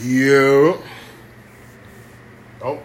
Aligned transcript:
Yeah. 0.00 0.76
Oh, 2.62 2.80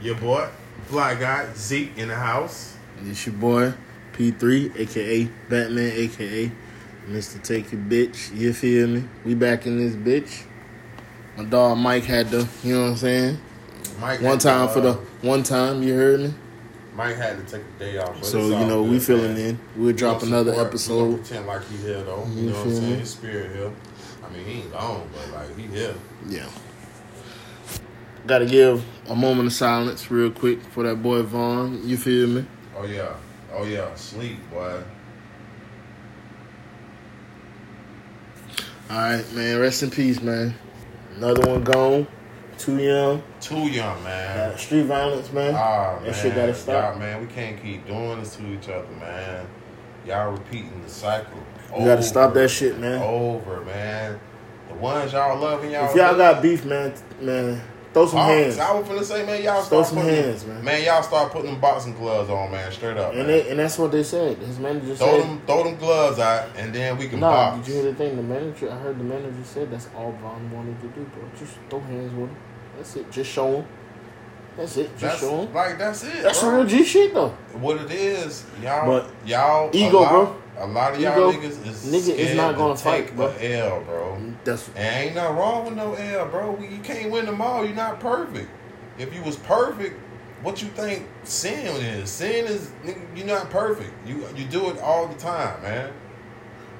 your 0.00 0.14
boy, 0.16 0.48
Black 0.90 1.20
Guy, 1.20 1.46
Zeke 1.54 1.96
in 1.96 2.08
the 2.08 2.14
house. 2.14 2.76
It's 3.04 3.26
your 3.26 3.34
boy, 3.34 3.74
P3, 4.12 4.78
aka 4.78 5.24
Batman, 5.48 5.92
aka 5.94 6.50
Mr. 7.08 7.42
Take 7.42 7.72
It 7.72 7.88
Bitch. 7.88 8.34
You 8.36 8.52
feel 8.52 8.86
me? 8.88 9.04
We 9.24 9.34
back 9.34 9.66
in 9.66 9.76
this 9.78 9.94
bitch. 9.94 10.44
My 11.36 11.44
dog 11.44 11.76
Mike 11.78 12.04
had 12.04 12.30
to, 12.30 12.48
you 12.62 12.74
know 12.74 12.82
what 12.82 12.90
I'm 12.90 12.96
saying? 12.96 13.38
Mike 14.00 14.20
One 14.20 14.32
had 14.32 14.40
to, 14.40 14.48
time 14.48 14.68
for 14.68 14.80
the 14.80 14.90
uh, 14.90 14.96
one 15.22 15.42
time, 15.42 15.82
you 15.82 15.94
heard 15.94 16.20
me? 16.20 16.34
Mike 16.96 17.16
had 17.16 17.36
to 17.44 17.52
take 17.58 17.64
the 17.78 17.84
day 17.86 17.98
off. 17.98 18.14
but 18.14 18.24
So, 18.24 18.38
you 18.58 18.64
know, 18.66 18.82
we 18.84 18.90
good, 18.98 19.02
filling 19.02 19.34
man. 19.34 19.46
in. 19.50 19.58
We'll 19.76 19.94
drop 19.94 20.22
another 20.22 20.52
support- 20.52 20.68
episode. 20.68 21.16
pretend 21.24 21.46
like 21.46 21.68
he 21.68 21.76
here 21.78 22.02
though. 22.04 22.24
You, 22.34 22.42
You 22.42 22.50
know 22.50 22.56
what 22.58 22.66
I'm 22.66 22.74
saying? 22.74 22.98
His 23.00 23.10
spirit 23.10 23.56
here. 23.56 23.72
I 24.24 24.32
mean, 24.32 24.44
he 24.44 24.52
ain't 24.60 24.72
gone, 24.72 25.08
but 25.12 25.30
like 25.32 25.56
he 25.56 25.66
here. 25.66 25.94
Yeah. 26.28 26.48
Gotta 28.26 28.46
give 28.46 28.84
a 29.08 29.14
moment 29.14 29.48
of 29.48 29.52
silence 29.52 30.10
real 30.10 30.30
quick 30.30 30.62
for 30.62 30.82
that 30.84 31.02
boy 31.02 31.22
Von. 31.22 31.86
You 31.86 31.96
feel 31.96 32.28
me? 32.28 32.46
Oh 32.76 32.84
yeah, 32.84 33.14
oh 33.52 33.64
yeah, 33.64 33.94
sleep, 33.94 34.38
boy. 34.50 34.82
Alright, 38.90 39.32
man. 39.32 39.58
Rest 39.60 39.82
in 39.82 39.90
peace, 39.90 40.20
man. 40.20 40.54
Another 41.16 41.48
one 41.48 41.64
gone. 41.64 42.06
Too 42.58 42.78
young. 42.78 43.22
Too 43.40 43.68
young, 43.68 44.02
man. 44.04 44.52
Uh, 44.52 44.56
street 44.56 44.84
violence, 44.84 45.32
man. 45.32 45.54
Ah, 45.54 45.94
that 45.94 46.02
man. 46.02 46.14
shit 46.14 46.34
gotta 46.34 46.54
stop. 46.54 46.92
Y'all, 46.92 46.98
man, 46.98 47.20
we 47.20 47.26
can't 47.26 47.60
keep 47.60 47.86
doing 47.86 48.20
this 48.20 48.36
to 48.36 48.46
each 48.52 48.68
other, 48.68 48.86
man. 49.00 49.46
Y'all 50.06 50.32
repeating 50.32 50.82
the 50.82 50.88
cycle. 50.88 51.42
You 51.78 51.84
gotta 51.86 52.02
stop 52.02 52.34
that 52.34 52.48
shit, 52.48 52.78
man. 52.78 53.02
Over, 53.02 53.60
man. 53.62 54.18
The 54.68 54.74
ones 54.74 55.12
y'all 55.12 55.38
loving, 55.38 55.70
y'all. 55.70 55.88
If 55.90 55.96
y'all 55.96 56.16
love- 56.16 56.18
got 56.36 56.42
beef, 56.42 56.64
man, 56.64 56.92
man, 57.20 57.60
throw 57.92 58.06
some 58.06 58.18
Oh, 58.20 58.22
hands. 58.22 58.58
I 58.58 58.72
was 58.74 58.86
finna 58.88 59.04
say, 59.04 59.24
man, 59.26 59.42
y'all 59.42 59.62
Throw 59.62 59.82
start 59.82 59.86
some 59.86 59.98
putting 59.98 60.24
hands, 60.24 60.46
man. 60.46 60.64
Man, 60.64 60.84
y'all 60.84 61.02
start 61.02 61.32
putting 61.32 61.50
them 61.52 61.60
boxing 61.60 61.94
gloves 61.94 62.30
on, 62.30 62.50
man, 62.50 62.70
straight 62.72 62.96
up. 62.96 63.10
And 63.10 63.18
man. 63.18 63.26
they, 63.28 63.50
and 63.50 63.58
that's 63.58 63.78
what 63.78 63.92
they 63.92 64.02
said. 64.02 64.36
His 64.38 64.58
manager 64.58 64.94
throw 64.96 65.20
said. 65.20 65.22
them, 65.22 65.42
throw 65.46 65.64
them 65.64 65.76
gloves 65.76 66.18
out, 66.18 66.48
and 66.56 66.72
then 66.74 66.96
we 66.98 67.08
can 67.08 67.20
Nah, 67.20 67.30
box. 67.30 67.66
did 67.66 67.68
you 67.74 67.82
hear 67.82 67.92
the 67.92 67.96
thing? 67.96 68.16
The 68.16 68.22
manager, 68.22 68.70
I 68.70 68.76
heard 68.76 68.98
the 68.98 69.04
manager 69.04 69.34
said 69.44 69.70
that's 69.70 69.88
all 69.96 70.12
Von 70.22 70.50
wanted 70.52 70.80
to 70.80 70.86
do, 70.88 71.04
bro. 71.14 71.24
Just 71.38 71.52
throw 71.70 71.80
hands 71.80 72.12
with 72.12 72.30
him. 72.30 72.36
That's 72.76 72.96
it. 72.96 73.10
Just 73.12 73.30
show 73.30 73.56
him. 73.58 73.64
That's 74.56 74.76
it. 74.76 74.88
Just 74.90 75.00
That's 75.00 75.20
show 75.20 75.42
like 75.52 75.78
that's 75.78 76.04
it. 76.04 76.22
That's 76.22 76.40
bro. 76.40 76.56
real 76.58 76.66
G 76.66 76.84
shit 76.84 77.12
though. 77.14 77.30
What 77.54 77.80
it 77.80 77.90
is, 77.90 78.44
y'all, 78.62 78.86
But 78.86 79.10
y'all, 79.26 79.70
ego, 79.72 79.98
a 79.98 80.00
lot, 80.00 80.10
bro. 80.10 80.36
A 80.56 80.66
lot 80.68 80.94
of 80.94 81.00
y'all 81.00 81.32
Ego. 81.32 81.32
niggas 81.40 81.66
is 81.66 81.84
Nigga 81.86 82.14
is 82.14 82.36
not 82.36 82.54
gonna 82.56 82.76
take 82.76 83.08
fight, 83.08 83.16
bro. 83.16 83.26
a 83.40 83.56
L, 83.58 83.80
bro. 83.82 84.18
That's 84.44 84.68
And 84.76 85.06
ain't 85.06 85.14
nothing 85.16 85.36
wrong 85.36 85.64
with 85.64 85.74
no 85.74 85.94
L, 85.94 86.26
bro. 86.28 86.58
You 86.60 86.78
can't 86.84 87.10
win 87.10 87.26
them 87.26 87.40
all. 87.40 87.64
You're 87.64 87.74
not 87.74 87.98
perfect. 87.98 88.48
If 88.96 89.12
you 89.12 89.22
was 89.22 89.34
perfect, 89.36 89.98
what 90.42 90.62
you 90.62 90.68
think 90.68 91.08
sin 91.24 91.74
is? 91.82 92.08
Sin 92.10 92.46
is 92.46 92.70
nigga, 92.84 93.00
you're 93.16 93.26
not 93.26 93.50
perfect. 93.50 93.90
You 94.06 94.24
you 94.36 94.44
do 94.44 94.70
it 94.70 94.78
all 94.80 95.08
the 95.08 95.16
time, 95.18 95.60
man. 95.62 95.90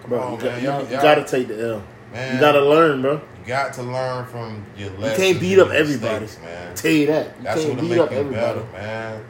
Come 0.02 0.10
bro. 0.10 0.20
on, 0.20 0.32
you, 0.34 0.38
got, 0.38 0.44
man. 0.52 0.60
you, 0.62 0.68
Y'all- 0.68 0.82
you 0.84 0.88
y'all- 0.92 1.02
gotta 1.02 1.24
take 1.24 1.48
the 1.48 1.60
L. 1.70 1.82
Man, 2.12 2.34
You 2.34 2.40
gotta 2.40 2.60
learn, 2.64 3.02
bro. 3.02 3.20
You 3.44 3.48
got 3.48 3.74
to 3.74 3.82
learn 3.82 4.24
from 4.26 4.64
your 4.76 4.90
lessons. 4.90 5.18
You 5.18 5.32
can't 5.32 5.40
beat 5.40 5.58
up 5.58 5.70
everybody. 5.70 6.20
mistakes, 6.20 6.42
man. 6.42 6.74
Tell 6.74 6.90
you 6.90 7.06
that. 7.08 7.26
You 7.26 7.44
That's 7.44 7.60
can't 7.60 7.74
what'll 7.74 7.88
beat 7.88 7.98
up 7.98 8.10
make 8.10 8.18
you 8.18 8.24
everybody. 8.24 8.60
better, 8.60 8.72
man. 8.72 9.24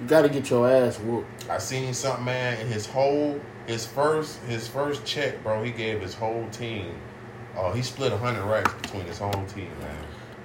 You 0.00 0.06
gotta 0.06 0.28
get 0.28 0.50
your 0.50 0.68
ass 0.70 1.00
whooped. 1.00 1.50
I 1.50 1.58
seen 1.58 1.92
something, 1.94 2.24
man. 2.24 2.60
In 2.60 2.68
his 2.68 2.86
whole, 2.86 3.40
his 3.66 3.86
first, 3.86 4.40
his 4.44 4.68
first 4.68 5.04
check, 5.04 5.42
bro. 5.42 5.62
He 5.64 5.72
gave 5.72 6.00
his 6.00 6.14
whole 6.14 6.46
team. 6.50 6.94
Oh, 7.56 7.72
he 7.72 7.82
split 7.82 8.12
a 8.12 8.18
hundred 8.18 8.44
racks 8.44 8.72
between 8.74 9.04
his 9.06 9.18
whole 9.18 9.44
team, 9.46 9.70
man. 9.80 9.96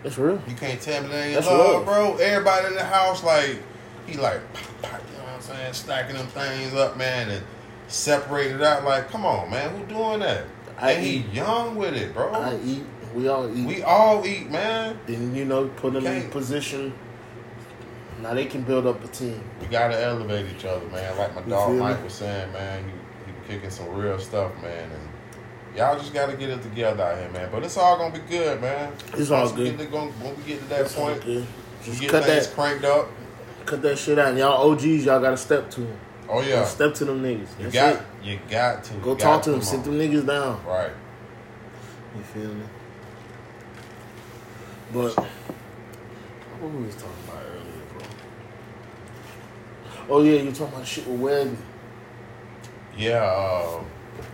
That's 0.02 0.18
real. 0.18 0.42
You 0.48 0.56
can't 0.56 0.82
tell 0.82 1.04
me 1.04 1.10
that 1.10 1.26
ain't 1.26 1.36
That's 1.36 1.48
love, 1.48 1.86
bro. 1.86 2.16
Everybody 2.18 2.68
in 2.68 2.74
the 2.74 2.84
house, 2.84 3.24
like, 3.24 3.60
he 4.08 4.18
like, 4.18 4.42
pop, 4.54 4.64
pop, 4.82 5.02
you 5.12 5.18
know 5.18 5.24
what 5.26 5.34
I'm 5.34 5.42
saying, 5.42 5.74
stacking 5.74 6.16
them 6.16 6.28
things 6.28 6.74
up, 6.74 6.98
man, 6.98 7.30
and 7.30 7.44
separated 7.88 8.64
out. 8.64 8.84
Like, 8.84 9.10
come 9.10 9.26
on, 9.26 9.52
man, 9.52 9.78
who 9.78 9.86
doing 9.86 10.22
that? 10.22 10.46
I 10.80 10.94
and 10.94 11.06
he 11.06 11.18
eat. 11.18 11.34
young 11.34 11.76
with 11.76 11.94
it, 11.94 12.14
bro. 12.14 12.32
I 12.32 12.58
eat. 12.64 12.84
We 13.14 13.28
all 13.28 13.56
eat. 13.58 13.66
we 13.66 13.84
all 13.84 14.26
eat, 14.26 14.50
man. 14.50 14.98
then 15.08 15.36
you 15.36 15.46
know, 15.46 15.68
put 15.68 15.94
them 15.94 16.06
in 16.06 16.30
position. 16.30 16.94
Now 18.22 18.34
they 18.36 18.46
can 18.46 18.62
build 18.62 18.86
up 18.86 19.04
a 19.04 19.08
team. 19.08 19.42
We 19.60 19.68
gotta 19.68 20.00
elevate 20.02 20.46
each 20.56 20.64
other, 20.66 20.86
man. 20.88 21.18
Like 21.18 21.34
my 21.36 21.42
You 21.44 21.50
dog 21.50 21.72
me? 21.74 21.80
Mike 21.80 22.04
was 22.04 22.14
saying, 22.14 22.52
man, 22.54 22.84
he, 23.26 23.32
he 23.32 23.38
kicking 23.56 23.70
some 23.72 23.90
real 23.96 24.20
stuff, 24.20 24.52
man, 24.62 24.90
and 24.92 25.78
y'all 25.78 25.98
just 25.98 26.14
gotta 26.14 26.38
get 26.38 26.50
it 26.50 26.62
together 26.62 27.04
out 27.04 27.18
here, 27.18 27.30
man. 27.32 27.50
But 27.52 27.64
it's 27.64 27.78
all 27.78 27.98
gonna 27.98 28.14
be 28.14 28.20
good, 28.30 28.62
man. 28.62 28.94
It's 29.14 29.32
all 29.32 29.46
Once 29.46 29.58
we 29.58 29.72
good. 29.72 29.80
to, 29.80 29.86
when 29.98 30.38
we 30.38 30.44
get 30.44 30.60
to 30.60 30.66
that 30.70 30.96
all 30.98 31.06
point, 31.06 31.26
we 31.26 31.46
Just 31.84 32.00
get 32.02 32.12
cut 32.12 32.24
that, 32.26 32.52
cranked 32.54 32.86
up. 32.86 33.10
cut 33.66 33.82
that 33.82 33.98
shit 33.98 34.20
out. 34.20 34.30
And 34.30 34.38
y'all 34.38 34.70
OGs, 34.72 35.06
y'all 35.06 35.20
gotta 35.20 35.38
step 35.38 35.70
to 35.72 35.82
them. 35.82 35.98
Oh 36.30 36.42
yeah, 36.42 36.64
Step 36.64 36.94
to 36.94 37.06
them 37.06 37.22
niggas. 37.24 37.40
you 37.60 37.70
That's 37.70 37.74
got 37.74 37.96
it. 37.96 38.02
you 38.24 38.40
got 38.50 38.84
to 38.86 38.94
Go 38.96 39.16
talk 39.16 39.42
to 39.44 39.52
them. 39.52 39.62
Sit 39.62 39.84
them 39.84 39.96
niggas 40.00 40.26
down. 40.26 40.64
Right. 40.66 40.92
You 42.16 42.24
feel 42.24 42.54
me? 42.54 42.64
But 44.94 45.16
what 45.16 46.72
were 46.72 46.80
we 46.80 46.90
talking 46.92 47.10
about 47.28 47.44
earlier, 47.44 47.84
bro? 47.94 48.06
Oh 50.10 50.24
yeah, 50.24 50.42
you 50.42 50.52
talking 50.52 50.74
about 50.74 50.86
shit 50.86 51.08
with 51.08 51.20
Webby. 51.20 51.58
Yeah, 52.98 53.24
uh, 53.24 53.82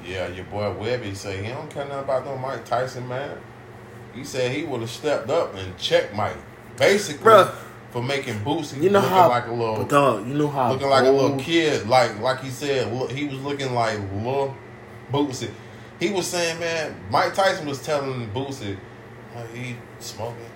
yeah, 0.03 0.27
your 0.29 0.45
boy 0.45 0.71
Webby 0.73 1.13
say 1.13 1.43
he 1.43 1.49
don't 1.49 1.69
care 1.69 1.85
nothing 1.85 2.03
about 2.03 2.25
no 2.25 2.37
Mike 2.37 2.65
Tyson, 2.65 3.07
man. 3.07 3.37
He 4.15 4.23
said 4.23 4.51
he 4.51 4.63
would 4.63 4.81
have 4.81 4.89
stepped 4.89 5.29
up 5.29 5.53
and 5.53 5.77
checked 5.77 6.15
Mike, 6.15 6.37
basically 6.75 7.23
Bruh. 7.31 7.53
for 7.91 8.01
making 8.01 8.39
Boosie 8.39 8.81
You 8.81 8.89
know 8.89 8.99
looking 8.99 9.15
how, 9.15 9.29
like 9.29 9.45
a 9.45 9.51
little, 9.51 9.83
dog, 9.83 10.27
you 10.27 10.33
know 10.33 10.47
how 10.47 10.71
looking 10.71 10.89
like 10.89 11.05
a 11.05 11.11
little 11.11 11.37
kid, 11.37 11.87
like 11.87 12.19
like 12.19 12.41
he 12.41 12.49
said, 12.49 12.91
look, 12.91 13.11
he 13.11 13.27
was 13.27 13.39
looking 13.41 13.73
like 13.75 13.99
little 14.11 14.55
Boosie. 15.11 15.51
He 15.99 16.09
was 16.09 16.25
saying, 16.25 16.59
man, 16.59 16.95
Mike 17.11 17.35
Tyson 17.35 17.67
was 17.67 17.81
telling 17.83 18.27
Boosie, 18.31 18.77
oh, 19.35 19.45
he 19.53 19.75
smoking. 19.99 20.46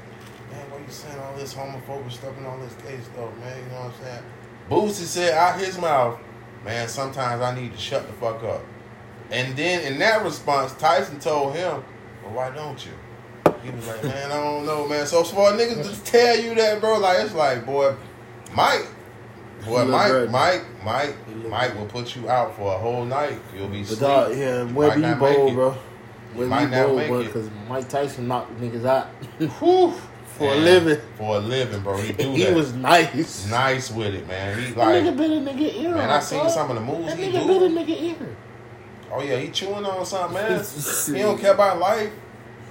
Man, 0.92 1.18
why 1.18 1.20
you 1.20 1.20
saying 1.20 1.20
all 1.20 1.36
this 1.38 1.54
homophobic 1.54 2.12
stuff 2.12 2.38
and 2.38 2.48
all 2.48 2.58
this 2.60 2.74
gay 2.76 3.00
stuff, 3.00 3.38
man? 3.40 3.58
You 3.58 3.70
know 3.72 3.82
what 3.82 3.94
I'm 3.94 4.04
saying? 4.04 4.24
Boosie 4.70 5.06
said 5.06 5.34
out 5.34 5.60
his 5.60 5.78
mouth, 5.78 6.20
man, 6.64 6.88
sometimes 6.88 7.42
I 7.42 7.56
need 7.56 7.72
to 7.74 7.78
shut 7.78 8.08
the 8.08 8.14
fuck 8.14 8.44
up. 8.44 8.62
And 9.32 9.56
then 9.56 9.92
in 9.92 10.00
that 10.00 10.24
response, 10.24 10.74
Tyson 10.74 11.20
told 11.20 11.56
him, 11.56 11.84
well, 12.24 12.34
why 12.34 12.52
don't 12.52 12.84
you? 12.86 12.92
He 13.64 13.70
was 13.70 13.88
like, 13.88 14.04
man, 14.04 14.32
I 14.32 14.36
don't 14.36 14.66
know, 14.66 14.88
man. 14.88 15.06
So 15.06 15.24
for 15.24 15.52
niggas 15.52 15.94
to 15.94 16.04
tell 16.04 16.40
you 16.40 16.56
that, 16.56 16.82
bro, 16.82 17.00
like 17.00 17.20
it's 17.20 17.34
like, 17.34 17.66
boy, 17.66 17.96
Mike, 18.54 18.88
boy, 19.66 19.86
He 19.86 19.88
look 19.88 19.90
Mike. 19.90 20.30
Mike, 20.30 20.64
Mike, 20.84 21.48
Mike 21.48 21.76
will 21.76 21.86
put 21.86 22.16
you 22.16 22.30
out 22.30 22.56
for 22.56 22.74
a 22.74 22.78
whole 22.78 23.06
night. 23.06 23.40
You'll 23.56 23.68
be 23.70 23.80
But 23.80 23.88
sleep. 23.88 24.00
dog, 24.00 24.38
yeah, 24.38 24.64
You 24.64 24.74
Webby, 24.74 24.90
might 24.90 24.96
you 24.96 25.02
not 25.02 25.20
bold, 25.20 25.54
bro. 25.54 25.78
Webby, 26.36 26.50
might 26.50 26.62
you 26.64 26.68
not 26.70 26.88
bold, 26.88 27.08
bro, 27.08 27.24
because 27.24 27.50
Mike 27.70 27.90
Tyson 27.90 28.28
knocked 28.28 28.60
niggas 28.60 28.86
out 28.86 29.08
Whew. 29.40 29.94
For 30.38 30.52
a 30.54 30.56
living. 30.56 31.00
For 31.18 31.36
a 31.38 31.40
living, 31.40 31.82
bro. 31.82 31.98
He 31.98 32.14
do 32.24 32.32
he 32.32 32.44
that. 32.46 32.56
was 32.56 32.74
nice. 32.74 33.50
nice 33.50 33.92
with 33.92 34.14
it, 34.16 34.28
man. 34.28 34.58
He 34.60 34.72
That 34.72 34.78
like, 34.78 35.04
nigga 35.04 35.18
bit 35.18 35.32
a 35.32 35.34
nigga 35.36 35.82
ear. 35.84 35.96
man, 35.96 36.10
I 36.10 36.20
seen 36.20 36.50
some 36.50 36.70
of 36.72 36.76
the 36.76 36.82
moves 36.82 37.08
That 37.08 37.18
he 37.18 37.32
nigga 37.32 37.48
bit 37.48 37.62
a 37.62 37.66
nigga 37.94 38.02
ear. 38.02 38.36
Oh 39.14 39.22
yeah, 39.22 39.38
he 39.38 39.50
chewing 39.50 39.86
on 39.86 40.06
something, 40.06 40.34
man. 40.36 40.64
he 41.08 41.22
don't 41.22 41.40
care 41.40 41.54
about 41.54 41.80
life. 41.80 42.12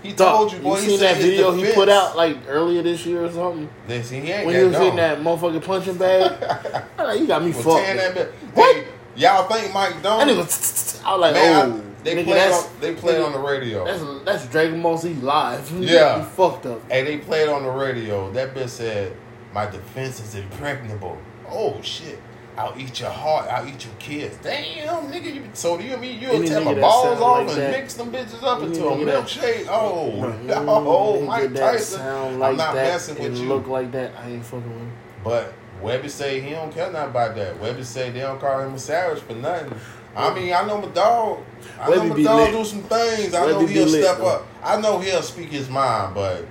He 0.02 0.14
told 0.14 0.50
you, 0.50 0.58
boy. 0.60 0.76
you 0.78 0.82
he 0.84 0.88
seen 0.92 1.00
that 1.00 1.16
video 1.18 1.52
he 1.52 1.70
put 1.74 1.90
out 1.90 2.16
like 2.16 2.38
earlier 2.48 2.80
this 2.80 3.04
year 3.04 3.22
or 3.24 3.30
something? 3.30 3.68
Listen, 3.86 4.22
he 4.22 4.30
ain't 4.32 4.46
When 4.46 4.54
he 4.56 4.62
was 4.64 4.72
dumb. 4.72 4.86
in 4.88 4.96
that 4.96 5.18
motherfucking 5.20 5.62
punching 5.64 5.98
bag. 5.98 6.84
Like, 6.98 7.20
you 7.20 7.26
got 7.26 7.42
me 7.42 7.48
Was 7.52 7.64
fucked. 7.64 7.86
that. 8.14 8.28
What? 8.54 8.76
Hey, 8.76 8.86
y'all 9.16 9.48
think 9.48 9.74
Mike 9.74 9.94
That 10.02 10.02
don't? 10.02 10.28
I 10.30 10.36
was 10.36 11.02
like, 11.04 11.34
Man, 11.34 11.70
oh, 11.70 11.76
I- 11.76 11.89
they 12.02 12.14
nigga, 12.14 12.24
played 12.24 12.36
that's, 12.36 12.66
on 12.66 12.80
they 12.80 12.94
played 12.94 13.16
nigga, 13.20 13.26
on 13.26 13.32
the 13.32 13.38
radio. 13.38 13.84
That's 13.84 14.24
that's 14.24 14.46
Dragon 14.46 14.82
Ball 14.82 14.96
Z 14.96 15.14
live. 15.14 15.70
Yeah. 15.80 16.18
you 16.18 16.24
fucked 16.24 16.66
up. 16.66 16.90
Hey, 16.90 17.04
they 17.04 17.18
played 17.18 17.48
on 17.48 17.62
the 17.62 17.70
radio. 17.70 18.30
That 18.32 18.54
bitch 18.54 18.68
said, 18.70 19.16
"My 19.52 19.66
defense 19.66 20.20
is 20.20 20.34
impregnable." 20.34 21.18
Oh 21.48 21.80
shit! 21.82 22.20
I'll 22.56 22.78
eat 22.78 23.00
your 23.00 23.10
heart. 23.10 23.48
I'll 23.48 23.66
eat 23.66 23.84
your 23.84 23.94
kids. 23.98 24.36
Damn, 24.42 25.10
nigga. 25.10 25.34
You, 25.34 25.42
so 25.54 25.78
do 25.78 25.84
you 25.84 25.96
mean 25.96 26.20
you'll 26.20 26.44
tear 26.44 26.60
my 26.60 26.74
balls 26.74 27.20
off 27.20 27.46
like 27.46 27.48
and 27.56 27.62
that- 27.62 27.70
mix 27.80 27.94
them 27.94 28.12
bitches 28.12 28.42
up 28.42 28.62
into 28.62 28.86
a 28.86 28.96
milkshake? 28.96 29.66
Oh, 29.68 30.10
no, 30.44 30.54
nigga 30.54 31.26
Mike 31.26 31.54
Tyson. 31.54 31.98
Sound 31.98 32.38
like 32.38 32.50
I'm 32.50 32.56
not 32.56 32.74
that 32.74 32.92
messing 32.92 33.22
with 33.22 33.38
you. 33.38 33.48
Look 33.48 33.66
like 33.66 33.92
that. 33.92 34.12
I 34.18 34.30
ain't 34.30 34.44
fucking 34.44 34.68
with 34.68 34.78
him. 34.78 34.92
But 35.24 35.54
Webby 35.80 36.08
say 36.08 36.40
he 36.40 36.50
don't 36.50 36.72
care 36.72 36.90
nothing 36.92 37.10
about 37.10 37.34
that. 37.36 37.58
Webby 37.60 37.82
say 37.82 38.10
they 38.10 38.20
don't 38.20 38.40
call 38.40 38.60
him 38.60 38.74
a 38.74 38.78
savage 38.78 39.22
for 39.22 39.34
nothing. 39.34 39.72
I 40.16 40.34
mean, 40.34 40.52
I 40.52 40.66
know 40.66 40.80
my 40.80 40.88
dog. 40.88 41.40
I 41.80 41.88
know 41.90 42.04
my 42.04 42.22
dog 42.22 42.36
lit. 42.40 42.52
do 42.52 42.64
some 42.64 42.82
things. 42.82 43.34
I 43.34 43.46
know 43.46 43.64
he'll 43.66 43.86
lit, 43.86 44.02
step 44.04 44.18
though. 44.18 44.26
up. 44.28 44.46
I 44.62 44.80
know 44.80 44.98
he'll 44.98 45.22
speak 45.22 45.50
his 45.50 45.68
mind, 45.68 46.14
but 46.14 46.44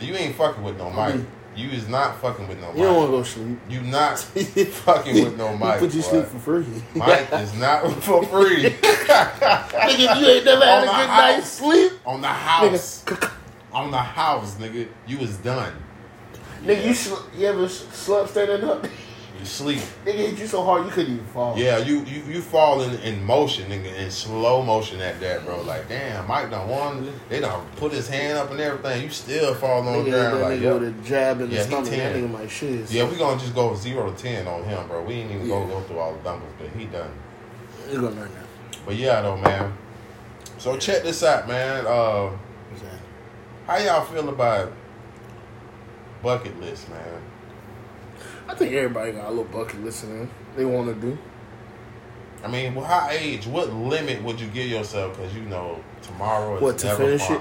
you 0.00 0.14
ain't 0.14 0.34
fucking 0.36 0.62
with 0.62 0.78
no 0.78 0.90
Mike. 0.90 1.20
You 1.56 1.70
is 1.70 1.88
not 1.88 2.20
fucking 2.20 2.46
with 2.48 2.60
no 2.60 2.66
Mike. 2.68 2.76
You 2.76 2.82
don't 2.84 2.96
want 2.96 3.08
to 3.08 3.16
go 3.16 3.22
sleep. 3.22 3.58
You 3.70 3.80
not 3.80 4.18
fucking 4.18 5.24
with 5.24 5.38
no 5.38 5.56
Mike. 5.56 5.80
He 5.80 5.86
put 5.86 5.94
you 5.94 6.02
sleep 6.02 6.26
for 6.26 6.38
free. 6.38 6.66
Mike 6.94 7.32
is 7.32 7.54
not 7.54 7.90
for 8.02 8.22
free 8.26 8.64
Nigga, 8.64 10.20
you 10.20 10.26
ain't 10.28 10.44
never 10.44 10.64
had 10.64 10.78
On 10.78 10.84
a 10.84 10.86
good 10.86 11.08
house. 11.08 11.18
night's 11.36 11.46
sleep. 11.48 11.92
on 12.04 12.20
the 12.20 12.28
house. 12.28 13.04
Nigga, 13.04 13.32
on 13.72 13.90
the 13.90 13.96
house, 13.98 14.54
nigga, 14.56 14.86
you 15.06 15.18
was 15.18 15.36
done. 15.38 15.72
Nigga, 16.62 16.84
you 16.84 16.94
sl- 16.94 17.24
you 17.36 17.46
ever 17.46 17.68
slept 17.68 18.30
standing 18.30 18.68
up? 18.68 18.86
You 19.38 19.44
sleep. 19.44 19.80
Nigga 20.04 20.14
hit 20.14 20.38
you 20.38 20.46
so 20.46 20.64
hard 20.64 20.84
you 20.86 20.90
couldn't 20.90 21.12
even 21.14 21.26
fall. 21.26 21.56
Yeah, 21.58 21.78
you 21.78 22.00
you, 22.04 22.22
you 22.24 22.40
fall 22.40 22.80
in, 22.82 22.98
in 23.00 23.22
motion, 23.24 23.70
nigga, 23.70 23.94
in 23.96 24.10
slow 24.10 24.62
motion 24.62 25.00
at 25.00 25.20
that, 25.20 25.44
bro. 25.44 25.60
Like, 25.62 25.88
damn, 25.88 26.26
Mike 26.26 26.50
done 26.50 26.68
won. 26.68 27.12
They 27.28 27.40
done 27.40 27.66
put 27.76 27.92
his 27.92 28.08
hand 28.08 28.38
up 28.38 28.50
and 28.50 28.58
everything. 28.60 29.02
You 29.02 29.10
still 29.10 29.54
fall 29.54 29.86
on 29.86 30.04
the 30.04 30.10
ground. 30.10 30.36
that 30.36 30.42
Like, 30.42 30.58
nigga 30.58 30.62
yeah. 30.62 30.72
with 30.74 30.82
a 31.04 31.08
jab 31.08 31.40
in 31.42 31.50
Yeah, 31.50 31.58
he 31.58 31.64
stomach. 31.64 31.90
That 31.90 32.12
10. 32.14 32.28
nigga 32.32 32.50
shit. 32.50 32.90
Yeah, 32.90 33.10
we 33.10 33.16
gonna 33.16 33.38
just 33.38 33.54
go 33.54 33.74
zero 33.74 34.10
to 34.10 34.16
ten 34.16 34.46
on 34.48 34.64
him, 34.64 34.86
bro. 34.88 35.02
We 35.02 35.14
ain't 35.14 35.30
even 35.32 35.46
Yeah. 35.46 35.54
gonna 35.54 35.66
go 35.68 35.80
through 35.82 35.98
all 35.98 36.14
the 36.14 36.22
numbers, 36.30 36.52
but 36.58 36.68
he 36.78 36.86
done. 36.86 37.10
You 37.90 37.96
gonna 38.00 38.08
learn 38.16 38.30
that. 38.34 38.78
But 38.86 38.96
yeah, 38.96 39.20
though, 39.22 39.36
man. 39.36 39.72
So 40.58 40.76
check 40.78 41.02
this 41.02 41.22
out, 41.22 41.46
man. 41.46 41.84
Uh, 41.86 42.30
how 43.66 43.78
y'all 43.78 44.04
feel 44.04 44.28
about 44.28 44.72
bucket 46.22 46.58
list, 46.60 46.88
man? 46.88 47.15
I 48.48 48.54
think 48.54 48.72
everybody 48.72 49.12
got 49.12 49.26
a 49.26 49.30
little 49.30 49.44
bucket 49.44 49.82
list 49.84 50.04
in 50.04 50.30
they 50.56 50.64
want 50.64 50.88
to 50.88 50.94
do. 50.94 51.18
I 52.44 52.48
mean, 52.48 52.74
well, 52.74 52.84
how 52.84 53.08
age? 53.10 53.46
What 53.46 53.72
limit 53.72 54.22
would 54.22 54.40
you 54.40 54.46
give 54.48 54.68
yourself? 54.68 55.16
Because 55.16 55.34
you 55.34 55.42
know 55.42 55.80
tomorrow 56.02 56.56
is 56.56 56.62
What, 56.62 56.78
to 56.78 56.86
never 56.86 57.18
finish 57.18 57.30
it? 57.30 57.40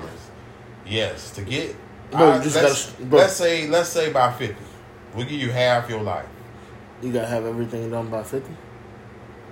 Yes, 0.88 1.32
to 1.32 1.42
get. 1.42 1.76
No, 2.12 2.18
I- 2.32 2.38
you 2.38 2.44
just 2.44 2.56
let's, 2.56 2.92
gotta- 2.92 3.06
bro. 3.06 3.20
let's 3.20 3.34
say 3.34 3.68
let's 3.68 3.90
say 3.90 4.12
by 4.12 4.32
fifty, 4.32 4.64
we 5.16 5.24
give 5.24 5.40
you 5.40 5.52
half 5.52 5.90
your 5.90 6.02
life. 6.02 6.28
You 7.02 7.12
gotta 7.12 7.28
have 7.28 7.46
everything 7.46 7.90
done 7.92 8.10
by 8.10 8.24
fifty. 8.24 8.56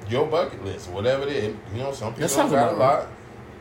Your 0.09 0.25
bucket 0.27 0.63
list, 0.65 0.89
whatever 0.89 1.23
it 1.23 1.29
is. 1.35 1.55
You 1.73 1.79
know, 1.79 1.91
some 1.91 2.13
people 2.13 2.29
sounds 2.29 2.51
don't 2.51 2.59
got 2.59 2.71
a 2.71 2.75
about 2.75 2.97
right. 2.99 2.99
lot. 3.03 3.09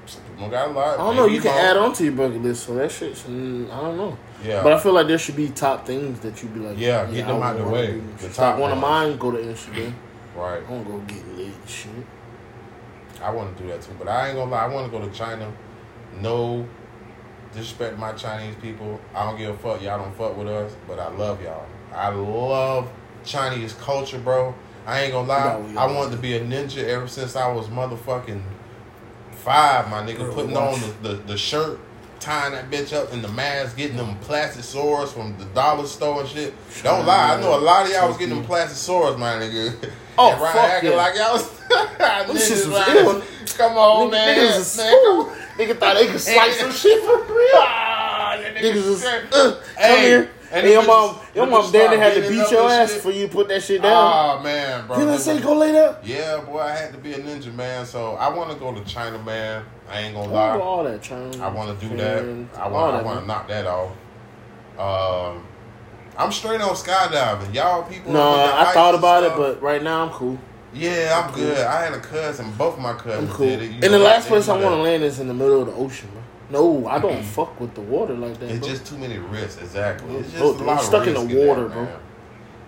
Some 0.07 0.23
people 0.25 0.49
got 0.49 0.69
a 0.69 0.73
lot. 0.73 0.95
I 0.95 0.97
don't 0.97 1.17
know. 1.17 1.23
Maybe 1.25 1.35
You 1.37 1.41
can 1.43 1.53
more. 1.53 1.61
add 1.61 1.77
on 1.77 1.93
to 1.95 2.05
your 2.05 2.13
bucket 2.15 2.43
list, 2.43 2.67
so 2.67 2.75
that 2.75 2.91
shit's. 2.91 3.23
Mm, 3.23 3.71
I 3.71 3.81
don't 3.81 3.97
know. 3.97 4.19
Yeah. 4.45 4.63
But 4.63 4.73
I 4.73 4.79
feel 4.81 4.93
like 4.93 5.07
there 5.07 5.19
should 5.19 5.37
be 5.37 5.49
top 5.51 5.87
things 5.87 6.21
that 6.21 6.43
you'd 6.43 6.55
be 6.55 6.61
like. 6.61 6.79
Yeah, 6.79 7.07
get 7.11 7.27
them 7.27 7.43
out 7.43 7.57
the 7.57 7.65
way. 7.65 8.01
The 8.19 8.29
top 8.29 8.55
like 8.55 8.59
one 8.59 8.73
of 8.73 8.79
mine 8.79 9.17
go 9.17 9.31
to 9.31 9.43
Amsterdam. 9.43 9.95
Right. 10.35 10.63
I 10.63 10.69
don't 10.69 10.85
go 10.85 10.99
get 11.01 11.27
lit 11.37 11.53
shit. 11.67 11.91
I 13.23 13.31
want 13.31 13.57
to 13.57 13.63
do 13.63 13.69
that 13.69 13.83
too, 13.83 13.93
but 13.99 14.09
I 14.09 14.29
ain't 14.29 14.37
gonna 14.37 14.51
lie. 14.51 14.65
I 14.65 14.69
want 14.69 14.91
to 14.91 14.99
go 14.99 15.07
to 15.07 15.13
China. 15.15 15.53
No 16.21 16.67
disrespect 17.53 17.99
my 17.99 18.13
Chinese 18.13 18.57
people. 18.57 19.01
I 19.15 19.25
don't 19.25 19.39
give 19.39 19.51
a 19.51 19.59
fuck. 19.59 19.83
Y'all 19.83 19.99
don't 19.99 20.17
fuck 20.17 20.37
with 20.37 20.49
us, 20.49 20.75
but 20.89 20.99
I 20.99 21.09
love 21.09 21.43
y'all. 21.43 21.67
I 21.95 22.09
love 22.09 22.91
Chinese 23.25 23.75
culture, 23.75 24.19
bro. 24.19 24.55
I 24.87 25.03
ain't 25.03 25.13
gonna 25.13 25.29
lie. 25.29 25.61
No, 25.61 25.81
I 25.81 25.87
wanted 25.87 26.17
to 26.17 26.23
be 26.23 26.37
a 26.37 26.41
ninja 26.41 26.83
ever 26.85 27.07
since 27.07 27.37
I 27.37 27.53
was 27.53 27.69
motherfucking 27.69 28.43
five, 29.31 29.89
my 29.89 30.03
nigga. 30.03 30.19
Bro, 30.19 30.35
putting 30.35 30.57
on 30.57 30.81
the, 30.81 31.09
the, 31.09 31.15
the 31.23 31.37
shirt, 31.37 31.79
tying 32.23 32.53
that 32.53 32.71
bitch 32.71 32.93
up 32.93 33.13
in 33.13 33.21
the 33.21 33.29
mask, 33.29 33.77
getting 33.77 33.97
them 33.97 34.17
plastic 34.21 34.63
swords 34.65 35.13
from 35.13 35.37
the 35.39 35.45
dollar 35.47 35.87
store 35.87 36.21
and 36.21 36.29
shit. 36.29 36.55
Don't 36.83 37.05
lie. 37.05 37.35
I 37.37 37.41
know 37.41 37.59
a 37.59 37.61
lot 37.61 37.87
of 37.87 37.93
y'all 37.93 38.09
was 38.09 38.17
getting 38.17 38.37
them 38.37 38.45
plastic 38.45 38.77
swords, 38.79 39.19
my 39.19 39.33
nigga. 39.35 39.91
Oh, 40.19 40.31
and 40.31 40.43
Ryan 40.43 40.53
fuck 40.55 40.71
acting 40.71 40.91
yeah. 40.91 40.97
like 40.99 41.15
y'all 41.17 41.33
was 41.33 41.49
Them 41.71 42.37
shits 42.37 42.67
ninjas, 42.67 42.69
was 42.69 42.87
Ryan. 42.87 42.97
ill. 43.07 43.23
Come 43.57 43.79
on, 43.79 44.09
Nigga- 44.09 44.11
man. 44.13 44.37
Niggas 44.39 44.59
was 44.59 44.77
man, 44.77 44.93
come 44.93 45.19
on. 45.21 45.37
Nigga 45.57 45.79
thought 45.81 45.95
they 45.97 46.07
could 46.07 46.21
slice 46.21 46.61
some 46.61 46.71
shit 46.73 47.03
for 47.03 47.17
real. 47.33 47.49
Ah, 47.55 48.37
that 48.39 48.55
Niggas 48.57 48.87
was, 48.89 49.05
uh, 49.07 49.23
come 49.31 49.57
Hey, 49.79 50.03
here. 50.07 50.31
And 50.53 50.69
your 50.69 50.87
mom, 50.87 51.19
your 51.35 51.47
mom 51.47 51.73
daddy 51.73 51.97
had 51.97 52.15
to 52.15 52.21
beat 52.29 52.51
your 52.51 52.69
ass 52.69 52.89
shit. 52.91 52.99
before 52.99 53.13
you 53.13 53.29
put 53.29 53.49
that 53.49 53.63
shit 53.63 53.83
down. 53.83 54.39
Oh 54.39 54.43
man, 54.43 54.87
bro. 54.87 54.99
Didn't 54.99 55.15
I 55.15 55.17
say 55.17 55.41
go 55.41 55.55
lay 55.57 55.73
down? 55.73 55.97
Yeah, 56.05 56.41
boy, 56.41 56.59
I 56.61 56.73
had 56.77 56.93
to 56.93 56.99
be 56.99 57.13
a 57.15 57.19
ninja 57.19 57.53
man, 57.55 57.87
so 57.87 58.13
I 58.15 58.29
want 58.29 58.53
to 58.53 58.57
go 58.59 58.75
to 58.75 58.85
China, 58.85 59.19
man. 59.23 59.65
I 59.89 60.01
ain't 60.01 60.15
gonna 60.15 60.33
lie. 60.33 60.41
I 60.41 60.57
wanna 60.57 60.59
do 60.59 60.65
all 60.65 60.85
that, 60.85 61.03
China. 61.03 61.45
I 61.45 61.49
want 61.49 61.81
to 61.81 61.89
do 61.89 61.97
that. 61.97 62.25
I 62.59 62.69
want. 62.69 62.97
I 62.97 63.03
want 63.03 63.21
to 63.21 63.27
knock 63.27 63.49
that 63.49 63.67
off. 63.67 63.93
Um, 64.79 65.47
I'm 66.17 66.33
straight 66.33 66.61
on 66.61 66.71
skydiving. 66.75 67.55
Y'all 67.55 67.83
people. 67.85 68.13
No, 68.13 68.33
I 68.33 68.73
thought 68.73 68.95
about 68.95 69.25
it, 69.25 69.35
but 69.37 69.61
right 69.63 69.83
now 69.83 70.05
I'm 70.07 70.11
cool. 70.11 70.39
yeah, 70.75 71.23
I'm 71.25 71.35
good. 71.35 71.59
I 71.59 71.85
had 71.85 71.93
a 71.95 72.01
cousin. 72.01 72.51
Both 72.53 72.79
my 72.79 72.91
I'm 72.91 72.99
cousins 72.99 73.33
cool. 73.33 73.47
did 73.47 73.63
it. 73.63 73.71
You 73.71 73.81
And 73.83 73.93
the 73.95 73.99
last 73.99 74.29
place 74.29 74.49
I 74.49 74.53
want 74.55 74.77
to 74.77 74.83
land 74.83 75.03
is 75.03 75.19
in 75.21 75.29
the 75.29 75.35
middle 75.35 75.61
of 75.63 75.67
the 75.69 75.75
ocean, 75.75 76.09
bro. 76.13 76.22
No, 76.53 76.87
I 76.87 76.99
don't 77.01 77.23
fuck 77.23 77.59
with 77.61 77.75
the 77.75 77.81
water 77.81 78.15
like 78.15 78.39
that. 78.41 78.51
It's 78.51 78.61
bro. 78.61 78.69
just 78.69 78.87
too 78.87 78.99
many 78.99 79.19
risks. 79.19 79.61
Exactly. 79.61 80.15
It's 80.17 80.29
just 80.33 80.39
Bro, 80.39 80.51
a 80.51 80.65
lot 80.65 80.79
of 80.81 80.85
stuck 80.85 81.07
in 81.07 81.15
the 81.15 81.21
risk 81.21 81.35
that, 81.35 81.47
water, 81.49 81.69
bro. 81.69 81.89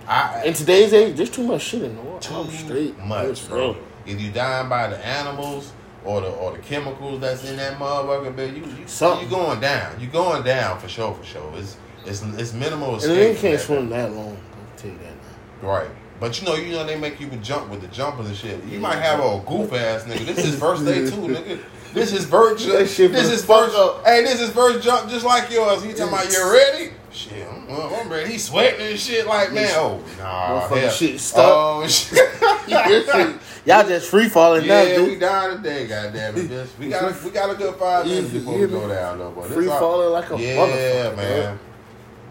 I, 0.06 0.44
in 0.44 0.54
today's 0.54 0.92
age, 0.92 1.16
there's 1.16 1.30
too 1.30 1.44
much 1.44 1.62
shit 1.62 1.82
in 1.82 1.96
the 1.96 2.02
water. 2.02 2.28
too 2.28 2.34
I'm 2.34 2.50
straight. 2.50 2.98
much, 2.98 3.26
Yes, 3.28 3.48
bro. 3.48 3.76
If 4.06 4.20
you 4.20 4.30
dying 4.30 4.68
by 4.68 4.88
the 4.88 4.98
animals 5.04 5.72
or 6.04 6.20
the 6.20 6.28
or 6.28 6.52
the 6.52 6.58
chemicals 6.58 7.20
that's 7.20 7.48
in 7.48 7.56
that 7.56 7.78
motherfucker, 7.78 8.34
man, 8.36 8.54
you 8.56 8.62
you 8.64 8.86
Something. 8.86 9.24
you 9.28 9.34
going 9.34 9.60
down. 9.60 9.98
You 10.00 10.08
going 10.08 10.42
down 10.42 10.78
for 10.78 10.88
sure, 10.88 11.14
for 11.14 11.24
sure. 11.24 11.52
It's 11.56 11.76
it's 12.04 12.22
it's 12.22 12.52
minimal 12.52 12.94
And 12.94 13.02
escape. 13.02 13.34
you 13.36 13.40
can't 13.40 13.58
that, 13.58 13.64
swim 13.64 13.88
that 13.90 14.12
long. 14.12 14.36
I'll 14.36 14.76
tell 14.78 14.90
you 14.90 14.98
that 14.98 15.14
now. 15.62 15.68
Right. 15.70 15.88
But 16.20 16.38
you 16.40 16.46
know, 16.46 16.54
you 16.54 16.72
know 16.72 16.84
they 16.86 16.98
make 16.98 17.18
you 17.18 17.28
jump 17.42 17.70
with 17.70 17.80
the 17.80 17.88
jumpers 17.88 18.26
and 18.28 18.36
shit. 18.36 18.62
You 18.64 18.78
might 18.78 18.96
have 18.98 19.20
a 19.20 19.42
goof 19.46 19.72
ass 19.72 20.04
nigga. 20.04 20.26
This 20.34 20.44
is 20.44 20.58
first 20.60 20.84
day 20.84 21.00
too, 21.00 21.16
nigga. 21.16 21.58
This 21.94 22.12
is. 22.12 22.28
That 22.28 22.58
This 22.58 23.30
is 23.30 23.48
up. 23.50 24.04
Hey, 24.04 24.22
this 24.22 24.40
is 24.40 24.50
first 24.50 24.82
jump 24.84 25.08
just 25.08 25.24
like 25.24 25.50
yours. 25.50 25.82
He 25.82 25.92
talking 25.92 26.08
about 26.12 26.30
you 26.30 26.52
ready? 26.52 26.90
Shit, 27.12 27.46
I'm, 27.48 27.70
I'm 27.70 28.08
ready. 28.08 28.32
He 28.32 28.38
sweating 28.38 28.84
and 28.88 28.98
shit 28.98 29.24
like 29.26 29.52
man. 29.52 29.70
Oh 29.76 30.02
nah, 30.18 30.66
hell. 30.66 30.90
shit 30.90 31.20
stuck. 31.20 31.44
Oh 31.46 31.86
shit. 31.88 32.18
Y'all 33.66 33.86
just 33.86 34.10
free 34.10 34.28
falling 34.28 34.66
now, 34.66 34.82
Yeah, 34.82 35.00
we 35.02 35.16
dying 35.18 35.56
today, 35.58 35.86
goddamn 35.86 36.36
it, 36.36 36.50
bitch. 36.50 36.66
We 36.78 36.88
got 36.90 37.04
a, 37.04 37.24
we 37.24 37.30
got 37.30 37.50
a 37.50 37.54
good 37.54 37.74
five 37.76 38.04
minutes 38.06 38.30
before 38.30 38.58
we 38.58 38.66
go 38.66 38.88
down, 38.88 39.18
though. 39.18 39.30
But 39.30 39.46
Free 39.46 39.68
all- 39.68 39.78
falling 39.78 40.10
like 40.12 40.28
a 40.30 40.34
motherfucker. 40.34 40.40
yeah, 40.40 40.56
motherfucker, 41.12 41.16
man. 41.16 41.58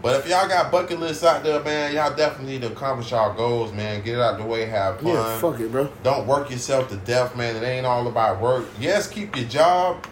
But 0.04 0.16
if 0.20 0.28
y'all 0.28 0.46
got 0.46 0.70
bucket 0.70 1.00
lists 1.00 1.24
out 1.24 1.42
there, 1.42 1.62
man, 1.64 1.94
y'all 1.94 2.14
definitely 2.14 2.52
need 2.52 2.60
to 2.60 2.66
accomplish 2.72 3.10
y'all 3.10 3.32
goals, 3.34 3.72
man. 3.72 4.02
Get 4.04 4.16
it 4.16 4.20
out 4.20 4.36
the 4.38 4.44
way, 4.44 4.66
have 4.66 4.98
fun. 5.00 5.06
Yeah, 5.14 5.38
fuck 5.38 5.58
it, 5.58 5.72
bro. 5.72 5.88
Don't 6.02 6.26
work 6.26 6.50
yourself 6.50 6.90
to 6.90 6.96
death, 6.96 7.34
man. 7.34 7.56
It 7.56 7.62
ain't 7.66 7.86
all 7.86 8.06
about 8.06 8.38
work. 8.38 8.66
Yes, 8.78 9.08
keep 9.08 9.34
your 9.34 9.46
job, 9.48 10.06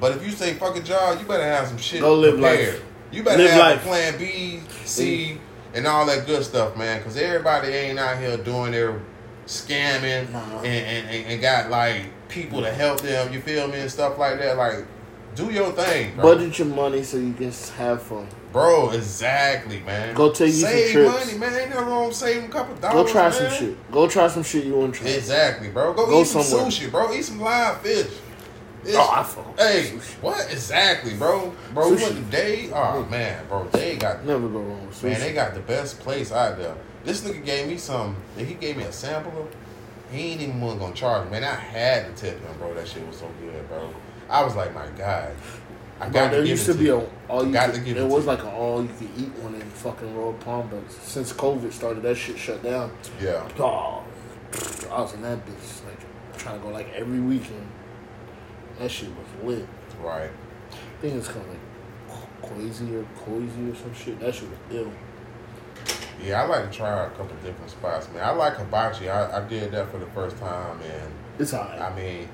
but 0.00 0.12
if 0.16 0.24
you 0.24 0.30
say 0.30 0.54
fuck 0.54 0.76
a 0.78 0.82
job, 0.82 1.20
you 1.20 1.26
better 1.26 1.44
have 1.44 1.68
some 1.68 1.76
shit 1.76 2.00
Go 2.00 2.14
live 2.14 2.36
prepared. 2.36 2.74
life. 2.76 2.84
You 3.12 3.22
better 3.22 3.42
Live 3.42 3.50
have 3.50 3.60
life. 3.60 3.82
a 3.82 3.86
plan 3.86 4.18
B, 4.18 4.60
C, 4.86 5.38
and 5.74 5.86
all 5.86 6.06
that 6.06 6.26
good 6.26 6.42
stuff, 6.42 6.74
man. 6.78 6.98
Because 6.98 7.18
everybody 7.18 7.68
ain't 7.68 7.98
out 7.98 8.18
here 8.18 8.38
doing 8.38 8.72
their 8.72 8.98
scamming 9.46 10.30
Nah. 10.32 10.60
and, 10.60 10.66
and, 10.66 11.08
and, 11.10 11.26
and 11.32 11.40
got 11.42 11.68
like 11.70 12.06
people 12.30 12.62
to 12.62 12.70
help 12.72 13.02
them. 13.02 13.30
You 13.32 13.40
feel 13.42 13.68
me 13.68 13.80
and 13.80 13.90
stuff 13.90 14.16
like 14.18 14.38
that. 14.38 14.56
Like, 14.56 14.86
do 15.34 15.50
your 15.52 15.70
thing, 15.72 16.14
bro. 16.16 16.34
Budget 16.34 16.58
your 16.60 16.68
money 16.68 17.02
so 17.02 17.18
you 17.18 17.34
can 17.34 17.50
have 17.76 18.02
fun. 18.02 18.26
Bro, 18.52 18.90
exactly, 18.90 19.80
man. 19.80 20.14
Go 20.14 20.30
take 20.32 20.48
you 20.48 20.52
some 20.54 20.70
Save 20.70 20.92
trips. 20.92 21.26
money, 21.26 21.38
man. 21.38 21.54
Ain't 21.60 21.70
nothing 21.70 21.86
wrong 21.86 22.06
with 22.08 22.16
saving 22.16 22.44
a 22.46 22.48
couple 22.48 22.74
dollars. 22.76 23.06
Go 23.06 23.12
try 23.12 23.22
man. 23.28 23.32
some 23.32 23.50
shit. 23.50 23.92
Go 23.92 24.08
try 24.08 24.28
some 24.28 24.42
shit 24.42 24.64
you 24.64 24.74
want 24.74 24.94
to 24.94 25.00
try. 25.00 25.10
Exactly, 25.10 25.68
bro. 25.68 25.92
Go, 25.92 26.06
Go 26.06 26.20
eat 26.22 26.24
some 26.26 26.42
somewhere. 26.42 26.66
sushi, 26.70 26.90
bro. 26.90 27.12
Eat 27.12 27.22
some 27.24 27.40
live 27.40 27.80
fish. 27.82 28.06
It's- 28.84 28.96
Oh, 28.96 29.10
I 29.12 29.22
fuck 29.24 29.58
Hey, 29.58 29.92
sushi. 29.94 30.22
what 30.22 30.50
exactly, 30.50 31.14
bro? 31.14 31.52
Bro, 31.74 31.90
Sushi. 31.96 32.08
to 32.08 32.14
Day. 32.30 32.70
Oh 32.72 33.04
man, 33.10 33.44
bro, 33.48 33.66
they 33.72 33.96
got 33.96 34.24
Never 34.24 34.48
go 34.48 34.60
wrong 34.60 34.86
with 34.86 34.96
sushi. 34.96 35.10
man, 35.10 35.20
they 35.20 35.32
got 35.34 35.52
the 35.54 35.60
best 35.60 35.98
place 36.00 36.32
out 36.32 36.56
there. 36.58 36.74
This 37.04 37.20
nigga 37.22 37.44
gave 37.44 37.66
me 37.68 37.76
some. 37.76 38.16
He 38.36 38.54
gave 38.54 38.76
me 38.76 38.84
a 38.84 38.92
sample. 38.92 39.48
He 40.10 40.32
ain't 40.32 40.40
even 40.40 40.60
one 40.60 40.78
gonna 40.78 40.94
charge 40.94 41.24
me. 41.26 41.32
Man, 41.32 41.44
I 41.44 41.54
had 41.54 42.16
to 42.16 42.22
tip 42.22 42.40
him, 42.40 42.56
bro. 42.58 42.72
That 42.72 42.88
shit 42.88 43.06
was 43.06 43.16
so 43.18 43.28
good, 43.42 43.68
bro. 43.68 43.90
I 44.30 44.42
was 44.44 44.54
like, 44.56 44.72
my 44.74 44.86
God, 44.96 45.32
I 46.00 46.08
got 46.08 46.30
there 46.30 46.42
to 46.42 46.48
used 46.48 46.68
it 46.68 46.72
to 46.74 46.78
be 46.78 46.88
a 46.90 46.96
all 47.28 47.44
you 47.46 47.52
Got 47.52 47.70
could, 47.70 47.78
to 47.78 47.80
give 47.84 47.96
there 47.96 48.04
it 48.04 48.08
was 48.08 48.26
like 48.26 48.40
an 48.42 48.48
all 48.48 48.82
you 48.82 48.88
could 48.98 49.10
eat 49.18 49.30
one 49.38 49.54
in 49.54 49.60
fucking 49.62 50.16
Royal 50.16 50.32
Palm, 50.34 50.68
but 50.70 50.90
since 50.92 51.32
COVID 51.32 51.72
started, 51.72 52.02
that 52.04 52.16
shit 52.16 52.38
shut 52.38 52.62
down. 52.62 52.92
Yeah, 53.20 53.48
Oh, 53.58 54.04
I 54.90 55.00
was 55.00 55.14
in 55.14 55.22
that 55.22 55.44
bitch 55.44 55.84
like 55.86 56.38
trying 56.38 56.58
to 56.58 56.64
go 56.64 56.70
like 56.70 56.88
every 56.94 57.20
weekend. 57.20 57.66
That 58.78 58.90
shit 58.90 59.08
was 59.10 59.44
lit. 59.44 59.66
right. 60.00 60.30
I 60.70 61.00
think 61.00 61.14
it's 61.16 61.28
called 61.28 61.46
like 61.48 62.20
Quasi 62.42 62.94
or 62.94 63.04
Cozy 63.24 63.70
or 63.70 63.74
some 63.74 63.94
shit. 63.94 64.20
That 64.20 64.34
shit 64.34 64.48
was 64.48 64.58
ill. 64.70 64.92
Yeah, 66.24 66.42
I 66.42 66.46
like 66.46 66.70
to 66.70 66.76
try 66.76 67.04
a 67.06 67.10
couple 67.10 67.36
different 67.44 67.70
spots, 67.70 68.08
man. 68.12 68.24
I 68.24 68.30
like 68.30 68.56
hibachi. 68.56 69.08
I, 69.08 69.38
I 69.44 69.48
did 69.48 69.70
that 69.72 69.90
for 69.90 69.98
the 69.98 70.06
first 70.06 70.36
time, 70.38 70.80
and 70.80 71.12
It's 71.38 71.54
alright. 71.54 71.80
I 71.80 71.94
mean, 71.94 72.28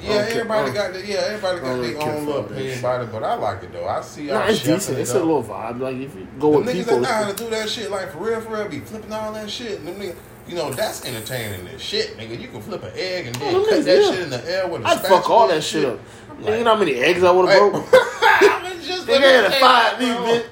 yeah, 0.00 0.08
don't 0.18 0.30
everybody 0.30 0.72
got 0.72 0.92
the, 0.92 1.06
yeah, 1.06 1.16
everybody 1.26 1.60
got 1.60 1.76
their 1.80 2.00
own 2.16 2.26
little 2.26 2.44
opinion 2.46 2.78
about 2.78 3.02
it, 3.02 3.12
but 3.12 3.22
I 3.24 3.34
like 3.34 3.62
it 3.64 3.72
though. 3.72 3.86
I 3.88 4.00
see 4.02 4.28
y'all 4.28 4.48
it's 4.48 4.62
decent. 4.62 4.98
it 4.98 5.02
It's 5.02 5.10
up. 5.12 5.16
a 5.22 5.24
little 5.24 5.42
vibe. 5.44 5.80
Like 5.80 5.96
if 5.96 6.14
you 6.14 6.26
go 6.38 6.52
The 6.52 6.58
with 6.58 6.66
niggas 6.68 6.72
people, 6.74 7.00
that 7.00 7.02
know 7.02 7.08
how 7.26 7.30
to 7.32 7.36
do 7.44 7.50
that 7.50 7.68
shit, 7.68 7.90
like 7.90 8.12
for 8.12 8.18
real, 8.18 8.40
for 8.40 8.54
real, 8.56 8.68
be 8.68 8.80
flipping 8.80 9.12
all 9.12 9.32
that 9.32 9.50
shit. 9.50 9.78
And 9.80 9.88
them 9.88 9.96
niggas, 9.96 10.16
you 10.48 10.54
know, 10.54 10.70
that's 10.72 11.04
entertaining 11.04 11.66
as 11.68 11.82
shit, 11.82 12.16
nigga. 12.16 12.40
You 12.40 12.48
can 12.48 12.62
flip 12.62 12.82
an 12.82 12.92
egg 12.94 13.26
and 13.26 13.36
then 13.36 13.54
Oh, 13.54 13.64
cut 13.64 13.80
niggas, 13.80 13.84
that 13.84 14.02
yeah. 14.02 14.10
shit 14.10 14.20
in 14.20 14.30
the 14.30 14.50
air 14.50 14.66
with 14.68 14.82
a 14.82 14.86
I'd 14.88 15.00
fuck 15.00 15.28
all 15.30 15.48
that 15.48 15.62
shit 15.62 15.84
up. 15.84 15.98
Nigga, 16.40 16.58
you 16.58 16.64
know 16.64 16.74
how 16.74 16.78
many 16.80 16.94
eggs 16.94 17.22
I 17.24 17.30
would 17.32 17.48
have 17.48 17.58
broke? 17.58 17.84
I 17.92 18.72
was 18.74 18.86
just 18.86 19.06
Nigga, 19.08 19.20
had 19.20 19.52
say 19.52 19.60
five 19.60 19.98
me, 19.98 20.06
bro. 20.12 20.42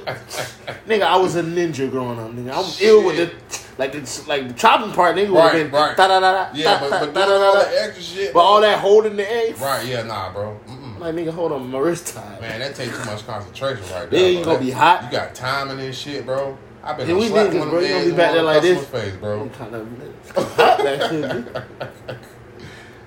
nigga, 0.86 1.02
I 1.02 1.16
was 1.16 1.36
a 1.36 1.42
ninja 1.42 1.90
growing 1.90 2.18
up. 2.18 2.30
Nigga, 2.32 2.50
I 2.52 2.58
was 2.58 2.80
ill 2.82 3.04
with 3.04 3.16
the 3.16 3.59
like 3.78 3.94
it's 3.94 4.26
like 4.28 4.48
the 4.48 4.54
chopping 4.54 4.92
part. 4.92 5.16
Nigga 5.16 5.30
would 5.30 5.36
Right, 5.38 5.54
have 5.54 5.70
been 5.70 5.80
right. 5.80 5.96
da 5.96 6.08
da 6.08 6.20
da 6.20 6.32
da 6.32 6.50
Yeah, 6.54 6.78
da 6.78 6.80
but, 6.80 6.90
but 7.00 7.14
da 7.14 7.26
doing 7.26 7.40
da 7.40 7.46
all 7.46 7.54
da. 7.54 7.60
that 7.64 7.74
extra 7.88 8.02
shit. 8.02 8.34
But 8.34 8.40
all 8.40 8.60
that 8.60 8.78
holding 8.78 9.16
the 9.16 9.30
egg, 9.30 9.58
Right, 9.58 9.86
yeah, 9.86 10.02
nah, 10.02 10.32
bro. 10.32 10.58
Mm-mm. 10.68 10.98
Like 11.00 11.14
nigga, 11.14 11.30
hold 11.32 11.52
on, 11.52 11.70
my 11.70 11.78
wrist 11.78 12.14
tied. 12.14 12.40
Man, 12.40 12.60
that 12.60 12.74
takes 12.74 12.96
too 12.98 13.04
much 13.10 13.26
concentration 13.26 13.82
right 13.94 14.10
there. 14.10 14.20
Then 14.20 14.34
you 14.38 14.44
gonna 14.44 14.58
be 14.58 14.70
hot. 14.70 15.04
You 15.04 15.10
got 15.10 15.34
timing 15.34 15.80
and 15.80 15.94
shit, 15.94 16.26
bro. 16.26 16.56
I've 16.82 16.96
been 16.96 17.08
Yeah, 17.08 17.14
we 17.16 17.28
niggas, 17.28 17.70
bro. 17.70 17.80
You 17.80 17.88
gonna 17.88 18.04
be 18.06 18.10
back 18.12 18.32
there 18.32 18.42
like 18.42 18.62
this. 18.62 18.86
face, 18.86 19.14
bro. 19.16 19.40
I'm 19.42 19.50
kind 19.50 19.74
of 19.74 19.88
hot. 20.56 20.78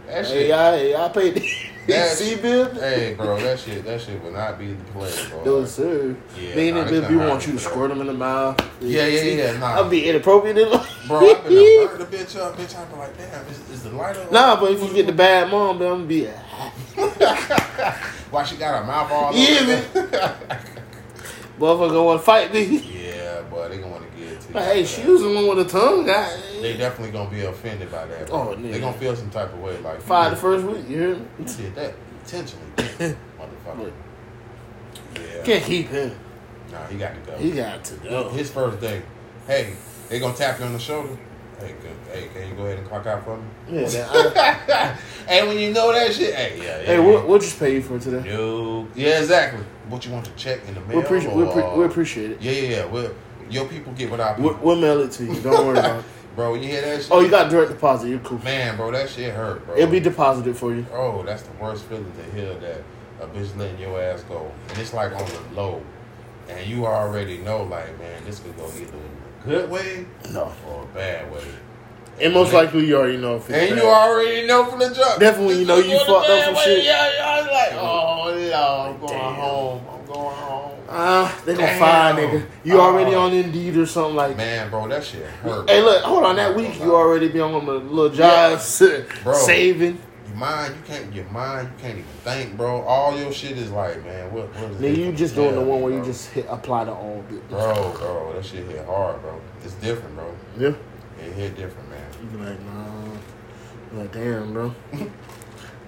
That 0.08 0.26
Hey, 0.26 0.48
shit. 0.48 0.52
hey, 0.52 0.92
y'all 0.92 1.10
paid 1.10 1.36
the 1.36 1.50
That 1.88 2.18
C 2.18 2.36
bill. 2.38 2.74
Hey, 2.76 3.14
bro, 3.14 3.38
that 3.42 3.60
shit, 3.60 3.84
that 3.84 4.00
shit 4.00 4.22
would 4.24 4.34
not 4.34 4.58
be 4.58 4.68
the 4.74 4.84
play, 4.86 5.12
bro. 5.30 5.44
No, 5.44 5.66
sir. 5.66 6.16
Yeah, 6.40 6.56
Being 6.56 6.76
nah, 6.76 6.82
in 6.82 6.88
they 6.88 6.94
the 6.96 7.02
couldn't 7.02 7.12
we 7.12 7.18
hire 7.20 7.30
want 7.30 7.46
you 7.48 7.54
to 7.54 7.60
squirt 7.60 7.90
them 7.90 8.00
in 8.02 8.08
the 8.08 8.14
mouth. 8.14 8.58
Yeah, 8.80 9.06
yeah, 9.08 9.20
See? 9.20 9.38
yeah, 9.38 9.58
nah. 9.58 9.68
I'll 9.74 9.90
be 9.90 10.08
inappropriate. 10.08 10.58
In 10.58 10.70
Bro, 11.08 11.30
I've 11.30 11.44
been 11.44 11.52
to 11.52 11.88
burn 11.90 12.00
the 12.00 12.06
bitch 12.18 12.40
up, 12.40 12.56
bitch. 12.58 12.78
I 12.78 12.86
be 12.86 12.96
like, 12.98 13.18
damn, 13.18 13.46
is, 13.48 13.70
is 13.70 13.84
the 13.84 13.90
lighter? 13.90 14.26
Nah, 14.32 14.58
but 14.60 14.72
if 14.72 14.82
you 14.82 14.94
get 14.94 15.08
the 15.08 15.12
bad 15.12 15.52
mom, 15.52 15.80
then 15.80 15.92
I'm 15.92 15.98
gonna 15.98 16.08
be. 16.08 16.24
Happy. 16.24 16.80
Why 18.32 18.44
she 18.46 18.56
got 18.56 18.80
her 18.80 18.86
mouth 18.86 19.12
all? 19.12 19.34
Yeah, 19.36 19.64
the- 19.66 20.36
Motherfucker 21.60 22.06
want 22.06 22.20
to 22.20 22.26
fight 22.26 22.54
me. 22.54 22.64
yeah, 22.78 23.42
boy, 23.44 23.68
they 23.70 23.78
gonna 23.78 23.92
want 23.92 24.10
to 24.10 24.13
get 24.24 24.34
it 24.34 24.42
to. 24.42 24.54
Like, 24.54 24.66
hey, 24.66 24.86
she 24.86 25.06
was 25.08 25.22
the 25.22 25.34
one 25.34 25.48
with 25.48 25.68
the 25.68 25.80
tongue. 25.80 26.06
God. 26.06 26.40
They 26.62 26.78
definitely 26.78 27.12
gonna 27.12 27.30
be 27.30 27.42
offended 27.42 27.92
by 27.92 28.06
that. 28.06 28.28
Bro. 28.28 28.50
Oh, 28.50 28.56
they 28.56 28.70
nigga. 28.70 28.82
gonna 28.82 28.98
feel 28.98 29.16
some 29.16 29.30
type 29.30 29.54
of 29.54 29.60
way, 29.60 29.78
like 29.80 30.02
Fired 30.02 30.34
the 30.34 30.38
first 30.38 30.66
week. 30.66 30.88
You 30.90 30.98
hear 30.98 31.16
me? 31.16 31.26
You 31.40 31.46
did 31.46 31.76
that 31.76 31.94
intentionally, 32.22 32.66
motherfucker. 32.78 33.92
Yeah. 35.16 35.44
Can't 35.44 35.64
keep 35.64 35.88
him. 35.90 36.16
Nah, 36.72 36.88
he 36.88 36.98
got 36.98 37.14
to 37.14 37.32
go. 37.32 37.38
He 37.38 37.52
got 37.52 37.84
to 37.86 37.96
go. 37.96 38.30
His 38.30 38.50
first 38.50 38.80
day. 38.82 39.02
Hey, 39.48 39.76
they 40.10 40.20
gonna 40.20 40.34
tap 40.36 40.60
you 40.60 40.66
on 40.66 40.74
the 40.74 40.80
shoulder. 40.80 41.18
Hey, 41.60 41.76
good. 41.82 41.96
Hey, 42.12 42.28
can 42.34 42.50
you 42.50 42.56
go 42.56 42.66
ahead 42.66 42.80
and 42.80 42.88
clock 42.88 43.06
out 43.06 43.24
for 43.24 43.38
me? 43.38 43.44
Yeah. 43.70 43.88
That, 43.88 44.70
I, 44.70 45.30
hey, 45.32 45.48
when 45.48 45.60
you 45.60 45.72
know 45.72 45.94
that 45.94 46.14
shit, 46.14 46.34
hey, 46.34 46.58
yeah, 46.58 46.80
yeah. 46.80 46.86
hey, 46.86 47.00
what 47.00 47.28
what 47.28 47.42
just 47.42 47.60
pay 47.60 47.76
you 47.76 47.82
for 47.82 48.00
today? 48.00 48.28
No. 48.30 48.88
Yeah, 48.96 49.20
exactly. 49.20 49.64
What 49.88 50.06
you 50.06 50.12
want 50.12 50.26
to 50.26 50.32
check 50.32 50.68
in 50.68 50.74
the 50.74 50.82
mail? 50.82 50.98
We 50.98 51.04
appreciate 51.04 51.36
we, 51.36 51.44
or- 51.44 51.48
appre- 51.54 51.78
we 51.78 51.86
appreciate 51.86 52.32
it. 52.32 52.42
Yeah, 52.42 52.52
yeah, 52.52 52.70
yeah. 52.70 52.86
Well, 52.86 53.12
your 53.50 53.66
people 53.68 53.94
get 53.94 54.10
what 54.10 54.20
I 54.20 54.36
We'll, 54.40 54.58
we'll 54.62 54.76
mail 54.76 55.02
it 55.02 55.12
to 55.14 55.26
you. 55.26 55.40
Don't 55.42 55.66
worry 55.66 55.80
about 55.80 56.00
it. 56.00 56.06
Bro, 56.36 56.56
you 56.56 56.68
hear 56.68 56.82
that 56.82 57.04
shit? 57.04 57.12
Oh, 57.12 57.20
you 57.20 57.30
got 57.30 57.52
direct 57.52 57.70
deposit. 57.70 58.10
You're 58.10 58.18
cool. 58.20 58.44
Man, 58.44 58.76
bro, 58.76 58.90
that 58.90 59.08
shit 59.08 59.32
hurt, 59.36 59.64
bro. 59.68 59.76
It'll 59.78 59.92
be 59.92 60.00
deposited 60.00 60.58
for 60.58 60.74
you. 60.74 60.84
Oh, 60.92 61.22
that's 61.22 61.44
the 61.44 61.54
worst 61.62 61.86
feeling 61.86 62.12
to 62.12 62.24
hear 62.36 62.56
that 62.56 62.82
a 63.22 63.28
bitch 63.28 63.56
letting 63.56 63.80
your 63.80 64.02
ass 64.02 64.24
go. 64.24 64.52
And 64.70 64.80
it's 64.80 64.94
like 64.96 65.12
on 65.12 65.28
the 65.28 65.56
low. 65.56 65.84
And 66.50 66.68
you 66.68 66.88
already 66.88 67.38
know, 67.38 67.62
like, 67.64 67.98
man, 68.00 68.26
this 68.26 68.40
could 68.40 68.58
go 68.58 68.66
either 68.66 68.98
a 68.98 69.48
good 69.48 69.70
way 69.70 70.08
No. 70.32 70.52
or 70.68 70.84
a 70.84 70.86
bad 70.88 71.32
way. 71.32 71.44
And 72.20 72.34
most 72.34 72.52
likely 72.54 72.86
you 72.86 72.96
already 72.98 73.18
know 73.18 73.36
if 73.38 73.50
it's 73.50 73.72
And 73.72 73.80
you 73.80 73.86
already 73.86 74.46
know 74.46 74.66
from 74.66 74.80
the 74.80 74.94
jump. 74.94 75.20
Definitely 75.20 75.60
you 75.60 75.66
know 75.66 75.78
you 75.78 75.84
This 75.84 76.02
is 76.02 76.08
fucked 76.08 76.30
up 76.30 76.46
some 76.46 76.56
shit. 76.64 76.84
Yeah, 76.84 77.12
yeah. 77.16 77.26
I 77.26 77.42
was 77.42 77.52
like, 77.52 77.74
oh, 77.74 78.50
no, 78.50 78.92
I'm 78.92 79.00
going 79.00 79.14
Damn. 79.14 79.36
home. 79.36 79.82
Ah, 80.96 81.42
they 81.46 81.54
gonna 81.56 81.66
Damn. 81.66 81.80
fire 81.80 82.14
nigga. 82.14 82.46
You 82.64 82.80
already 82.80 83.16
Oh. 83.16 83.22
on 83.26 83.34
Indeed 83.34 83.76
or 83.78 83.86
something 83.88 84.16
like. 84.16 84.38
Man, 84.38 84.70
bro, 84.70 84.88
that 84.88 85.04
shit 85.04 85.26
hurt. 85.26 85.68
Hey, 85.70 85.82
look, 85.82 86.04
hold 86.04 86.24
on. 86.24 86.36
That 86.36 86.56
week 86.56 86.80
you 86.80 86.96
already 86.96 87.30
be 87.30 87.40
on 87.42 87.52
the 87.66 87.72
little 87.74 88.10
jobs, 88.16 88.82
Bro. 89.24 89.34
saving. 89.34 89.98
Your 90.28 90.38
mind, 90.38 90.76
you 90.76 90.82
can't. 90.96 91.14
Your 91.14 91.26
mind, 91.26 91.70
you 91.76 91.82
can't 91.84 91.98
even 92.00 92.10
think, 92.24 92.58
bro. 92.58 92.82
All 92.82 93.18
your 93.18 93.32
shit 93.32 93.58
is 93.58 93.72
like, 93.72 94.04
man, 94.06 94.32
what? 94.32 94.54
what 94.56 94.72
is 94.72 94.78
Nigga, 94.78 94.98
you 94.98 95.12
just 95.14 95.36
doing 95.36 95.56
the 95.56 95.62
one 95.62 95.82
where 95.82 95.94
you 95.94 96.04
just 96.04 96.30
hit 96.30 96.46
apply 96.50 96.86
to 96.86 96.92
all 96.92 97.24
bro, 97.50 97.94
bro, 97.98 98.34
that 98.36 98.46
shit 98.46 98.66
hit 98.68 98.86
hard, 98.86 99.22
bro. 99.22 99.40
It's 99.64 99.74
different, 99.76 100.16
bro. 100.16 100.34
Yeah. 100.58 100.74
It 101.26 101.34
hit 101.34 101.56
different, 101.58 101.90
man. 101.90 102.02
You 102.22 102.38
be 102.38 102.44
like, 102.46 102.60
nah. 102.66 103.14
You 103.94 104.00
like, 104.00 104.12
damn, 104.12 104.54
bro. 104.54 104.74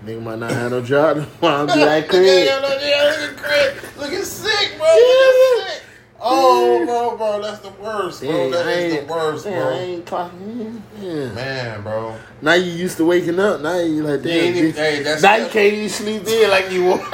Nigga 0.06 0.22
might 0.22 0.40
not 0.40 0.52
have 0.52 0.72
no 0.72 0.82
job. 0.82 1.26
Wanna 1.42 1.74
be 1.74 1.80
like, 1.86 2.12
Look 2.12 2.22
at 2.22 2.62
look 2.62 2.82
at 2.82 3.20
look 3.22 3.46
at 3.52 3.98
Looking 3.98 4.24
sick, 4.24 4.78
bro. 4.78 4.86
Looking 4.88 5.66
sick. 5.68 5.82
Oh, 6.28 6.86
bro, 6.86 7.18
bro, 7.18 7.42
that's 7.42 7.60
the 7.60 7.70
worst, 7.82 8.22
bro. 8.22 8.30
Damn, 8.32 8.52
That 8.52 8.68
is 8.68 8.96
the 9.06 9.14
worst, 9.14 9.44
damn, 9.46 9.68
I 9.68 9.74
ain't 9.80 10.06
clocking. 10.06 10.82
Yeah. 11.02 11.32
Man, 11.34 11.84
bro. 11.84 12.16
Now 12.42 12.54
you 12.54 12.72
used 12.72 12.98
to 12.98 13.06
waking 13.06 13.40
up. 13.40 13.62
Now 13.62 13.80
you 13.80 14.02
like, 14.04 14.24
You 14.24 14.32
even, 14.32 14.72
hey, 14.74 15.18
now 15.22 15.36
you 15.36 15.48
can't 15.50 15.74
even 15.74 15.90
sleep 15.90 16.26
in 16.28 16.50
like 16.50 16.72
you 16.72 16.86
want. 16.86 17.02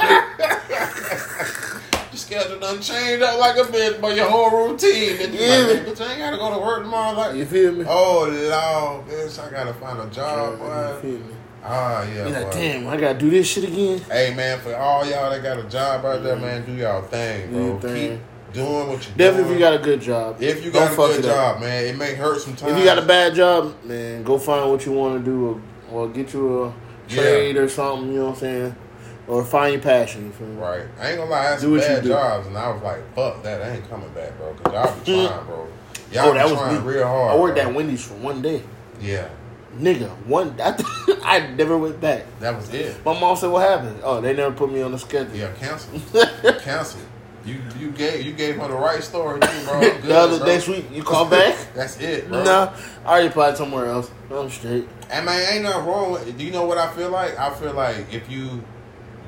Your 2.12 2.18
schedule 2.18 2.58
done 2.60 2.80
changed 2.80 3.22
up 3.22 3.40
like 3.40 3.56
a 3.56 3.62
bitch, 3.70 4.00
but 4.00 4.14
your 4.14 4.28
whole 4.30 4.68
routine. 4.68 5.20
And 5.20 5.34
you 5.34 5.40
Yeah. 5.40 5.56
like, 5.56 5.86
bitch, 5.86 6.00
I 6.06 6.10
ain't 6.12 6.18
gotta 6.20 6.36
go 6.36 6.50
to 6.54 6.58
work 6.64 6.82
tomorrow. 6.82 7.16
Like, 7.16 7.36
you 7.36 7.46
feel 7.46 7.72
me? 7.72 7.84
oh, 7.88 8.28
Lord, 8.28 9.06
bitch, 9.08 9.38
I 9.42 9.50
gotta 9.50 9.72
find 9.74 9.98
a 10.00 10.06
job, 10.14 10.52
you 10.52 10.58
boy. 10.58 10.98
feel 11.00 11.18
me? 11.20 11.34
Ah, 11.64 12.02
yeah, 12.04 12.26
You 12.26 12.32
like, 12.32 12.44
boy. 12.46 12.52
damn, 12.52 12.88
I 12.88 12.96
gotta 12.96 13.18
do 13.18 13.30
this 13.30 13.46
shit 13.46 13.64
again. 13.64 14.00
Hey, 14.10 14.34
man, 14.34 14.58
for 14.58 14.74
all 14.74 15.04
y'all 15.06 15.30
that 15.30 15.42
got 15.42 15.58
a 15.58 15.62
job 15.64 16.04
out 16.04 16.22
there, 16.22 16.36
man, 16.36 16.64
do 16.66 16.72
y'all 16.72 17.02
thing, 17.02 17.52
bro. 17.52 17.78
thing. 17.78 18.18
Keep 18.18 18.54
doing 18.54 18.88
what 18.88 19.06
you 19.08 19.14
Definitely 19.16 19.52
if 19.52 19.54
you 19.54 19.58
got 19.60 19.74
a 19.74 19.78
good 19.78 20.00
job. 20.00 20.42
If 20.42 20.64
you 20.64 20.70
Don't 20.72 20.84
got 20.84 20.92
a 20.92 20.96
good 20.96 21.24
it 21.24 21.30
up. 21.30 21.54
job, 21.54 21.60
man, 21.60 21.84
it 21.86 21.96
may 21.96 22.14
hurt 22.14 22.40
sometimes. 22.40 22.72
If 22.72 22.78
you 22.78 22.84
got 22.84 22.98
a 22.98 23.02
bad 23.06 23.34
job, 23.34 23.74
man, 23.84 24.24
go 24.24 24.38
find 24.38 24.70
what 24.70 24.84
you 24.84 24.92
want 24.92 25.24
to 25.24 25.30
do 25.30 25.62
or, 25.90 26.00
or 26.06 26.08
get 26.08 26.32
you 26.34 26.64
a 26.64 26.66
Yeah. 27.08 27.14
trade 27.14 27.56
or 27.56 27.68
something, 27.68 28.12
you 28.12 28.18
know 28.18 28.24
what 28.26 28.32
I'm 28.34 28.40
saying? 28.40 28.76
Or 29.28 29.44
find 29.44 29.72
your 29.74 29.82
passion, 29.82 30.26
you 30.26 30.32
feel 30.32 30.48
me? 30.48 30.60
Right. 30.60 30.82
I 31.00 31.10
ain't 31.10 31.18
gonna 31.18 31.30
lie, 31.30 31.38
I 31.38 31.44
had 31.50 31.60
some 31.60 31.76
bad 31.76 32.02
jobs, 32.04 32.48
and 32.48 32.58
I 32.58 32.72
was 32.72 32.82
like, 32.82 33.14
fuck 33.14 33.40
that, 33.44 33.62
I 33.62 33.76
ain't 33.76 33.88
coming 33.88 34.08
back, 34.10 34.36
bro. 34.36 34.52
Because 34.54 34.72
y'all 34.72 34.98
be 34.98 35.04
trying, 35.28 35.46
bro. 35.46 35.68
Y'all 36.10 36.28
Oh, 36.30 36.34
that 36.34 36.44
was 36.50 36.82
real 36.84 37.06
hard. 37.06 37.32
I 37.32 37.40
worked 37.40 37.56
bro. 37.56 37.68
at 37.68 37.72
Wendy's 37.74 38.04
for 38.04 38.14
one 38.14 38.42
day. 38.42 38.62
Yeah, 39.00 39.28
Nigga, 39.78 40.10
one, 40.26 40.54
I, 40.60 40.76
I 41.24 41.46
never 41.54 41.78
went 41.78 42.00
back. 42.00 42.24
that 42.40 42.54
was 42.54 42.72
it. 42.74 43.04
My 43.04 43.18
mom 43.18 43.36
said, 43.36 43.50
what 43.50 43.68
happened? 43.68 44.00
Oh, 44.02 44.20
they 44.20 44.34
never 44.34 44.54
put 44.54 44.70
me 44.70 44.82
on 44.82 44.92
the 44.92 44.98
schedule. 44.98 45.34
Yeah, 45.34 45.52
cancel. 45.52 45.98
cancel. 46.60 47.00
You 47.44 47.56
you 47.76 47.90
gave 47.90 48.24
you 48.24 48.32
gave 48.32 48.56
her 48.56 48.68
the 48.68 48.74
right 48.74 49.02
story, 49.02 49.40
too, 49.40 49.64
bro. 49.64 49.80
Good, 49.80 50.02
the 50.02 50.16
other 50.16 50.38
bro. 50.38 50.46
next 50.46 50.68
week, 50.68 50.84
you 50.92 51.02
call 51.02 51.28
back? 51.28 51.56
That's 51.74 51.98
it, 51.98 52.28
bro. 52.28 52.44
nah, 52.44 52.72
I 53.04 53.08
already 53.08 53.28
applied 53.28 53.56
somewhere 53.56 53.86
else. 53.86 54.10
I'm 54.30 54.48
straight. 54.48 54.88
And 55.10 55.26
man, 55.26 55.52
ain't 55.52 55.64
nothing 55.64 55.86
wrong 55.86 56.12
with 56.12 56.38
Do 56.38 56.44
you 56.44 56.52
know 56.52 56.64
what 56.64 56.78
I 56.78 56.92
feel 56.94 57.10
like? 57.10 57.36
I 57.38 57.52
feel 57.54 57.72
like 57.72 58.12
if 58.12 58.30
you 58.30 58.62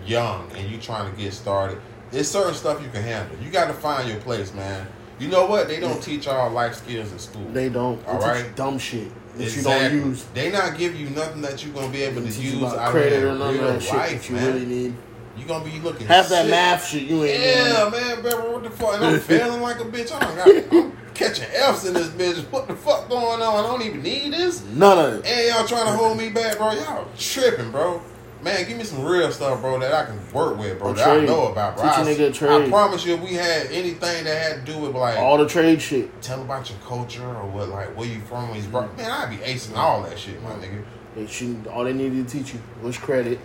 young 0.07 0.49
and 0.53 0.71
you 0.71 0.79
trying 0.79 1.11
to 1.11 1.21
get 1.21 1.33
started, 1.33 1.81
there's 2.13 2.31
certain 2.31 2.55
stuff 2.55 2.81
you 2.83 2.89
can 2.91 3.03
handle. 3.03 3.37
You 3.43 3.51
got 3.51 3.67
to 3.67 3.75
find 3.75 4.09
your 4.09 4.21
place, 4.21 4.55
man. 4.55 4.87
You 5.19 5.29
know 5.29 5.47
what? 5.47 5.67
They 5.67 5.81
don't 5.81 6.01
teach 6.01 6.27
y'all 6.27 6.51
life 6.53 6.75
skills 6.75 7.11
in 7.11 7.19
school. 7.19 7.49
They 7.51 7.69
don't. 7.69 8.05
All 8.07 8.21
right. 8.21 8.55
dumb 8.55 8.79
shit 8.79 9.11
that 9.37 9.43
Exactly. 9.45 9.97
you 9.97 10.01
don't 10.03 10.11
use. 10.11 10.25
They 10.35 10.51
not 10.51 10.77
give 10.79 10.95
you 10.99 11.11
nothing 11.11 11.43
that 11.43 11.65
you're 11.65 11.75
gonna 11.75 11.93
be 11.93 12.03
able 12.03 12.23
to 12.23 12.29
use 12.29 12.63
out 12.63 12.91
credit 12.91 13.23
or 13.25 13.35
none 13.37 13.55
of 13.55 13.61
that 13.61 13.83
shit 13.83 13.95
life, 13.95 14.31
you 14.31 14.37
man. 14.37 14.47
really 14.55 14.67
need. 14.67 14.95
You 15.37 15.45
gonna 15.47 15.65
be 15.65 15.81
looking 15.81 16.07
Half 16.07 16.29
that 16.29 16.49
math 16.49 16.87
shit 16.87 17.03
you 17.03 17.25
ain't 17.25 17.41
Yeah, 17.43 17.89
man, 17.91 18.23
bro, 18.23 18.53
what 18.53 18.63
the 18.63 18.71
fuck? 18.71 18.95
And 18.95 19.05
I'm 19.05 19.21
feeling 19.21 19.61
like 19.61 19.81
a 19.81 19.85
bitch. 19.85 20.13
I 20.13 20.21
don't 20.21 20.37
got, 20.37 20.73
I'm 20.75 20.93
catching 21.15 21.47
F's 21.51 21.85
in 21.87 21.95
this 21.95 22.09
bitch. 22.09 22.41
What 22.53 22.69
the 22.69 22.77
fuck 22.77 23.09
going 23.09 23.43
on? 23.43 23.65
I 23.65 23.67
don't 23.67 23.83
even 23.83 24.03
need 24.03 24.33
this. 24.33 24.63
None 24.67 24.99
of 24.99 25.15
it. 25.15 25.27
And 25.27 25.49
y'all 25.49 25.67
trying 25.67 25.87
to 25.87 25.93
hold 25.93 26.19
me 26.19 26.29
back, 26.29 26.57
bro. 26.59 26.73
Y'all 26.73 27.09
tripping, 27.19 27.73
bro. 27.73 28.01
Man, 28.45 28.69
give 28.69 28.77
me 28.77 28.85
some 28.85 29.03
real 29.03 29.33
stuff, 29.33 29.63
bro, 29.63 29.79
that 29.79 29.95
I 29.95 30.05
can 30.05 30.21
work 30.31 30.59
with, 30.59 30.79
bro. 30.79 30.91
A 30.91 30.95
that 30.97 31.09
I 31.09 31.25
know 31.25 31.47
about, 31.51 31.77
bro. 31.77 31.85
Teach 31.87 31.97
a 31.97 32.01
I, 32.01 32.05
nigga 32.05 32.29
a 32.29 32.33
trade. 32.33 32.67
I 32.67 32.69
promise 32.69 33.07
you, 33.07 33.15
if 33.15 33.23
we 33.23 33.33
had 33.33 33.69
anything 33.69 34.25
that 34.25 34.43
had 34.43 34.67
to 34.67 34.73
do 34.73 34.79
with 34.79 34.95
like 34.95 35.17
All 35.17 35.39
the 35.39 35.49
trade 35.49 35.81
shit. 35.81 36.21
tell 36.21 36.43
about 36.43 36.69
your 36.69 36.79
culture 36.81 37.25
or 37.27 37.47
what, 37.49 37.71
like 37.71 37.97
where 37.97 38.07
you 38.07 38.21
from, 38.21 38.51
where 38.51 38.61
you 38.61 38.69
brought, 38.69 38.91
mm. 38.95 38.99
man, 38.99 39.11
I'd 39.11 39.31
be 39.31 39.37
acing 39.39 39.77
all 39.79 40.03
that 40.03 40.19
shit, 40.19 40.43
my 40.43 40.51
nigga. 40.51 40.85
They 41.17 41.27
should, 41.27 41.67
all 41.69 41.85
they 41.85 41.95
needed 41.95 42.29
to 42.29 42.39
teach 42.39 42.53
you 42.53 42.61
was 42.83 42.99
credit, 42.99 43.39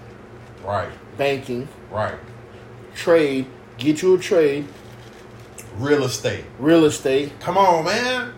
Right, 0.65 0.89
banking, 1.18 1.70
right. 1.89 2.15
trade, 2.94 3.46
get 3.77 4.01
you 4.01 4.15
a 4.15 4.20
trade, 4.20 4.68
Real 5.77 6.03
estate. 6.03 6.44
real 6.60 6.84
estate, 6.84 7.39
Come 7.39 7.58
on, 7.58 7.86
man. 7.86 8.34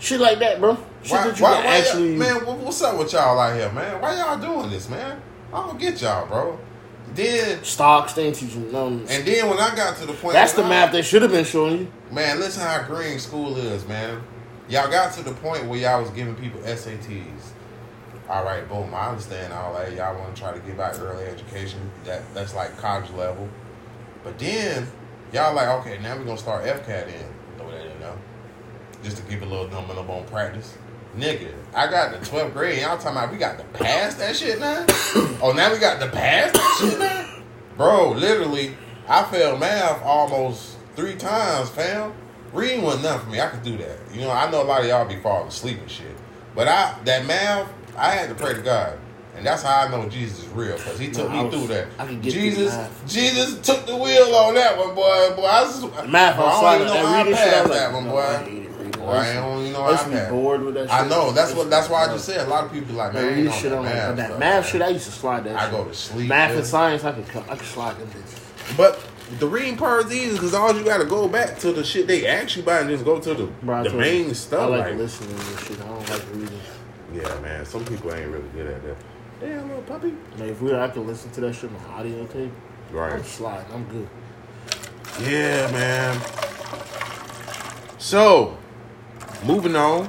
shit 0.00 0.18
like 0.18 0.40
that, 0.40 0.58
bro. 0.58 0.76
Shit 1.04 1.12
Why, 1.12 1.26
that 1.28 1.38
you 1.38 1.44
why, 1.44 1.64
why 1.64 1.76
actually. 1.76 2.16
man, 2.16 2.44
what- 2.44 2.56
what's 2.58 2.82
up 2.82 2.98
with 2.98 3.12
y'all 3.12 3.38
out 3.38 3.54
here, 3.54 3.70
man? 3.70 4.00
Why 4.00 4.16
y'all 4.16 4.36
doing 4.38 4.68
this, 4.70 4.88
man? 4.88 5.22
I 5.56 5.66
don't 5.66 5.78
get 5.78 6.00
y'all, 6.02 6.26
bro. 6.26 6.58
Then 7.14 7.64
Stocks, 7.64 8.12
they 8.12 8.26
ain't 8.26 8.36
teaching 8.36 8.70
them. 8.70 9.06
and 9.08 9.24
then 9.26 9.48
when 9.48 9.58
I 9.58 9.74
got 9.74 9.96
to 9.98 10.06
the 10.06 10.12
point, 10.12 10.34
That's 10.34 10.52
the 10.52 10.62
I- 10.64 10.68
math 10.68 10.92
they 10.92 11.02
should 11.02 11.22
have 11.22 11.30
been 11.30 11.44
showing 11.44 11.78
you. 11.78 11.92
Man, 12.10 12.38
listen 12.40 12.62
how 12.62 12.82
green 12.82 13.18
school 13.18 13.56
is, 13.56 13.86
man. 13.88 14.22
Y'all 14.68 14.90
got 14.90 15.12
to 15.14 15.22
the 15.22 15.32
point 15.32 15.64
where 15.66 15.78
y'all 15.78 16.00
was 16.02 16.10
giving 16.10 16.34
people 16.34 16.60
SATs. 16.60 17.52
All 18.28 18.44
right, 18.44 18.68
boom. 18.68 18.92
I 18.92 19.08
understand 19.10 19.52
all 19.52 19.72
that. 19.74 19.92
Y'all 19.94 20.18
want 20.18 20.34
to 20.34 20.42
try 20.42 20.52
to 20.52 20.58
give 20.58 20.78
out 20.80 20.98
early 21.00 21.24
education. 21.24 21.80
That 22.04 22.22
that's 22.34 22.54
like 22.54 22.76
college 22.76 23.10
level. 23.12 23.48
But 24.24 24.38
then 24.38 24.88
y'all 25.32 25.54
like, 25.54 25.68
okay, 25.68 25.98
now 26.02 26.16
we're 26.16 26.24
gonna 26.24 26.36
start 26.36 26.64
FCAT 26.64 27.06
in. 27.06 27.24
Throw 27.56 27.70
that 27.70 27.86
in 27.86 28.00
there, 28.00 28.12
just 29.04 29.18
to 29.18 29.22
give 29.22 29.42
a 29.42 29.46
little 29.46 29.68
numbing 29.68 29.96
up 29.96 30.08
on 30.10 30.24
practice. 30.26 30.76
Nigga, 31.16 31.52
I 31.74 31.90
got 31.90 32.12
the 32.12 32.18
12th 32.26 32.52
grade. 32.52 32.80
Y'all 32.82 32.96
talking 32.98 33.12
about 33.12 33.32
we 33.32 33.38
got 33.38 33.58
to 33.58 33.64
pass 33.78 34.14
that 34.16 34.36
shit 34.36 34.60
now? 34.60 34.84
oh, 35.42 35.52
now 35.56 35.72
we 35.72 35.78
got 35.78 35.98
to 36.00 36.08
pass 36.08 36.52
that 36.52 36.76
shit 36.80 36.98
now? 36.98 37.42
Bro, 37.76 38.12
literally, 38.12 38.76
I 39.08 39.22
failed 39.24 39.60
math 39.60 40.02
almost 40.02 40.76
three 40.94 41.14
times, 41.16 41.70
fam. 41.70 42.12
Reading 42.52 42.82
wasn't 42.82 43.04
nothing 43.04 43.26
for 43.26 43.30
me. 43.32 43.40
I 43.40 43.48
could 43.48 43.62
do 43.62 43.76
that. 43.78 43.98
You 44.12 44.22
know, 44.22 44.30
I 44.30 44.50
know 44.50 44.62
a 44.62 44.64
lot 44.64 44.80
of 44.82 44.86
y'all 44.88 45.06
be 45.06 45.16
falling 45.20 45.48
asleep 45.48 45.78
and 45.80 45.90
shit. 45.90 46.16
But 46.54 46.68
I 46.68 46.98
that 47.04 47.26
math, 47.26 47.70
I 47.96 48.10
had 48.10 48.28
to 48.28 48.34
pray 48.34 48.54
to 48.54 48.62
God. 48.62 48.98
And 49.36 49.44
that's 49.44 49.62
how 49.62 49.82
I 49.82 49.90
know 49.90 50.08
Jesus 50.08 50.38
is 50.44 50.48
real 50.48 50.76
because 50.78 50.98
he 50.98 51.10
took 51.10 51.28
No, 51.30 51.36
me 51.42 51.44
was- 51.50 51.54
through 51.54 51.66
that. 51.74 51.88
I 51.98 52.06
can 52.06 52.20
get 52.22 52.32
Jesus. 52.32 52.74
Jesus 53.06 53.60
took 53.60 53.84
the 53.84 53.94
wheel 53.94 54.34
on 54.34 54.54
that 54.54 54.78
one, 54.78 54.94
boy. 54.94 55.34
Boy, 55.36 55.42
I, 55.44 55.62
was, 55.62 55.82
Math 56.08 56.36
bro, 56.36 56.46
I 56.46 56.78
don't 56.78 56.88
even 56.88 56.94
know 56.94 57.06
how 57.06 57.14
I 57.14 57.18
reading 57.18 57.34
passed 57.34 57.68
was 57.68 57.76
that 57.78 57.92
like, 57.92 58.02
one, 58.02 58.08
boy. 58.10 58.65
I 59.08 59.24
hate 59.24 59.36
it. 59.36 59.40
reading. 59.40 59.42
Boy, 59.42 59.48
I 59.48 59.54
don't 59.54 59.60
even 59.60 59.72
know 59.72 59.84
I 59.84 60.24
be 60.24 60.30
bored 60.30 60.62
with 60.62 60.74
that 60.74 60.88
shit. 60.88 60.92
I 60.92 61.08
know. 61.08 61.32
That's 61.32 61.54
what. 61.54 61.70
That's 61.70 61.88
why 61.88 62.04
I 62.04 62.06
just 62.08 62.24
said 62.24 62.46
a 62.46 62.50
lot 62.50 62.64
of 62.64 62.72
people 62.72 62.94
like, 62.94 63.14
man, 63.14 63.24
I 63.24 63.28
reading 63.28 63.44
ain't 63.44 63.54
on 63.54 63.60
shit 63.60 63.70
that 63.70 63.78
on 63.78 63.84
math 63.84 64.16
that 64.16 64.38
math 64.38 64.40
man. 64.40 64.62
shit. 64.64 64.82
I 64.82 64.88
used 64.88 65.06
to 65.06 65.12
slide 65.12 65.44
that. 65.44 65.56
I 65.56 65.70
go 65.70 65.84
to 65.84 65.94
sleep. 65.94 66.28
Math 66.28 66.50
man. 66.50 66.58
and 66.58 66.66
science, 66.66 67.04
I 67.04 67.12
could 67.12 67.36
I 67.48 67.56
could 67.56 67.66
slide 67.66 67.98
them 67.98 68.08
bitches. 68.08 68.76
But 68.76 69.00
the 69.38 69.46
reading 69.46 69.76
part 69.76 70.06
is 70.06 70.14
easy 70.14 70.32
because 70.34 70.54
all 70.54 70.74
you 70.76 70.84
got 70.84 70.98
to 70.98 71.04
go 71.04 71.28
back 71.28 71.58
to 71.58 71.72
the 71.72 71.84
shit 71.84 72.06
they 72.06 72.26
ask 72.26 72.56
you 72.56 72.62
about 72.62 72.82
and 72.82 72.90
just 72.90 73.04
go 73.04 73.18
to 73.20 73.34
the, 73.34 73.46
Bro, 73.46 73.84
the 73.84 73.90
main 73.90 74.28
you, 74.28 74.34
stuff. 74.34 74.62
I 74.62 74.66
like, 74.66 74.84
like, 74.90 74.96
listening 74.96 75.34
and 75.34 75.60
shit. 75.60 75.80
I 75.80 75.86
don't 75.86 76.08
like 76.08 76.22
reading. 76.34 76.60
yeah, 77.12 77.40
man. 77.40 77.64
Some 77.66 77.84
people 77.84 78.14
ain't 78.14 78.30
really 78.30 78.48
good 78.54 78.66
at 78.68 78.82
that. 78.84 78.96
Damn, 79.40 79.68
little 79.68 79.82
puppy. 79.82 80.14
Like 80.38 80.50
if 80.50 80.62
we, 80.62 80.74
I 80.74 80.88
can 80.88 81.06
listen 81.06 81.30
to 81.32 81.40
that 81.42 81.54
shit 81.54 81.70
on 81.70 81.90
audio 81.92 82.26
tape. 82.26 82.52
Right. 82.90 83.12
I'm 83.12 83.24
sliding. 83.24 83.72
I'm 83.72 83.84
good. 83.84 84.08
Yeah, 85.20 85.70
man. 85.72 86.20
So, 87.98 88.56
moving 89.44 89.76
on. 89.76 90.08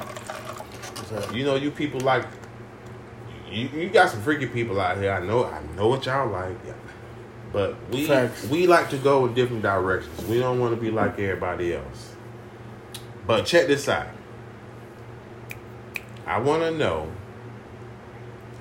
You 1.33 1.45
know, 1.45 1.55
you 1.55 1.71
people 1.71 2.01
like 2.01 2.25
you, 3.49 3.67
you 3.69 3.89
got 3.89 4.09
some 4.09 4.21
freaky 4.21 4.45
people 4.47 4.79
out 4.79 4.97
here. 4.97 5.11
I 5.11 5.25
know 5.25 5.45
I 5.45 5.61
know 5.75 5.87
what 5.87 6.05
y'all 6.05 6.29
like. 6.29 6.57
But 7.53 7.75
we 7.91 8.05
Facts. 8.05 8.45
we 8.47 8.67
like 8.67 8.89
to 8.89 8.97
go 8.97 9.25
in 9.25 9.33
different 9.33 9.61
directions. 9.61 10.25
We 10.25 10.39
don't 10.39 10.59
want 10.59 10.75
to 10.75 10.81
be 10.81 10.91
like 10.91 11.17
everybody 11.19 11.73
else. 11.73 12.15
But 13.25 13.45
check 13.45 13.67
this 13.67 13.87
out. 13.87 14.07
I 16.25 16.39
want 16.39 16.63
to 16.63 16.71
know 16.71 17.09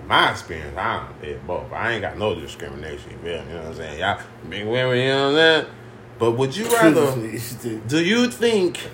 my 0.06 0.30
experience. 0.30 0.78
I 0.78 1.04
don't 1.04 1.20
did 1.20 1.46
both. 1.46 1.73
I 1.73 1.92
ain't 1.92 2.02
got 2.02 2.16
no 2.16 2.35
discrimination. 2.35 3.11
You 3.11 3.18
feel 3.18 3.42
me? 3.44 3.49
You 3.50 3.54
know 3.56 3.62
what 3.62 3.68
I'm 3.70 3.75
saying? 3.75 3.99
Y'all 3.99 4.20
big 4.49 4.66
women, 4.66 4.96
you 4.99 5.08
know 5.08 5.32
what 5.32 5.40
I'm 5.40 5.62
saying? 5.62 5.66
But 6.18 6.30
would 6.32 6.56
you 6.56 6.68
rather? 6.76 7.12
Do 7.88 8.04
you 8.04 8.30
think 8.30 8.88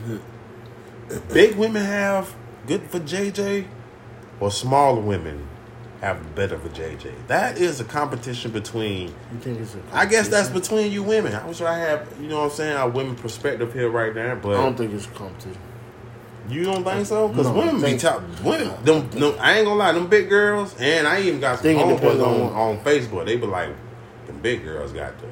big 1.33 1.57
women 1.57 1.85
have 1.85 2.35
good 2.67 2.83
for 2.91 3.01
JJ 3.01 3.67
or 4.41 4.51
smaller 4.51 5.01
women 5.01 5.47
have 6.01 6.35
better 6.35 6.59
for 6.59 6.69
JJ? 6.71 7.13
That 7.29 7.59
is 7.59 7.81
a 7.81 7.85
competition 7.85 8.51
between, 8.51 9.09
You 9.33 9.39
think 9.41 9.61
it's 9.61 9.75
a 9.75 9.81
I 9.93 10.07
guess 10.07 10.29
that's 10.29 10.49
between 10.49 10.91
you 10.93 11.03
women. 11.03 11.35
I 11.35 11.47
wish 11.47 11.61
I 11.61 11.79
have, 11.79 12.09
you 12.21 12.29
know 12.29 12.39
what 12.39 12.45
I'm 12.45 12.51
saying, 12.51 12.77
a 12.77 12.89
women 12.89 13.15
perspective 13.17 13.73
here 13.73 13.89
right 13.91 14.15
now, 14.15 14.35
but 14.37 14.57
I 14.57 14.63
don't 14.63 14.77
think 14.77 14.93
it's 14.95 15.07
a 15.07 15.11
competition. 15.11 15.59
you 16.49 16.65
don't 16.65 16.83
think 16.85 17.07
so? 17.07 17.29
Because 17.29 17.47
No, 17.47 17.53
I 17.55 17.59
women 17.59 17.77
be 17.77 17.83
think- 17.83 18.01
top, 18.01 18.23
women, 18.43 18.73
them, 18.85 19.09
them, 19.11 19.35
I 19.41 19.59
ain't 19.59 19.67
gonna 19.67 19.79
lie, 19.79 19.93
them 19.93 20.09
big 20.09 20.29
girls, 20.29 20.75
and 20.81 21.07
I 21.07 21.21
even 21.23 21.39
got 21.41 21.57
some 21.59 21.63
Think 21.63 21.81
it 21.81 21.87
homeboys 21.87 22.01
depends 22.01 22.23
on, 22.23 22.41
on- 22.41 22.53
on 22.53 22.79
Facebook, 22.81 23.27
they 23.27 23.37
be 23.37 23.47
like, 23.47 23.69
them 24.27 24.39
big 24.43 24.65
girls 24.65 24.93
got 24.93 25.13
the 25.21 25.27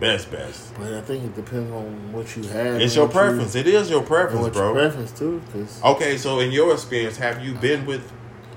best, 0.00 0.30
best. 0.30 0.74
But 0.78 0.92
I 0.92 1.00
think 1.00 1.24
it 1.24 1.34
depends 1.34 1.72
on 1.72 2.12
what 2.12 2.36
you 2.36 2.42
have. 2.44 2.80
It's 2.80 2.94
your 2.96 3.06
what 3.06 3.14
you- 3.14 3.20
preference. 3.20 3.54
It 3.54 3.66
is 3.66 3.90
your 3.90 4.02
preference, 4.02 4.48
bro. 4.48 4.66
your 4.72 4.74
preference 4.74 5.12
too, 5.12 5.40
because 5.46 5.82
Okay, 5.82 6.16
so 6.18 6.40
in 6.40 6.50
your 6.52 6.72
experience, 6.72 7.16
have 7.18 7.42
you 7.44 7.54
been 7.54 7.86
with 7.86 8.12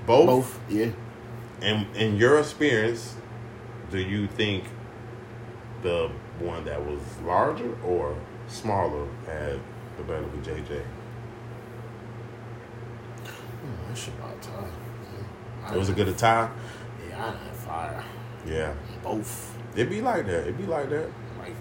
both? 0.06 0.26
both, 0.26 0.60
yeah. 0.68 0.88
And 1.62 1.86
in 1.96 2.16
your 2.16 2.38
experience, 2.38 3.14
do 3.90 3.98
you 3.98 4.26
think 4.26 4.64
the 5.82 6.10
one 6.38 6.64
that 6.64 6.84
was 6.84 7.00
larger 7.24 7.70
or 7.84 8.16
smaller 8.48 9.06
had 9.26 9.58
the 9.96 10.02
better 10.04 10.22
with 10.22 10.44
JJ? 10.44 10.82
Hmm, 13.60 13.88
That 13.90 13.98
shit 13.98 14.14
about 14.14 14.40
time. 14.42 14.72
It 15.74 15.78
was 15.78 15.88
a 15.88 15.92
good 15.92 16.16
tie. 16.16 16.48
Yeah, 17.08 17.24
I 17.24 17.30
had 17.30 17.56
fire. 17.56 18.04
Yeah, 18.46 18.72
Both. 19.02 19.54
It'd 19.74 19.90
be 19.90 20.00
like 20.00 20.26
that. 20.26 20.40
It'd 20.42 20.58
be 20.58 20.66
like 20.66 20.90
that. 20.90 21.08
Like 21.40 21.54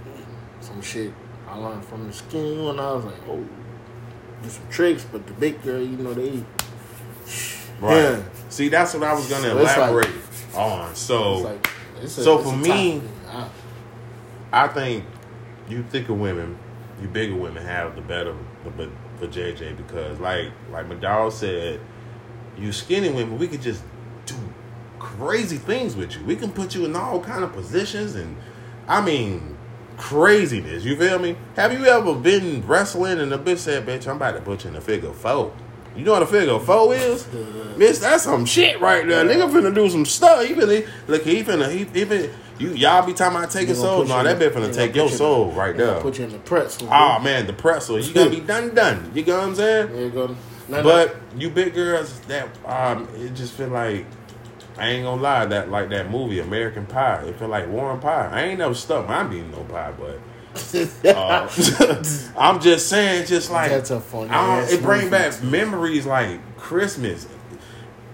some 0.62 0.82
shit 0.82 1.14
I 1.48 1.58
learned 1.58 1.84
from 1.86 2.08
the 2.08 2.14
skinny 2.14 2.58
one. 2.62 2.80
I 2.80 2.92
was 2.94 3.06
like, 3.06 3.16
oh, 3.28 3.44
do 4.44 4.50
some 4.50 4.68
tricks, 4.70 5.06
but 5.12 5.26
the 5.26 5.34
big 5.34 5.62
girl, 5.64 5.82
you 5.82 5.98
know, 5.98 6.14
they. 6.14 6.44
Right. 7.80 7.96
Yeah. 7.96 8.24
See, 8.50 8.70
that's 8.70 8.94
what 8.94 9.04
I 9.04 9.14
was 9.14 9.30
gonna 9.30 9.44
So 9.44 9.58
it's 9.58 9.78
like- 9.78 9.78
elaborate 9.78 10.16
on. 10.56 10.96
So 10.96 11.38
like, 11.40 11.70
a, 12.02 12.08
so 12.08 12.38
for 12.40 12.56
me- 12.56 13.02
I- 13.32 13.50
I 14.52 14.68
think 14.68 15.06
you 15.70 15.84
thicker 15.84 16.14
women, 16.14 16.58
you 17.02 17.08
bigger 17.08 17.36
women 17.36 17.64
have 17.64 17.96
the 17.96 18.02
better 18.02 18.36
the, 18.64 18.70
the, 18.72 18.90
the 19.22 19.28
JJ 19.28 19.78
because 19.78 20.20
like 20.20 20.52
like 20.72 20.88
my 20.88 21.30
said, 21.30 21.80
you 22.58 22.72
skinny 22.72 23.10
women, 23.10 23.38
we 23.38 23.48
could 23.48 23.62
just 23.62 23.84
do 24.26 24.36
crazy 24.98 25.58
things 25.58 25.96
with 25.96 26.16
you. 26.16 26.24
We 26.26 26.36
can 26.36 26.52
put 26.52 26.76
you 26.76 26.86
in 26.86 26.96
all 26.96 27.20
kind 27.22 27.44
of 27.44 27.54
positions 27.54 28.16
and 28.16 28.36
I 28.88 29.02
mean 29.02 29.58
craziness. 30.00 30.84
You 30.84 30.96
feel 30.96 31.20
me? 31.20 31.36
Have 31.56 31.74
you 31.74 31.86
ever 31.86 32.16
been 32.16 32.66
wrestling 32.66 33.20
and 33.20 33.32
the 33.32 33.38
bitch 33.38 33.60
said, 33.60 33.86
"Bitch, 33.86 34.08
I'm 34.08 34.16
about 34.16 34.32
to 34.32 34.42
put 34.42 34.64
you 34.64 34.72
in 34.72 34.76
a 34.76 34.82
figure 34.82 35.12
four. 35.14 35.52
You 35.96 36.06
know 36.06 36.14
what 36.14 36.22
a 36.24 36.26
figure 36.26 36.58
four 36.60 36.96
is? 36.96 37.24
Bitch, 37.26 38.00
that's 38.00 38.24
some 38.24 38.46
shit 38.46 38.80
right 38.80 39.06
there. 39.06 39.26
Nigga 39.26 39.50
finna 39.52 39.74
do 39.76 39.90
some 39.90 40.06
stuff. 40.06 40.46
He 40.46 40.54
finna 40.54 40.88
look. 41.08 41.24
He 41.24 41.44
finna. 41.44 41.70
He, 41.70 41.80
he 41.80 42.06
finna. 42.06 42.32
You 42.58 42.72
y'all 42.74 43.06
be 43.06 43.14
talking 43.14 43.38
about 43.38 43.52
taking 43.52 43.76
soul. 43.76 44.06
No, 44.06 44.24
that 44.24 44.40
bitch 44.40 44.52
finna 44.52 44.74
take 44.74 44.96
your 44.96 45.06
put 45.06 45.12
you 45.12 45.14
in 45.14 45.18
soul 45.18 45.52
right 45.52 45.76
there. 45.76 46.00
Put 46.02 46.18
you 46.18 46.26
in 46.26 46.32
the 46.32 46.40
pretzel. 46.40 46.88
Oh 46.92 47.20
man, 47.20 47.46
the 47.48 47.54
pretzel. 47.54 48.00
You 48.00 48.14
gonna 48.14 48.30
be 48.30 48.40
done 48.40 48.74
done. 48.74 49.12
You 49.14 49.26
know 49.26 49.38
what 49.38 49.48
I'm 49.48 49.56
saying? 49.56 49.92
There 49.92 50.06
you 50.06 50.10
go. 50.10 50.36
Nah, 50.70 50.84
But 50.84 51.16
you 51.38 51.50
big 51.50 51.74
girls, 51.74 52.20
that 52.22 52.48
um, 52.66 53.08
it 53.16 53.34
just 53.34 53.54
feel 53.54 53.70
like 53.70 54.06
I 54.80 54.88
ain't 54.90 55.04
gonna 55.04 55.22
lie. 55.22 55.46
That 55.46 55.70
like 55.70 55.90
that 55.90 56.10
movie 56.10 56.40
American 56.40 56.86
Pie. 56.86 57.24
It 57.26 57.38
feel 57.38 57.48
like 57.50 57.68
Warren 57.68 58.00
Pie. 58.00 58.30
I 58.32 58.42
ain't 58.44 58.60
never 58.60 58.74
stuck 58.74 59.08
my 59.08 59.24
being 59.24 59.52
no 59.52 59.64
pie, 59.64 59.92
but. 59.98 60.20
Uh, 61.06 61.48
I'm 62.38 62.60
just 62.60 62.90
saying, 62.90 63.28
just 63.28 63.52
like 63.52 63.70
That's 63.70 63.92
a 63.92 64.00
funny 64.00 64.30
I 64.32 64.62
don't- 64.62 64.74
it 64.74 64.82
bring 64.82 65.10
back 65.10 65.34
too. 65.36 65.46
memories 65.46 66.06
like 66.06 66.40
Christmas, 66.58 67.28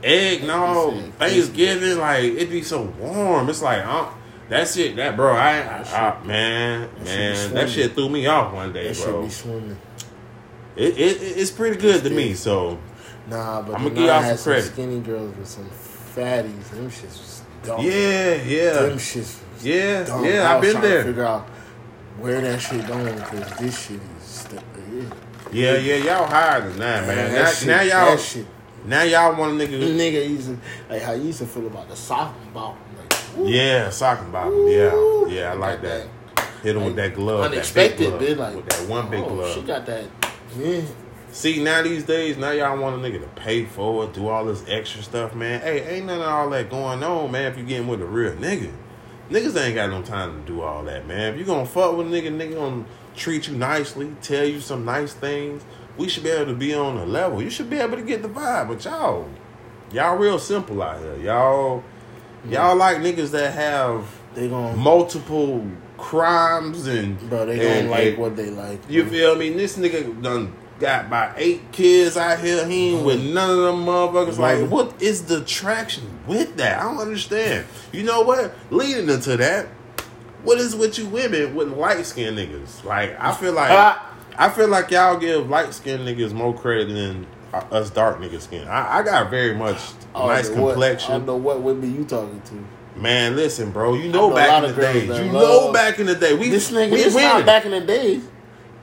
eggnog, 0.03 1.13
Thanksgiving. 1.13 1.97
Like 1.97 2.23
it 2.23 2.49
be 2.49 2.61
so 2.63 2.83
warm. 2.99 3.49
It's 3.49 3.61
like 3.61 3.83
uh, 3.85 4.09
that's 4.49 4.75
it. 4.77 4.95
That 4.97 5.15
bro, 5.15 5.33
I, 5.33 5.59
I, 5.61 5.81
I 6.19 6.23
man, 6.25 6.89
That 6.99 7.03
man, 7.05 7.53
that 7.53 7.69
shit 7.69 7.93
threw 7.93 8.09
me 8.09 8.27
off 8.27 8.53
one 8.53 8.73
day, 8.73 8.91
that 8.91 9.03
bro. 9.03 9.21
be. 9.23 9.75
It, 10.75 10.97
it 10.97 11.21
it's 11.37 11.51
pretty 11.51 11.77
good 11.77 12.03
to 12.03 12.09
me. 12.09 12.33
So 12.33 12.77
Nah, 13.29 13.61
but 13.63 13.75
I'ma 13.75 13.89
give 13.89 13.97
y'all 13.99 14.35
some 14.35 14.37
credit. 14.53 14.63
skinny 14.71 14.99
girls 14.99 15.35
with 15.35 15.47
some 15.47 15.69
fatties. 16.15 16.69
Them 16.71 16.89
shits 16.89 17.03
was 17.19 17.41
dumb. 17.63 17.81
yeah, 17.81 18.35
yeah. 18.43 18.73
Them 18.73 18.97
shits 18.97 19.39
yeah, 19.61 20.03
dumb. 20.03 20.25
yeah. 20.25 20.55
I've 20.55 20.61
been 20.61 20.81
there. 20.81 21.03
Figure 21.03 21.25
out 21.25 21.47
where 22.19 22.41
that 22.41 22.59
shit 22.61 22.87
going 22.87 23.15
because 23.15 23.57
this 23.57 23.87
shit 23.87 23.99
is. 24.17 24.23
St- 24.23 24.61
yeah. 25.51 25.77
Yeah. 25.77 25.95
Y'all 25.97 26.25
higher 26.25 26.67
than 26.69 26.79
that, 26.79 27.07
man. 27.07 27.31
that 27.33 27.43
Now, 27.43 27.51
shit, 27.51 27.67
now 27.67 27.81
y'all, 27.81 28.15
That 28.15 28.19
shit. 28.19 28.45
now 28.85 29.03
y'all 29.03 29.35
want 29.39 29.61
a 29.61 29.65
nigga. 29.65 29.79
Nigga 29.79 30.29
used 30.29 30.47
to 30.47 30.57
like 30.89 31.01
how 31.01 31.13
you 31.13 31.23
used 31.23 31.39
to 31.39 31.45
feel 31.45 31.67
about 31.67 31.89
the 31.89 31.95
soccer 31.95 32.33
ball. 32.53 32.77
Like, 32.99 33.37
woo, 33.37 33.47
Yeah, 33.49 33.89
socking 33.89 34.31
bottom. 34.31 34.67
Yeah, 34.67 35.25
yeah. 35.27 35.51
I 35.51 35.53
like 35.53 35.81
that. 35.81 36.07
that. 36.35 36.45
Hit 36.63 36.75
him 36.75 36.85
with 36.85 36.95
that 36.95 37.13
glove, 37.13 37.51
that 37.51 37.71
big 37.75 37.97
glove, 37.97 38.19
bitch. 38.21 38.37
Like 38.37 38.55
with 38.55 38.69
that 38.69 38.89
one 38.89 39.09
big 39.09 39.23
oh, 39.23 39.29
glove. 39.29 39.53
She 39.53 39.61
got 39.61 39.85
that. 39.85 40.05
Yeah. 40.57 40.81
See, 41.35 41.61
now 41.61 41.81
these 41.81 42.05
days, 42.05 42.37
now 42.37 42.51
y'all 42.51 42.77
want 42.79 42.95
a 42.95 42.97
nigga 43.05 43.19
to 43.19 43.27
pay 43.41 43.65
for 43.65 44.05
it, 44.05 44.13
do 44.13 44.29
all 44.29 44.45
this 44.45 44.63
extra 44.69 45.03
stuff, 45.03 45.35
man. 45.35 45.59
Hey, 45.59 45.97
ain't 45.97 46.05
none 46.05 46.21
of 46.21 46.27
all 46.29 46.49
that 46.51 46.69
going 46.69 47.03
on, 47.03 47.29
man, 47.29 47.51
if 47.51 47.57
you 47.57 47.65
getting 47.65 47.87
with 47.89 48.01
a 48.01 48.05
real 48.05 48.31
nigga. 48.37 48.71
Niggas 49.29 49.61
ain't 49.61 49.75
got 49.75 49.89
no 49.89 50.01
time 50.01 50.39
to 50.39 50.47
do 50.47 50.61
all 50.61 50.85
that, 50.85 51.05
man. 51.05 51.33
If 51.33 51.39
you 51.39 51.43
gonna 51.45 51.65
fuck 51.65 51.97
with 51.97 52.07
a 52.07 52.09
nigga, 52.09 52.29
nigga 52.33 52.55
gonna 52.55 52.85
treat 53.17 53.49
you 53.49 53.57
nicely, 53.57 54.15
tell 54.21 54.45
you 54.45 54.61
some 54.61 54.85
nice 54.85 55.11
things. 55.13 55.61
We 55.97 56.07
should 56.07 56.23
be 56.23 56.29
able 56.29 56.45
to 56.53 56.55
be 56.55 56.73
on 56.73 56.95
a 56.99 57.05
level. 57.05 57.41
You 57.41 57.49
should 57.49 57.69
be 57.69 57.79
able 57.79 57.97
to 57.97 58.03
get 58.03 58.21
the 58.21 58.29
vibe, 58.29 58.69
but 58.69 58.85
y'all, 58.85 59.27
y'all 59.91 60.15
real 60.15 60.39
simple 60.39 60.81
out 60.81 61.01
here. 61.01 61.17
Y'all, 61.17 61.83
y'all 62.49 62.77
like 62.77 62.99
niggas 62.99 63.31
that 63.31 63.53
have 63.53 64.07
They 64.35 64.47
gon' 64.47 64.79
multiple 64.79 65.67
crimes 65.97 66.87
and 66.87 67.19
bro. 67.29 67.45
They 67.45 67.53
and- 67.59 67.79
don't 67.81 67.89
like 67.89 68.07
and- 68.07 68.17
what 68.19 68.37
they 68.37 68.51
like. 68.51 68.79
you 68.87 69.01
bro. 69.03 69.11
feel 69.11 69.35
me? 69.35 69.49
This 69.49 69.77
nigga 69.77 70.21
done 70.21 70.53
got 70.79 71.05
about 71.05 71.35
eight 71.37 71.71
kids 71.71 72.17
out 72.17 72.39
here. 72.39 72.65
He 72.67 72.95
ain't 72.95 73.05
with 73.05 73.23
none 73.23 73.49
of 73.49 73.57
them 73.57 73.85
motherfuckers. 73.85 74.37
Like, 74.37 74.69
what 74.69 75.01
is 75.01 75.25
the 75.25 75.41
traction 75.45 76.03
with 76.27 76.57
that? 76.57 76.79
I 76.79 76.83
don't 76.83 76.97
understand. 76.99 77.65
You 77.91 78.03
know 78.03 78.21
what? 78.21 78.53
Leading 78.71 79.09
into 79.09 79.37
that, 79.37 79.67
what 80.43 80.59
is 80.59 80.75
with 80.75 80.97
you 80.99 81.07
women 81.07 81.55
with 81.55 81.69
light 81.69 82.05
skinned 82.05 82.37
niggas? 82.37 82.83
Like, 82.83 83.15
I 83.19 83.33
feel 83.33 83.53
like 83.53 83.71
Ah. 83.71 84.11
I 84.37 84.49
feel 84.49 84.67
like 84.67 84.91
y'all 84.91 85.17
give 85.17 85.49
light 85.49 85.73
skinned 85.73 86.05
niggas 86.07 86.33
more 86.33 86.53
credit 86.53 86.89
than 86.93 87.25
uh, 87.53 87.57
us 87.71 87.89
dark 87.89 88.19
niggas 88.19 88.41
skin. 88.41 88.67
I, 88.67 88.97
I 88.99 89.03
got 89.03 89.29
very 89.29 89.55
much 89.55 89.77
I 90.13 90.27
nice 90.27 90.49
don't 90.49 90.57
know 90.57 90.63
what- 90.63 90.69
I 90.71 90.73
complexion. 90.73 91.11
don't 91.11 91.25
know 91.25 91.35
what 91.37 91.61
women 91.61 91.95
you 91.95 92.03
talking 92.03 92.41
to. 92.41 92.99
Man, 92.99 93.35
listen, 93.37 93.71
bro. 93.71 93.93
You 93.93 94.09
know, 94.09 94.29
know 94.29 94.35
back 94.35 94.63
in 94.63 94.75
the 94.75 94.81
days. 94.81 95.03
You 95.07 95.31
love- 95.31 95.33
know 95.33 95.71
back 95.73 95.99
in 95.99 96.05
the 96.05 96.15
day. 96.15 96.33
We 96.33 96.49
This 96.49 96.69
nigga, 96.71 96.91
we 96.91 96.97
this 97.03 97.13
winning. 97.15 97.29
not 97.29 97.45
back 97.45 97.63
in 97.65 97.71
the 97.71 97.81
days. 97.81 98.27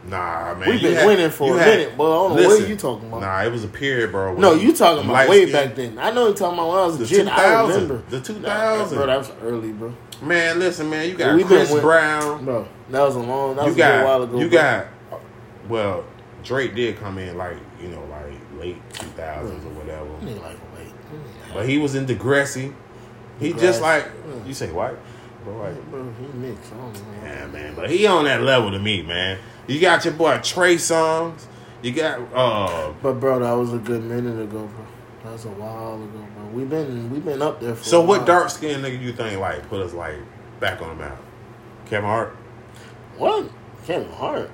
Nah, 0.04 0.54
man. 0.54 0.68
We've 0.68 0.82
been 0.82 0.94
had- 0.94 1.06
winning 1.06 1.30
for 1.30 1.54
a 1.56 1.58
had- 1.58 1.78
minute, 1.78 1.92
but 1.96 2.04
I 2.10 2.28
don't 2.28 2.36
know 2.42 2.48
what 2.48 2.68
you 2.68 2.76
talking 2.76 3.08
about. 3.08 3.20
Nah, 3.20 3.42
it 3.44 3.52
was 3.52 3.62
a 3.64 3.68
period, 3.68 4.10
bro. 4.10 4.34
No, 4.34 4.52
you 4.54 4.72
talking 4.74 5.04
about 5.08 5.28
way 5.28 5.44
light-skinned- 5.46 5.52
back 5.52 5.74
then. 5.76 5.98
I 6.00 6.10
know 6.10 6.28
you 6.28 6.34
talking 6.34 6.58
about 6.58 6.68
when 6.70 6.78
I 6.78 6.86
was 6.86 6.98
The 6.98 7.06
kid. 7.06 7.28
I 7.28 7.36
2000, 7.36 7.82
remember 7.82 8.02
the 8.10 8.16
Nah, 8.16 8.22
2000. 8.24 8.96
bro. 8.98 9.06
That 9.06 9.18
was 9.18 9.30
early, 9.44 9.72
bro. 9.72 9.92
Man, 10.20 10.58
listen, 10.58 10.90
man. 10.90 11.08
You 11.08 11.14
got 11.14 11.36
We 11.36 11.44
Chris 11.44 11.70
win- 11.70 11.82
Brown. 11.82 12.44
Bro, 12.44 12.66
that 12.90 13.00
was 13.00 13.14
a 13.16 13.20
long. 13.20 13.54
That 13.56 13.62
you 13.66 13.68
was 13.72 13.78
a 13.78 14.02
while 14.04 14.18
got 14.18 14.28
ago. 14.28 14.38
you 14.40 14.48
bro. 14.48 14.58
got. 14.58 14.86
Well, 15.68 16.04
Drake 16.42 16.74
did 16.74 16.98
come 17.00 17.18
in 17.18 17.36
like 17.38 17.56
you 17.80 17.88
know 17.88 18.02
like 18.10 18.34
late 18.60 18.76
two 18.94 19.06
thousands 19.16 19.64
or 19.64 19.68
whatever, 19.70 20.06
Nigga 20.24 20.42
like 20.42 20.56
wait. 20.76 20.92
but 21.54 21.68
he 21.68 21.78
was 21.78 21.94
in 21.94 22.06
Degrassi. 22.06 22.72
He 23.38 23.52
Degrassi. 23.52 23.60
just 23.60 23.80
like 23.80 24.06
you 24.46 24.52
say 24.54 24.70
white, 24.72 24.96
White. 25.50 25.90
Bro, 25.90 26.12
he 26.20 26.38
mixed. 26.38 26.72
I 26.72 26.76
don't. 26.76 26.96
Yeah, 27.22 27.46
man, 27.48 27.74
but 27.74 27.90
he 27.90 28.06
on 28.06 28.24
that 28.24 28.42
level 28.42 28.70
to 28.70 28.78
me, 28.78 29.02
man. 29.02 29.38
You 29.66 29.80
got 29.80 30.04
your 30.04 30.14
boy 30.14 30.38
Trey 30.38 30.76
Songz. 30.76 31.46
You 31.82 31.92
got 31.92 32.20
uh. 32.32 32.92
But 33.02 33.14
bro, 33.14 33.40
that 33.40 33.52
was 33.52 33.72
a 33.72 33.78
good 33.78 34.04
minute 34.04 34.40
ago, 34.40 34.66
bro. 34.66 34.86
That 35.24 35.32
was 35.32 35.44
a 35.44 35.50
while 35.50 35.94
ago, 35.94 36.26
bro. 36.36 36.46
We've 36.52 36.70
been 36.70 37.10
we've 37.10 37.24
been 37.24 37.42
up 37.42 37.60
there 37.60 37.74
for. 37.74 37.84
So 37.84 38.00
what 38.00 38.26
dark 38.26 38.50
skinned 38.50 38.84
nigga 38.84 39.00
you 39.00 39.12
think 39.12 39.40
like 39.40 39.68
put 39.68 39.80
us 39.80 39.92
like 39.92 40.16
back 40.60 40.80
on 40.80 40.90
the 40.90 40.94
map? 41.02 41.18
Kevin 41.86 42.08
Hart. 42.08 42.36
What? 43.18 43.50
Kevin 43.84 44.10
Hart. 44.12 44.50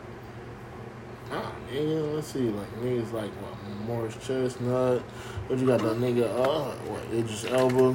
Nah, 1.31 1.53
nigga. 1.71 2.15
Let's 2.15 2.29
see, 2.29 2.51
like 2.51 2.75
niggas 2.81 3.13
like 3.13 3.31
what, 3.31 3.87
Morris 3.87 4.17
Chestnut. 4.27 5.03
What 5.49 5.59
you 5.59 5.67
got? 5.67 5.81
That 5.81 5.99
nigga. 5.99 6.25
Uh, 6.25 6.75
what? 6.87 7.03
Idris 7.13 7.45
Elba. 7.45 7.95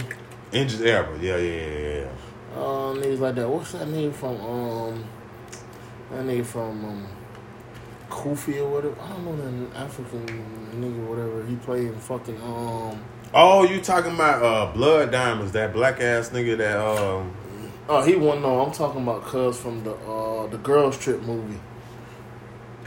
Inches 0.52 0.82
ever. 0.84 1.18
Yeah, 1.18 1.38
yeah, 1.38 1.68
yeah, 1.68 2.00
yeah. 2.02 2.08
Uh, 2.56 2.94
niggas 2.94 3.20
like 3.20 3.36
that. 3.36 3.50
What's 3.50 3.72
that 3.74 3.88
nigga 3.88 4.14
from? 4.14 4.40
Um, 4.42 5.04
that 6.12 6.24
nigga 6.26 6.46
from 6.46 6.86
um, 6.86 7.08
Kofi 8.10 8.58
or 8.62 8.70
whatever. 8.70 8.96
I 9.02 9.10
don't 9.10 9.26
know 9.26 9.70
that 9.70 9.76
African 9.78 10.26
nigga, 10.76 11.08
whatever. 11.08 11.46
He 11.46 11.56
played 11.56 11.88
in 11.88 11.96
fucking 11.96 12.40
um. 12.42 13.02
Oh, 13.34 13.64
you 13.64 13.82
talking 13.82 14.14
about 14.14 14.44
uh 14.44 14.72
Blood 14.74 15.12
Diamonds? 15.12 15.52
That 15.54 15.74
black 15.74 16.00
ass 16.00 16.30
nigga 16.30 16.58
that 16.58 16.78
um. 16.80 17.34
Oh, 17.90 18.02
he 18.04 18.16
won. 18.16 18.42
No, 18.42 18.62
I'm 18.62 18.72
talking 18.72 19.02
about 19.02 19.24
Cuz 19.24 19.58
from 19.60 19.84
the 19.84 19.94
uh 19.96 20.48
the 20.48 20.58
Girls 20.58 20.98
Trip 20.98 21.22
movie. 21.24 21.60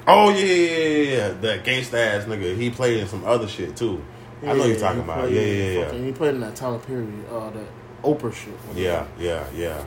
Oh 0.07 0.31
yeah, 0.31 0.45
yeah, 0.45 0.87
yeah, 0.87 1.17
yeah. 1.17 1.29
That 1.41 1.65
gangsta 1.65 1.95
ass 1.95 2.25
nigga. 2.27 2.57
He 2.57 2.71
played 2.71 2.99
in 3.01 3.09
some 3.09 3.25
other 3.25 3.49
shit 3.49 3.77
too. 3.77 4.01
I 4.45 4.53
know 4.55 4.65
you're 4.67 4.79
talking 4.79 5.01
about. 5.03 5.21
played 5.23 5.35
Yeah, 5.35 5.41
yeah, 5.43 5.79
yeah. 5.81 5.85
fucking- 5.87 6.05
He 6.05 6.13
played 6.13 6.35
in 6.37 6.41
that 6.43 6.55
Tyler 6.55 6.79
Perry, 6.79 7.09
uh, 7.33 7.51
that 7.51 7.67
Oprah 8.07 8.33
shit. 8.33 8.55
Yeah, 8.75 9.07
yeah, 9.19 9.45
yeah. 9.55 9.85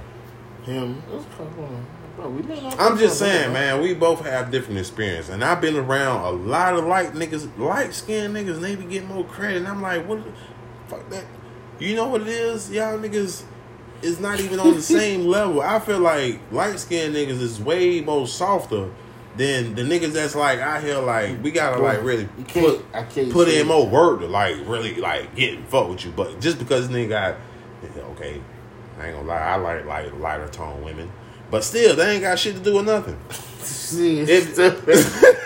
him. 0.66 1.02
Bro, 2.18 2.30
we 2.32 2.40
I'm 2.42 2.50
just 2.50 2.80
for 2.80 2.84
a 2.84 2.90
minute, 2.98 3.12
saying, 3.12 3.54
man, 3.54 3.82
we 3.82 3.94
both 3.94 4.26
have 4.26 4.52
different 4.52 4.78
experience. 4.80 5.30
And 5.30 5.42
I've 5.42 5.62
been 5.62 5.78
around 5.78 6.26
a 6.26 6.32
lot 6.32 6.74
of 6.74 6.84
light 6.84 7.14
niggas, 7.14 7.58
light 7.58 7.94
skinned 7.94 8.36
niggas, 8.36 8.56
and 8.56 8.64
they 8.64 8.76
be 8.76 8.84
getting 8.84 9.08
more 9.08 9.24
credit. 9.24 9.60
And 9.60 9.68
I'm 9.68 9.82
like, 9.82 10.06
what 10.06 10.24
the 10.26 10.32
fuck 10.88 11.10
that? 11.12 11.24
You 11.80 11.96
know 11.96 12.10
what 12.10 12.22
it 12.22 12.28
is? 12.28 12.70
Y'all 12.70 13.00
niggas 13.00 13.44
is 14.02 14.20
not 14.20 14.42
even 14.42 14.60
on 14.60 14.74
the 14.74 14.82
same 15.00 15.28
level. 15.28 15.62
I 15.62 15.80
feel 15.80 16.00
like 16.00 16.42
light 16.52 16.78
skinned 16.80 17.16
niggas 17.16 17.40
is 17.40 17.62
way 17.62 18.02
more 18.02 18.28
softer 18.28 18.90
than 19.38 19.76
the 19.76 19.84
niggas 19.84 20.12
that's 20.12 20.36
like 20.36 20.60
out 20.60 20.84
here 20.84 20.98
like 20.98 21.42
we 21.42 21.52
gotta 21.52 21.82
like 21.82 22.04
really 22.04 22.28
can't. 22.48 22.66
put 22.66 22.86
I 22.94 23.04
can't 23.04 23.32
put 23.32 23.48
in 23.48 23.62
it. 23.62 23.66
more 23.68 23.88
work 23.88 24.20
to 24.20 24.28
like 24.28 24.58
really 24.66 24.96
like 24.96 25.34
get 25.36 25.54
and 25.54 25.68
fuck 25.68 25.88
with 25.88 26.04
you. 26.04 26.12
But 26.12 26.42
just 26.42 26.60
because 26.60 26.90
this 26.90 26.98
nigga 26.98 27.10
got 27.10 27.36
okay, 28.12 28.42
I 29.00 29.08
ain't 29.08 29.16
gonna 29.16 29.28
lie, 29.28 29.38
I 29.40 29.56
like 29.56 29.86
like 29.86 30.14
lighter 30.20 30.48
tone 30.50 30.84
women. 30.84 31.12
But 31.52 31.64
still, 31.64 31.96
they 31.96 32.12
ain't 32.14 32.22
got 32.22 32.38
shit 32.38 32.56
to 32.56 32.62
do 32.62 32.76
with 32.76 32.86
nothing. 32.86 33.18
See, 33.62 34.20
If- 34.20 34.30
it's 34.30 34.48
stupid. 34.54 34.98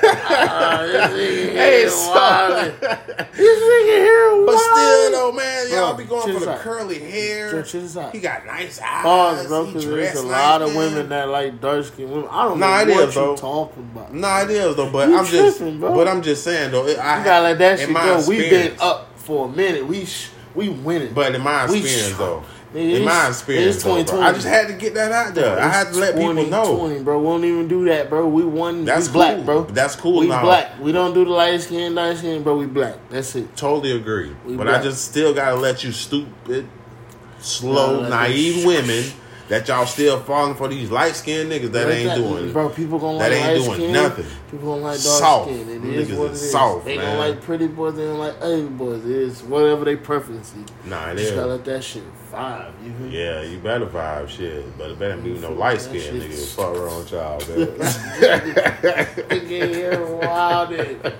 Uh, 0.03 0.85
this 0.85 1.11
nigga 1.11 1.53
Hey, 1.53 1.87
so- 1.87 2.73
This 3.33 3.59
nigga 3.59 3.85
here 4.03 4.45
But 4.45 4.57
still, 4.57 5.11
though, 5.11 5.31
man, 5.31 5.69
y'all 5.71 5.93
be 5.95 6.03
going 6.03 6.33
for 6.33 6.45
the 6.45 6.55
curly 6.57 6.99
hair. 6.99 7.63
He 8.11 8.19
got 8.19 8.45
nice 8.45 8.79
eyes. 8.81 9.03
Pause, 9.03 9.47
bro, 9.47 9.65
because 9.65 9.85
there's 9.85 10.15
a 10.15 10.23
lot 10.23 10.61
of 10.61 10.75
women 10.75 11.09
that 11.09 11.29
like 11.29 11.61
dark 11.61 11.85
skinned 11.85 12.11
women. 12.11 12.27
I 12.29 12.43
don't 12.43 12.59
Nah, 12.59 12.83
know 12.83 12.91
it 12.91 12.95
what 12.95 13.09
is, 13.09 13.15
you 13.15 13.35
talking 13.37 13.83
about. 13.93 14.13
Nah, 14.13 14.41
it 14.43 14.49
is 14.51 14.75
though, 14.75 14.91
but 14.91 15.09
I'm 15.09 15.25
just, 15.25 15.59
but 15.79 16.07
I'm 16.07 16.21
just 16.21 16.43
saying 16.43 16.71
though. 16.71 16.83
I 16.85 17.19
You 17.19 17.23
gotta 17.23 17.43
let 17.43 17.57
that 17.59 17.79
shit 17.79 17.93
go. 17.93 18.23
We've 18.27 18.49
been 18.49 18.75
up 18.81 19.17
for 19.17 19.45
a 19.47 19.49
minute. 19.49 19.87
We 19.87 20.05
sh- 20.05 20.29
we 20.55 20.69
winning. 20.69 21.13
But 21.13 21.33
in 21.35 21.41
my 21.41 21.63
experience 21.65 22.13
sh- 22.13 22.17
though, 22.17 22.43
in 22.73 23.05
my 23.05 23.27
experience, 23.27 23.75
it's 23.75 23.83
though, 23.83 23.91
bro, 23.95 24.03
2020. 24.03 24.23
I 24.23 24.33
just 24.33 24.47
had 24.47 24.67
to 24.67 24.73
get 24.73 24.93
that 24.95 25.11
out 25.11 25.35
there. 25.35 25.59
I 25.59 25.67
had 25.67 25.93
to 25.93 25.99
let 25.99 26.15
people 26.15 26.33
know. 26.33 26.63
2020, 26.63 27.03
bro. 27.03 27.19
We 27.19 27.25
don't 27.25 27.45
even 27.45 27.67
do 27.67 27.85
that, 27.85 28.09
bro. 28.09 28.27
We 28.27 28.43
won. 28.43 28.83
That's 28.85 29.07
we 29.09 29.13
black, 29.13 29.35
cool. 29.35 29.43
bro. 29.45 29.63
That's 29.65 29.95
cool 29.95 30.19
We 30.19 30.27
now. 30.27 30.41
black. 30.41 30.79
We 30.79 30.91
don't 30.91 31.13
do 31.13 31.23
the 31.23 31.31
light 31.31 31.61
skin, 31.61 31.93
light 31.95 32.17
skin, 32.17 32.41
bro. 32.43 32.57
We 32.57 32.65
black. 32.65 32.95
That's 33.09 33.35
it. 33.35 33.55
Totally 33.55 33.95
agree. 33.95 34.35
We 34.45 34.55
but 34.55 34.63
black. 34.65 34.81
I 34.81 34.83
just 34.83 35.05
still 35.05 35.33
gotta 35.33 35.55
let 35.55 35.83
you 35.83 35.91
stupid, 35.91 36.67
slow, 37.39 37.99
Gotta 38.01 38.09
naive 38.09 38.57
them- 38.57 38.65
women 38.67 39.03
that 39.53 39.67
y'all 39.67 39.85
still 39.85 40.19
falling 40.19 40.55
for 40.55 40.67
these 40.67 40.89
light 40.89 41.15
skinned 41.15 41.51
niggas 41.51 41.71
that 41.71 41.89
ain't 41.91 42.15
doing. 42.15 42.51
bro. 42.51 42.69
People 42.69 42.97
gonna 42.97 43.19
that 43.19 43.31
like 43.31 43.39
ain't 43.41 43.63
doing 43.63 43.77
skin. 43.77 43.93
nothing. 43.93 44.25
People 44.49 44.69
gonna 44.73 44.81
like 44.81 45.01
dark 45.03 45.19
Soft. 45.19 45.49
skin. 45.51 45.59
It 45.69 45.81
Them 45.81 45.93
is 45.93 46.07
niggas 46.09 46.17
what 46.17 46.25
it 46.27 46.33
is. 46.33 46.51
soft, 46.51 46.85
they 46.85 46.97
man. 46.97 47.05
don't 47.05 47.17
like 47.29 47.41
pretty 47.43 47.67
boys. 47.67 47.95
They 47.95 48.03
don't 48.05 48.17
like 48.19 48.35
ugly 48.41 48.63
boys. 48.63 49.05
It 49.05 49.11
is 49.11 49.43
whatever 49.43 49.85
they 49.85 49.95
preference. 49.95 50.53
Nah, 50.85 51.11
it 51.11 51.17
Just 51.17 51.29
is. 51.29 51.35
gotta 51.35 51.47
let 51.47 51.65
that 51.65 51.83
shit 51.83 52.03
vibe. 52.33 52.71
You 52.83 52.93
feel? 52.93 53.07
Yeah, 53.07 53.41
you 53.43 53.59
better 53.59 53.85
vibe 53.85 54.27
shit, 54.29 54.77
but 54.77 54.91
it 54.91 54.99
better 54.99 55.17
be 55.17 55.33
no 55.33 55.39
That 55.41 55.57
light 55.57 55.81
skinned 55.81 56.01
shit- 56.01 56.13
niggas. 56.31 56.55
Fuck 56.55 56.75
wrong 56.75 57.05
child, 57.05 57.47
y'all, 57.47 57.57
man. 57.59 57.67
Nigga 59.29 59.47
here 59.73 59.97
wildin'. 59.97 61.13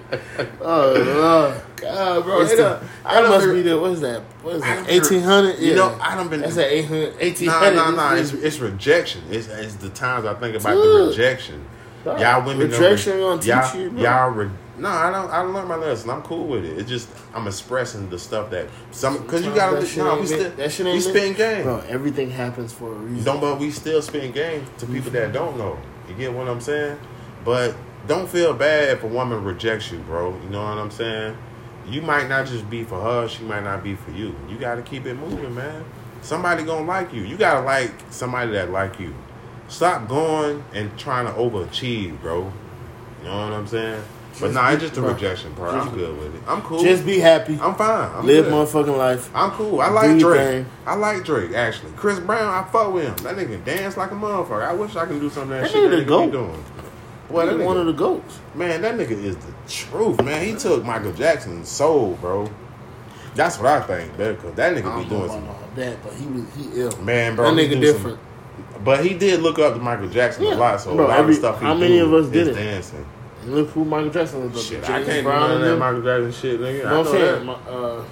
Oh 0.62 0.94
Lord, 0.94 1.62
God, 1.78 2.24
bro. 2.24 2.42
It's 2.42 2.54
It 2.54 2.58
the- 2.58 2.64
done- 2.64 2.90
I 3.06 3.22
that 3.22 3.30
must 3.30 3.46
heard- 3.46 3.54
be 3.56 3.62
the 3.62 3.80
what 3.80 3.92
is 3.92 4.02
that? 4.02 4.22
What 4.42 4.56
is 4.56 4.62
that? 4.62 4.90
Eighteen 4.90 5.22
hundred. 5.22 5.60
You 5.60 5.76
know, 5.76 5.98
I 6.02 6.16
done 6.16 6.30
been. 6.30 6.42
That's 6.42 6.58
at 6.58 6.72
800, 6.72 7.14
Nah, 7.14 7.20
1800. 7.22 7.76
nah, 7.76 7.92
nah. 7.92 8.16
It's, 8.16 8.34
it's 8.34 8.60
rejection. 8.60 9.22
It's, 9.30 9.48
it's 9.48 9.76
the 9.76 9.90
times 9.90 10.26
I 10.26 10.34
think 10.36 10.56
about 10.56 10.74
Good. 10.74 11.04
the 11.06 11.10
rejection. 11.12 11.66
Y'all 12.06 12.46
women 12.46 12.70
don't 12.70 12.82
rejection 12.82 13.14
re- 13.14 13.20
gonna 13.22 13.42
teach 13.42 13.48
y'all, 13.48 13.76
you, 13.82 13.90
bro. 13.92 14.02
Y'all, 14.02 14.30
re- 14.32 14.50
no, 14.78 14.90
I 14.90 15.12
don't. 15.12 15.30
I 15.30 15.42
learned 15.42 15.68
my 15.68 15.76
lesson. 15.76 16.10
I'm 16.10 16.24
cool 16.24 16.48
with 16.48 16.66
it. 16.66 16.80
It's 16.80 16.90
just 16.90 17.08
I'm 17.34 17.48
expressing 17.48 18.10
the 18.10 18.18
stuff 18.18 18.50
that 18.52 18.68
some 18.92 19.22
because 19.22 19.46
you 19.46 19.54
gotta. 19.54 19.80
that 19.86 19.98
No, 19.98 20.20
we 20.20 20.26
still 20.26 20.52
that 20.52 20.72
shit 20.72 20.86
we 20.86 21.00
spin 21.00 21.34
game. 21.34 21.64
Bro, 21.64 21.84
everything 21.88 22.32
happens 22.32 22.74
for 22.74 22.92
a 22.92 22.96
reason. 22.96 23.24
Don't, 23.24 23.40
but 23.40 23.60
we 23.60 23.70
still 23.72 24.02
spin 24.02 24.32
game 24.32 24.66
to 24.80 24.86
people 24.88 25.12
that 25.12 25.32
don't 25.32 25.58
know. 25.58 25.78
You 26.10 26.16
get 26.16 26.34
what 26.34 26.48
I'm 26.48 26.62
saying? 26.62 27.00
But 27.46 27.76
don't 28.08 28.28
feel 28.28 28.54
bad 28.54 28.90
if 28.90 29.04
a 29.04 29.08
woman 29.08 29.44
rejects 29.44 29.92
you, 29.92 30.00
bro. 30.00 30.36
You 30.44 30.50
know 30.50 30.64
what 30.64 30.78
I'm 30.78 30.92
saying? 30.92 31.38
You 31.88 32.02
might 32.02 32.28
not 32.28 32.48
just 32.48 32.68
be 32.70 32.84
for 32.84 33.00
her; 33.00 33.28
she 33.28 33.44
might 33.44 33.64
not 33.64 33.84
be 33.84 33.96
for 33.96 34.12
you. 34.12 34.36
You 34.50 34.58
got 34.58 34.76
to 34.76 34.82
keep 34.82 35.06
it 35.06 35.16
moving, 35.16 35.54
man. 35.54 35.86
Somebody 36.24 36.64
gonna 36.64 36.86
like 36.86 37.14
you. 37.14 37.24
You 37.24 37.38
gotta 37.38 37.66
like 37.66 37.92
somebody 38.10 38.52
that 38.54 38.72
like 38.72 39.00
you. 39.00 39.14
Stop 39.68 40.08
going 40.08 40.64
and 40.74 40.98
trying 40.98 41.26
to 41.26 41.34
overachieve, 41.34 42.22
bro. 42.22 42.52
You 43.22 43.30
know 43.30 43.44
what 43.44 43.54
I'm 43.54 43.68
saying? 43.68 44.04
But 44.34 44.40
Just 44.40 44.54
nah, 44.56 44.72
it's 44.72 44.82
just 44.82 44.98
a 44.98 45.02
bro, 45.02 45.14
rejection, 45.14 45.54
just 45.56 45.62
I'm 45.74 45.94
good 45.94 46.18
with 46.18 46.36
it. 46.36 46.42
I'm 46.48 46.62
cool. 46.64 46.84
Just 46.84 47.06
be 47.06 47.20
happy. 47.20 47.54
I'm 47.62 47.76
fine. 47.76 48.12
I'm 48.16 48.26
Live 48.26 48.46
good. 48.46 48.54
motherfucking 48.54 48.98
life. 48.98 49.30
I'm 49.36 49.52
cool. 49.52 49.80
I 49.80 49.90
like 49.90 50.18
Drake. 50.20 50.40
thing. 50.42 50.66
I 50.88 50.96
like 50.96 51.24
Drake 51.24 51.54
actually. 51.54 51.92
Chris 51.96 52.20
Brown, 52.20 52.52
I 52.52 52.68
fuck 52.70 52.92
with 52.94 53.04
him. 53.06 53.16
That 53.18 53.36
nigga 53.36 53.64
dance 53.64 53.96
like 53.96 54.10
a 54.12 54.16
motherfucker. 54.16 54.68
I 54.68 54.74
wish 54.74 54.96
I 54.96 55.06
can 55.06 55.20
do 55.20 55.30
some 55.30 55.44
of 55.44 55.50
that, 55.50 55.62
That 55.64 55.72
shit 55.72 55.84
nigga 55.84 55.90
that 55.92 55.96
the 55.98 56.02
nigga 56.04 56.08
GOAT. 56.08 56.26
be 56.26 56.32
doing. 56.32 56.64
Well, 57.30 57.46
that 57.46 57.58
He's 57.58 57.66
one 57.66 57.78
of 57.78 57.86
the 57.86 57.94
goats. 57.94 58.40
man, 58.56 58.82
that 58.82 58.96
nigga 58.96 59.12
is 59.12 59.36
the 59.38 59.54
truth, 59.68 60.22
man. 60.24 60.44
He 60.46 60.56
took 60.56 60.84
Michael 60.84 61.14
Jackson's 61.14 61.70
soul, 61.70 62.18
bro. 62.20 62.50
That's 63.36 63.58
what 63.60 63.68
I 63.68 63.82
think, 63.82 64.18
man. 64.18 64.36
Cause 64.38 64.54
that 64.56 64.76
nigga 64.76 65.04
be 65.04 65.10
doing 65.10 65.30
some. 65.30 65.48
that, 65.76 66.04
but 66.04 66.14
he 66.14 66.26
was 66.26 66.44
he 66.56 66.82
ill. 66.82 66.96
Man, 67.04 67.36
bro, 67.36 67.54
that 67.54 67.60
nigga 67.70 67.80
different. 67.80 68.18
Some, 68.74 68.84
but 68.84 69.06
he 69.06 69.14
did 69.14 69.42
look 69.42 69.58
up 69.60 69.74
to 69.76 69.80
Michael 69.80 70.10
Jackson 70.10 70.44
Yeah. 70.44 70.54
a 70.54 70.58
lot, 70.58 70.82
so 70.82 70.96
Bro, 70.96 71.06
a 71.06 71.08
lot 71.08 71.20
every- 71.20 71.34
of 71.34 71.40
stuff 71.40 71.56
he 71.60 71.62
did. 71.62 71.68
how 71.68 71.74
many 71.76 72.00
of 72.00 72.12
us 72.14 72.28
did 72.30 72.48
it? 72.50 72.54
dancing. 72.56 73.06
Look 73.48 73.70
who 73.70 73.86
Michael 73.86 74.10
Jackson 74.12 74.42
looked 74.44 74.56
up 74.58 74.62
Shit, 74.64 74.84
to. 74.84 74.92
I 74.92 74.98
James 74.98 75.08
can't 75.10 75.26
Brown 75.26 75.52
and 75.52 75.64
that. 75.64 75.78
Michael 75.78 76.02
Jackson 76.02 76.32
shit, 76.32 76.60
nigga. 76.60 76.74
You 76.80 76.86
I 76.86 76.90
know 76.90 77.02
what 77.02 77.06
know 77.06 77.12
I'm 77.12 77.18
saying? 77.18 77.46
that. 77.48 77.70
Uh, 77.72 78.04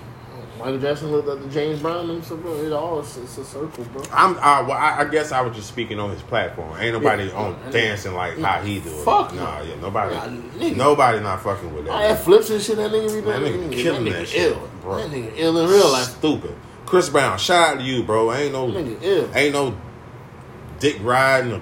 Michael 0.60 0.78
Jackson 0.80 1.12
looked 1.12 1.28
up 1.28 1.41
to 1.41 1.48
James 1.50 1.80
Brown 1.80 2.10
and 2.12 2.24
so 2.24 2.38
bro, 2.38 2.56
it 2.62 2.72
all 2.72 3.00
it's, 3.00 3.17
it's 3.17 3.38
a 3.39 3.46
circle, 3.46 3.84
bro. 3.86 4.04
I'm, 4.12 4.38
I, 4.38 4.62
well, 4.62 4.72
I, 4.78 5.00
I 5.00 5.06
guess 5.06 5.32
I 5.32 5.41
was 5.41 5.56
just 5.56 5.67
speaking 5.70 6.00
on 6.00 6.12
his 6.12 6.22
platform. 6.22 6.78
Ain't 6.80 6.94
nobody 6.94 7.24
Yeah. 7.26 7.34
on 7.36 7.58
Yeah. 7.65 7.72
dancing 7.72 8.13
like 8.13 8.38
how 8.38 8.62
he 8.62 8.80
do 8.80 8.89
it. 8.89 9.04
Fuck 9.04 9.34
nah, 9.34 9.58
no. 9.60 9.63
yeah, 9.65 9.76
nobody, 9.82 10.15
Nah, 10.15 10.76
nobody 10.76 11.20
not 11.20 11.41
fucking 11.41 11.74
with 11.74 11.86
that. 11.86 12.00
that 12.00 12.20
flips 12.24 12.50
and 12.52 12.62
shit 12.62 12.76
that 12.78 12.91
nigga 12.91 13.08
be 13.08 13.22
doing. 13.22 13.26
That 13.26 13.41
nigga 13.41 13.72
killing 13.74 14.06
that 14.13 14.28
shit, 14.28 14.52
ill. 14.52 14.70
bro. 14.82 14.98
That 14.98 15.10
nigga 15.10 15.32
ill 15.36 15.58
in 15.58 15.70
real 15.70 15.91
life. 15.91 16.04
Stupid. 16.17 16.56
Chris 16.86 17.10
Brown, 17.10 17.39
shout 17.39 17.70
out 17.76 17.78
to 17.80 17.84
you, 17.84 18.04
bro. 18.04 18.32
Ain't 18.34 18.54
no, 18.54 18.67
nigga 18.67 19.36
ain't 19.36 19.54
no 19.54 19.76
dick 20.80 20.98
riding, 21.02 21.54
or 21.54 21.62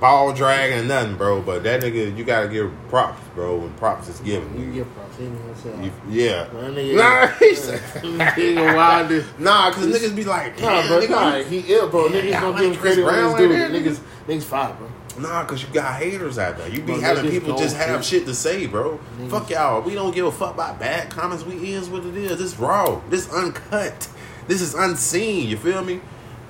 ball 0.00 0.32
dragging, 0.32 0.78
or 0.80 0.84
nothing, 0.84 1.16
bro. 1.16 1.42
But 1.42 1.62
that 1.64 1.82
nigga, 1.82 2.16
you 2.16 2.24
gotta 2.24 2.48
give 2.48 2.70
props, 2.88 3.20
bro. 3.34 3.56
When 3.58 3.72
props 3.74 4.08
is 4.08 4.20
given. 4.20 4.58
You 4.60 4.72
give 4.72 4.94
props. 4.94 5.16
He 5.16 5.24
ain't 5.24 5.38
gonna 5.42 5.56
say 5.56 5.84
you, 5.84 5.92
yeah. 6.08 6.44
That 6.44 6.52
nigga 6.72 6.96
Nah, 6.96 7.26
he 7.38 7.54
said- 7.54 7.80
nigga 8.02 9.10
as- 9.10 9.38
Nah, 9.38 9.70
cause 9.72 9.86
niggas 9.86 10.14
be 10.14 10.24
like, 10.24 10.60
Nah, 10.60 10.86
bro, 10.86 11.00
nigga, 11.00 11.10
nah, 11.10 11.36
he 11.42 11.58
ill, 11.74 11.88
bro. 11.88 12.06
Yeah, 12.06 12.20
Niggas 12.22 12.34
I 12.36 12.40
don't 12.40 12.52
like 12.52 12.62
give 12.62 12.72
him 12.72 12.78
credit 12.80 13.04
when 13.04 13.14
Brown 13.14 13.28
he's 13.30 13.38
doing 13.38 13.60
it. 13.60 13.84
Niggas, 13.84 14.00
niggas 14.28 14.42
fire, 14.44 14.74
bro. 14.78 14.88
Nah, 15.18 15.44
cause 15.46 15.62
you 15.62 15.68
got 15.74 16.00
haters 16.00 16.38
out 16.38 16.58
there. 16.58 16.68
You 16.68 16.78
be 16.80 16.92
Bro, 16.92 17.00
having 17.00 17.28
people 17.30 17.58
just 17.58 17.76
have 17.76 18.04
shit 18.04 18.24
to 18.26 18.34
say, 18.34 18.66
bro. 18.66 19.00
Niggas- 19.18 19.30
Fuck 19.30 19.50
y'all. 19.50 19.82
We 19.82 19.94
don't 19.94 20.14
give 20.14 20.26
a 20.26 20.30
fuck 20.30 20.54
about 20.54 20.78
bad 20.78 21.10
comments. 21.10 21.44
We 21.44 21.72
is 21.72 21.88
what 21.88 22.04
it 22.06 22.16
is. 22.16 22.38
This 22.38 22.56
raw. 22.56 23.00
This 23.10 23.28
uncut. 23.32 24.08
This 24.46 24.60
is 24.60 24.74
unseen. 24.74 25.48
You 25.48 25.56
feel 25.56 25.82
me? 25.84 26.00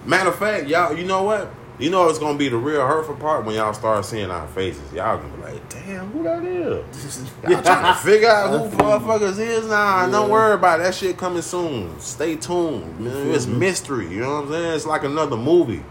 Matter 0.05 0.29
of 0.29 0.37
fact, 0.39 0.67
y'all. 0.67 0.95
You 0.97 1.05
know 1.05 1.23
what? 1.23 1.51
You 1.79 1.91
know 1.91 2.09
it's 2.09 2.19
gonna 2.19 2.37
be 2.37 2.49
the 2.49 2.57
real 2.57 2.85
hurtful 2.87 3.15
part 3.15 3.45
when 3.45 3.55
y'all 3.55 3.73
start 3.73 4.05
seeing 4.05 4.31
our 4.31 4.49
faces. 4.49 4.93
Y'all 4.93 5.17
gonna 5.19 5.33
be 5.37 5.43
like, 5.43 5.69
"Damn, 5.69 6.11
who 6.11 6.25
that 6.25 6.45
is?" 6.45 7.31
Y'all 7.49 7.63
trying 7.63 7.95
to 7.95 8.01
figure 8.01 8.29
out 8.29 8.51
who 8.51 8.77
motherfuckers 8.77 9.39
is. 9.39 9.67
now. 9.69 10.07
Nah, 10.07 10.11
don't 10.11 10.29
worry 10.31 10.55
about 10.55 10.81
it. 10.81 10.85
that 10.85 10.95
shit 10.97 11.17
coming 11.17 11.43
soon. 11.43 11.99
Stay 12.01 12.35
tuned. 12.35 12.99
Man, 12.99 13.31
it's 13.31 13.47
Mhm. 13.47 13.59
mystery. 13.59 14.09
You 14.09 14.21
know 14.23 14.35
what 14.37 14.45
I'm 14.47 14.51
saying? 14.51 14.73
It's 14.75 14.87
like 14.87 15.05
another 15.05 15.37
movie. 15.37 15.85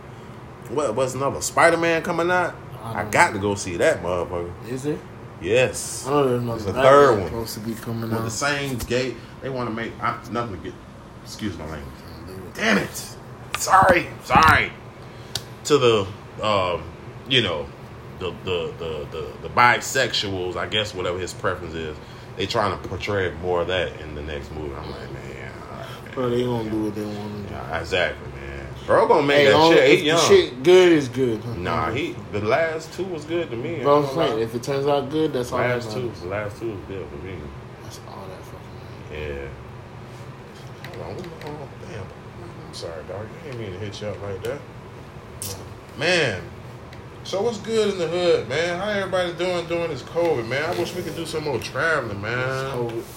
What? 0.69 0.93
What's 0.95 1.13
another 1.13 1.39
Spider 1.41 1.78
Man 1.78 2.02
coming 2.02 2.30
out? 2.30 2.54
I 2.84 3.02
I 3.02 3.04
got 3.06 3.32
to 3.34 3.39
go 3.39 3.56
see 3.56 3.78
that 3.78 4.04
motherfucker. 4.04 4.52
Is 4.69 4.86
it? 4.86 5.00
Yes. 5.41 6.04
I 6.06 6.10
know 6.12 6.28
there's 6.28 6.41
another 6.41 6.56
It's 6.58 6.65
the 6.65 6.73
third 6.73 7.19
one. 7.19 7.28
supposed 7.28 7.54
to 7.54 7.60
be 7.62 7.73
coming 7.76 8.10
With 8.10 8.23
the 8.26 8.30
same 8.30 8.78
gate, 8.80 9.15
they 9.41 9.50
want 9.50 9.69
to 9.69 9.73
make 9.76 9.91
I, 10.02 10.15
nothing 10.32 10.58
to 10.58 10.63
get. 10.63 10.73
Excuse 11.23 11.58
my 11.58 11.65
language. 11.65 11.93
Damn 12.56 12.78
it. 12.80 13.06
Sorry. 13.58 14.08
Sorry. 14.26 14.71
To 15.67 15.77
the, 15.77 16.08
um, 16.45 16.84
you 17.30 17.41
know, 17.41 17.65
the 18.19 18.32
the, 18.45 18.73
the 18.80 19.08
the 19.12 19.27
the 19.43 19.49
bisexuals, 19.49 20.56
I 20.56 20.65
guess 20.67 20.93
whatever 20.95 21.19
his 21.19 21.34
preference 21.34 21.73
is, 21.73 21.97
they 22.38 22.45
trying 22.45 22.71
to 22.80 22.88
portray 22.88 23.32
more 23.41 23.62
of 23.62 23.67
that 23.67 23.99
in 23.99 24.15
the 24.15 24.21
next 24.21 24.49
movie. 24.53 24.73
I'm 24.75 24.89
like, 24.89 25.12
man, 25.12 25.51
right. 25.71 26.13
Bro, 26.13 26.30
they 26.30 26.43
gonna 26.45 26.69
do 26.69 26.84
what 26.86 26.95
they 26.95 27.03
want 27.06 27.43
to 27.43 27.49
do. 27.49 27.53
Yeah, 27.53 27.80
exactly, 27.82 28.27
man. 28.39 28.65
Bro, 28.86 29.08
gonna 29.10 29.27
make 29.27 29.39
Hey, 29.39 29.51
that 29.51 29.69
shit. 29.73 29.77
if 29.84 29.89
He 29.89 29.97
the 29.97 30.03
young. 30.06 30.21
shit 30.21 30.63
good 30.63 30.91
is 30.93 31.10
good. 31.10 31.58
Nah, 31.58 31.91
he 31.91 32.15
the 32.32 32.39
last 32.39 32.93
two 32.93 33.03
was 33.03 33.25
good 33.25 33.49
to 33.51 33.58
me. 33.58 33.82
Bro, 33.82 33.97
I'm 33.97 34.03
I 34.03 34.08
ain't 34.08 34.15
gonna 34.15 34.27
saying 34.30 34.39
if 34.43 34.56
it 34.56 34.63
turns 34.63 34.88
out 34.88 35.10
good, 35.10 35.34
that's 35.34 35.51
all 35.51 35.60
last 35.60 35.91
two, 35.91 36.10
the 36.21 36.27
last 36.27 36.60
two 36.62 36.71
was 36.71 36.80
good 36.88 37.06
for 37.10 37.25
me. 37.25 37.36
That's 37.84 37.99
all 38.08 38.25
that 38.25 38.41
fucking. 38.41 39.21
Yeah. 39.21 41.03
Hold 41.03 41.17
on, 41.17 41.32
oh, 41.45 41.67
damn. 41.91 42.03
I'm 42.67 42.73
sorry, 42.73 43.03
dog. 43.10 43.25
I 43.41 43.43
didn't 43.47 43.60
mean 43.60 43.73
to 43.73 43.80
hit 43.80 43.99
you 44.01 44.08
up 44.08 44.21
like 44.21 44.41
that. 44.43 44.62
Man, 45.97 46.41
so 47.23 47.41
what's 47.41 47.57
good 47.60 47.93
in 47.93 47.97
the 47.99 48.07
hood, 48.07 48.47
man? 48.47 48.79
How 48.79 48.89
everybody 48.89 49.33
doing 49.33 49.65
during 49.67 49.89
this 49.89 50.03
COVID, 50.03 50.47
man? 50.47 50.63
I 50.63 50.77
wish 50.79 50.93
we 50.95 51.01
could 51.01 51.15
do 51.15 51.25
some 51.25 51.43
more 51.45 51.57
traveling, 51.60 52.21
man. 52.21 52.38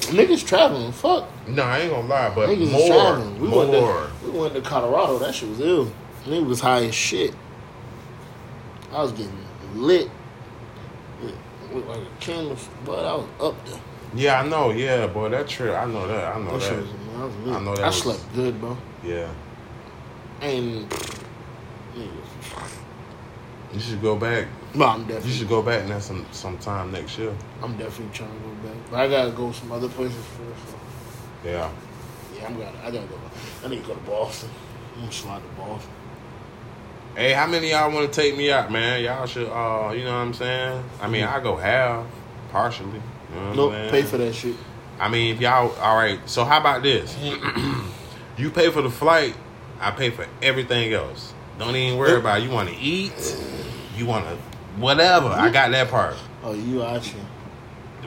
Niggas 0.09 0.47
traveling, 0.47 0.91
fuck. 0.93 1.29
No, 1.47 1.63
I 1.63 1.81
ain't 1.81 1.93
gonna 1.93 2.09
lie, 2.09 2.35
but 2.35 2.49
Niggas 2.49 2.73
more, 2.73 2.87
traveling. 2.89 3.39
We 3.41 3.49
went 3.49 3.71
more. 3.73 4.07
to 4.23 4.31
we 4.31 4.39
went 4.39 4.55
to 4.55 4.63
Colorado. 4.63 5.19
That 5.19 5.35
shit 5.35 5.51
was 5.51 5.61
ill. 5.61 5.93
Nigga 6.25 6.47
was 6.47 6.61
high 6.61 6.85
as 6.85 6.95
shit. 6.95 7.35
I 8.93 9.03
was 9.03 9.13
getting 9.13 9.33
lit. 9.75 10.11
With, 11.73 11.87
like 11.87 12.01
a 12.01 12.07
candle, 12.21 12.57
but 12.85 13.05
I 13.05 13.15
was 13.15 13.27
up 13.41 13.67
there. 13.67 13.81
Yeah, 14.15 14.41
I 14.41 14.49
know. 14.49 14.71
Yeah, 14.71 15.07
boy, 15.07 15.29
that 15.29 15.47
trip. 15.47 15.73
I 15.77 15.85
know 15.85 16.09
that. 16.09 16.35
I 16.35 16.41
know 16.41 16.59
That 16.59 16.69
that. 16.71 16.77
was, 16.83 16.87
man, 16.93 17.21
I 17.21 17.25
was. 17.25 17.35
I 17.57 17.61
know 17.61 17.77
that 17.77 17.85
I 17.85 17.87
was- 17.87 18.03
slept 18.03 18.35
good, 18.35 18.61
bro. 18.61 18.77
Yeah, 19.05 19.29
And. 20.41 20.93
You 23.73 23.81
should 23.81 24.03
go 24.03 24.17
back. 24.17 24.47
No, 24.75 24.87
I'm 24.87 25.09
You 25.09 25.33
should 25.33 25.49
go 25.49 25.63
back 25.63 25.87
now 25.89 25.99
some 25.99 26.27
sometime 26.33 26.93
next 26.93 27.19
year. 27.19 27.35
I'm 27.63 27.77
definitely 27.77 28.15
trying 28.15 28.33
to 28.33 28.39
go 28.39 28.69
back, 28.69 28.91
but 28.91 29.01
I 29.01 29.09
gotta 29.09 29.31
go 29.31 29.53
some 29.53 29.73
other 29.73 29.89
places 29.89 30.17
first. 30.17 30.71
So. 30.71 30.79
Yeah. 31.45 31.71
Yeah, 32.37 32.47
I'm 32.47 32.59
gonna. 32.59 32.73
I 32.83 32.91
gotta 32.91 33.07
go. 33.07 33.19
I 33.65 33.69
need 33.69 33.83
to 33.83 33.87
go 33.87 33.95
to 33.95 34.01
Boston. 34.01 34.51
I'm 34.95 35.01
gonna 35.01 35.13
slide 35.13 35.43
to 35.43 35.49
Boston. 35.61 35.91
Hey, 37.17 37.33
how 37.33 37.47
many 37.47 37.73
of 37.73 37.81
y'all 37.81 37.93
want 37.93 38.13
to 38.13 38.21
take 38.21 38.37
me 38.37 38.53
out, 38.53 38.71
man? 38.71 39.03
Y'all 39.03 39.27
should, 39.27 39.49
uh, 39.49 39.93
you 39.93 40.05
know 40.05 40.13
what 40.13 40.21
I'm 40.21 40.35
saying? 40.35 40.85
I 41.01 41.09
mean, 41.09 41.25
I 41.25 41.41
go 41.41 41.57
half, 41.57 42.07
partially. 42.53 43.03
You 43.35 43.41
know 43.41 43.55
Nope, 43.55 43.73
I'm 43.73 43.91
pay 43.91 44.03
for 44.03 44.17
that 44.19 44.33
shit. 44.33 44.55
I 44.99 45.09
mean, 45.09 45.35
if 45.35 45.41
y'all, 45.41 45.75
all 45.81 45.97
right. 45.97 46.21
So 46.27 46.45
how 46.45 46.61
about 46.61 46.83
this? 46.83 47.17
you 48.37 48.51
pay 48.51 48.71
for 48.71 48.83
the 48.83 48.91
flight, 48.91 49.35
I 49.81 49.91
pay 49.91 50.11
for 50.11 50.27
everything 50.41 50.93
else. 50.93 51.35
Don't 51.59 51.75
even 51.75 51.99
worry 51.99 52.19
about. 52.19 52.41
It. 52.41 52.45
You 52.45 52.51
want 52.51 52.69
to 52.69 52.77
eat, 52.77 53.13
you 54.01 54.07
want 54.07 54.25
to 54.27 54.37
whatever. 54.81 55.29
I 55.29 55.45
mm-hmm. 55.45 55.53
got 55.53 55.71
that 55.71 55.89
part. 55.89 56.17
Oh, 56.43 56.55
you 56.55 56.83
actually. 56.83 57.23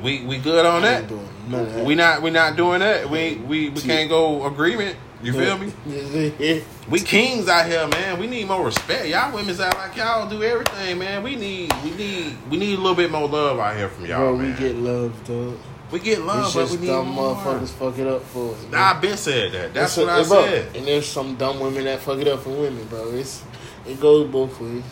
We 0.02 0.26
we 0.26 0.40
good 0.40 0.66
on 0.66 0.82
that. 0.82 1.02
ain't 1.02 1.10
doing 1.10 1.30
none 1.48 1.66
of 1.68 1.74
that. 1.74 1.86
We 1.86 1.96
not 1.96 2.22
we 2.22 2.32
not 2.32 2.58
doing 2.58 2.80
that. 2.80 3.10
We 3.10 3.36
we 3.36 3.70
we 3.70 3.82
can't 3.82 4.10
go 4.10 4.46
agreement. 4.46 4.98
You 5.22 5.32
feel 5.32 5.58
me? 5.58 5.72
We 6.90 7.00
kings 7.00 7.48
out 7.48 7.66
here, 7.66 7.88
man. 7.88 8.20
We 8.20 8.28
need 8.28 8.46
more 8.46 8.66
respect. 8.66 9.08
Y'all 9.08 9.34
women's 9.34 9.62
out 9.62 9.74
like 9.76 9.96
y'all 9.96 10.30
do 10.30 10.44
everything, 10.44 11.00
man. 11.00 11.24
We 11.24 11.38
need, 11.38 11.72
we 11.82 11.92
need, 11.92 12.36
we 12.50 12.58
need 12.58 12.78
a 12.78 12.82
little 12.82 12.94
bit 12.94 13.10
more 13.10 13.26
love 13.26 13.58
out 13.58 13.78
here 13.78 13.88
from 13.88 14.06
y'all, 14.06 14.20
Bro, 14.20 14.38
man. 14.40 14.52
we 14.52 14.60
get 14.60 14.76
love, 14.76 15.24
dog. 15.24 15.58
we 15.92 16.00
get 16.02 16.20
love, 16.20 16.54
but 16.54 16.70
we 16.72 16.78
need 16.80 16.88
dumb 16.88 17.08
more. 17.08 17.36
motherfuckers 17.36 17.70
fuck 17.70 17.98
it 17.98 18.06
up 18.06 18.22
for 18.24 18.54
us. 18.54 18.66
Nah, 18.70 18.92
I 18.92 19.00
been 19.00 19.16
said 19.16 19.54
that. 19.54 19.74
That's 19.74 19.98
It's 19.98 20.06
what 20.06 20.10
a- 20.14 20.20
I 20.20 20.24
said. 20.24 20.76
And 20.76 20.86
there's 20.86 21.08
some 21.08 21.36
dumb 21.36 21.62
women 21.62 21.86
that 21.86 22.02
fuck 22.02 22.20
it 22.20 22.28
up 22.28 22.42
for 22.42 22.50
women, 22.50 22.84
bro. 22.90 23.12
It's 23.12 23.44
it 23.86 24.02
goes 24.02 24.30
both 24.30 24.60
ways. 24.60 24.84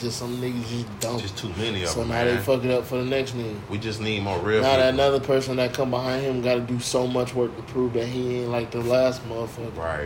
Just 0.00 0.18
some 0.18 0.36
niggas 0.38 0.68
just 0.68 1.00
dumb. 1.00 1.18
Just 1.18 1.36
too 1.36 1.48
many 1.58 1.82
of 1.82 1.88
so 1.88 2.00
them, 2.00 2.10
now 2.10 2.24
they 2.24 2.36
fuck 2.38 2.64
it 2.64 2.70
up 2.70 2.84
for 2.84 2.98
the 2.98 3.04
next 3.04 3.32
nigga. 3.32 3.56
we 3.68 3.78
just 3.78 4.00
need 4.00 4.22
more 4.22 4.38
real 4.38 4.62
Now 4.62 4.76
that 4.76 4.94
another 4.94 5.18
person 5.18 5.56
that 5.56 5.74
come 5.74 5.90
behind 5.90 6.22
him 6.22 6.40
got 6.40 6.54
to 6.54 6.60
do 6.60 6.78
so 6.78 7.06
much 7.06 7.34
work 7.34 7.54
to 7.56 7.62
prove 7.64 7.94
that 7.94 8.06
he 8.06 8.36
ain't 8.36 8.50
like 8.50 8.70
the 8.70 8.80
last 8.80 9.22
motherfucker. 9.28 9.76
Right. 9.76 10.00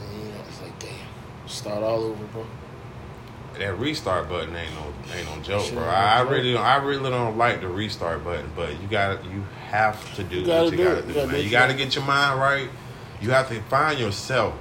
And, 0.00 0.22
you 0.22 0.28
know, 0.32 0.40
it's 0.48 0.62
like 0.62 0.78
damn, 0.78 0.90
start 1.46 1.82
all 1.82 2.04
over, 2.04 2.24
bro. 2.26 2.46
That 3.58 3.76
restart 3.78 4.28
button 4.28 4.54
ain't 4.54 4.72
no 4.74 5.16
ain't 5.16 5.26
no 5.28 5.42
joke, 5.42 5.70
bro. 5.72 5.82
I, 5.82 6.18
I 6.18 6.20
really 6.20 6.52
don't, 6.52 6.64
I 6.64 6.76
really 6.76 7.10
don't 7.10 7.36
like 7.36 7.60
the 7.60 7.68
restart 7.68 8.22
button, 8.24 8.50
but 8.54 8.80
you 8.80 8.86
got 8.88 9.24
you 9.24 9.44
have 9.68 10.14
to 10.14 10.22
do 10.24 10.36
You 10.40 10.48
what 10.48 10.64
you 10.66 10.78
do 10.78 10.84
got 10.84 10.98
it. 10.98 11.02
to 11.02 11.08
You 11.08 11.14
do, 11.14 11.14
gotta 11.14 11.32
man. 11.32 11.44
You 11.44 11.50
got 11.50 11.66
to 11.66 11.74
get 11.74 11.94
your 11.94 12.04
mind 12.04 12.40
right. 12.40 12.68
You 13.20 13.30
have 13.30 13.48
to 13.48 13.60
find 13.62 13.98
yourself. 13.98 14.54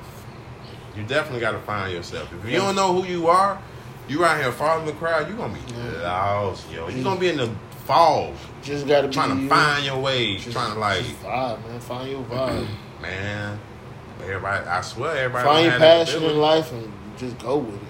You 0.95 1.03
definitely 1.03 1.41
got 1.41 1.51
to 1.51 1.59
find 1.59 1.93
yourself. 1.93 2.33
If 2.33 2.49
you 2.49 2.57
don't 2.57 2.75
know 2.75 2.99
who 2.99 3.07
you 3.07 3.27
are, 3.27 3.61
you 4.07 4.23
out 4.25 4.39
here 4.41 4.51
following 4.51 4.85
the 4.85 4.93
crowd, 4.93 5.27
you 5.29 5.35
gonna 5.35 5.53
be 5.53 5.59
Yeah. 5.73 6.01
lost, 6.03 6.69
yo. 6.71 6.87
You 6.89 7.03
gonna 7.03 7.19
be 7.19 7.29
in 7.29 7.37
the 7.37 7.49
fog, 7.85 8.33
Just 8.63 8.87
gotta 8.87 9.07
trying 9.09 9.37
to 9.43 9.47
find 9.53 9.85
your 9.85 9.97
way, 9.97 10.37
just- 10.37 10.51
trying 10.51 10.73
to 10.73 10.79
like, 10.79 11.03
vibe, 11.23 11.65
man. 11.67 11.79
Find 11.79 12.09
your 12.09 12.23
vibe. 12.23 12.67
man. 13.01 13.59
Everybody, 14.21 14.65
I 14.67 14.81
swear, 14.81 15.15
everybody 15.17 15.45
Find 15.47 15.65
your 15.65 15.79
passion 15.79 16.23
in 16.23 16.37
life 16.37 16.71
and 16.71 16.91
just 17.17 17.37
go 17.39 17.57
with 17.57 17.75
it. 17.75 17.81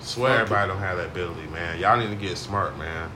Swear 0.00 0.30
Fuck 0.32 0.40
everybody 0.42 0.68
don't 0.68 0.78
have 0.78 0.96
that 0.98 1.06
ability, 1.06 1.46
man. 1.52 1.78
Y'all 1.80 1.96
need 1.96 2.10
to 2.10 2.14
get 2.16 2.38
smart, 2.38 2.78
man. 2.78 3.10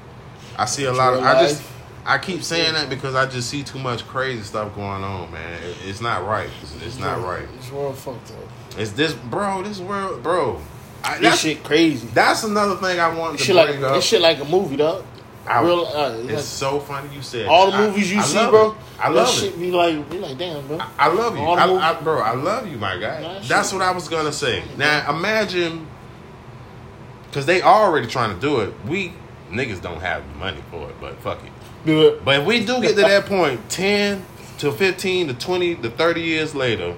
I 0.58 0.64
see 0.64 0.85
a 0.85 0.90
It's 0.90 0.98
lot 0.98 1.12
of. 1.14 1.20
real 1.20 1.28
I 1.28 1.42
just. 1.46 1.62
I 2.04 2.18
keep 2.18 2.42
saying 2.42 2.74
that 2.74 2.90
because 2.90 3.14
I 3.14 3.26
just 3.26 3.48
see 3.48 3.62
too 3.62 3.78
much 3.78 4.08
crazy 4.08 4.42
stuff 4.42 4.74
going 4.74 5.04
on, 5.04 5.30
man. 5.30 5.52
It- 5.62 5.76
it's 5.88 6.00
not 6.00 6.26
right. 6.26 6.48
It's, 6.61 6.74
it's 6.85 6.98
not 6.98 7.22
right. 7.24 7.46
This 7.61 7.70
world 7.70 7.96
fucked 7.96 8.32
up. 8.32 8.78
It's 8.78 8.90
this, 8.90 9.12
bro. 9.12 9.62
This 9.62 9.78
world, 9.78 10.20
bro. 10.22 10.58
I, 11.05 11.15
This 11.19 11.23
that's, 11.23 11.41
shit 11.41 11.65
crazy. 11.65 12.07
that's 12.15 12.45
another 12.45 12.77
thing 12.77 13.01
I 13.01 13.12
wanted 13.17 13.38
to 13.38 13.45
shit 13.45 13.57
like 13.57 13.69
bring 13.71 13.85
up. 13.85 13.95
this 13.95 14.05
shit 14.05 14.21
like 14.21 14.41
a 14.41 14.45
movie, 14.45 14.77
dog. 14.77 15.05
I- 15.47 15.61
Real, 15.62 15.85
uh, 15.87 16.12
it's 16.19 16.33
like, 16.33 16.38
so 16.41 16.79
funny 16.79 17.12
you 17.15 17.21
said 17.23 17.47
all 17.49 17.67
the 17.67 17.73
that. 17.73 17.81
I- 17.81 17.87
movies 17.88 18.12
you 18.12 18.23
see, 18.23 18.35
bro. 18.49 18.71
it. 18.71 18.77
I 19.01 19.09
that 19.09 19.15
love 19.17 19.29
shit 19.35 19.55
it. 19.55 19.59
be 19.59 19.71
like, 19.73 20.09
be 20.09 20.19
like, 20.21 20.38
damn, 20.38 20.65
bro. 20.69 20.79
I 20.99 21.09
love 21.09 21.37
you, 21.37 21.43
I, 21.43 21.91
I, 21.91 22.01
bro. 22.01 22.21
I 22.21 22.35
love 22.35 22.69
you, 22.69 22.79
my 22.79 22.97
guy. 22.99 23.21
Nah, 23.21 23.41
That's 23.49 23.71
shit. 23.71 23.79
what 23.79 23.87
I 23.87 23.91
was 23.91 24.07
gonna 24.09 24.33
say. 24.33 24.62
Now 24.77 25.11
imagine, 25.11 25.87
because 27.27 27.47
they 27.47 27.62
already 27.62 28.07
trying 28.07 28.35
to 28.35 28.41
do 28.41 28.61
it. 28.61 28.73
We 28.87 29.12
niggas 29.51 29.83
don't 29.83 30.01
have 30.01 30.23
the 30.33 30.38
money 30.38 30.62
for 30.71 30.88
it, 30.88 30.95
but 31.01 31.19
fuck 31.21 31.43
it. 31.45 31.51
Do 31.85 32.07
it. 32.09 32.25
But 32.25 32.41
if 32.41 32.47
we 32.47 32.65
do 32.65 32.81
get 32.81 32.91
to 32.95 33.03
that 33.03 33.27
point, 33.27 33.69
10 33.69 34.25
to 34.59 34.71
15 34.71 35.29
to 35.29 35.35
20 35.35 35.75
to 35.77 35.91
30 35.91 36.21
years 36.21 36.55
later, 36.55 36.95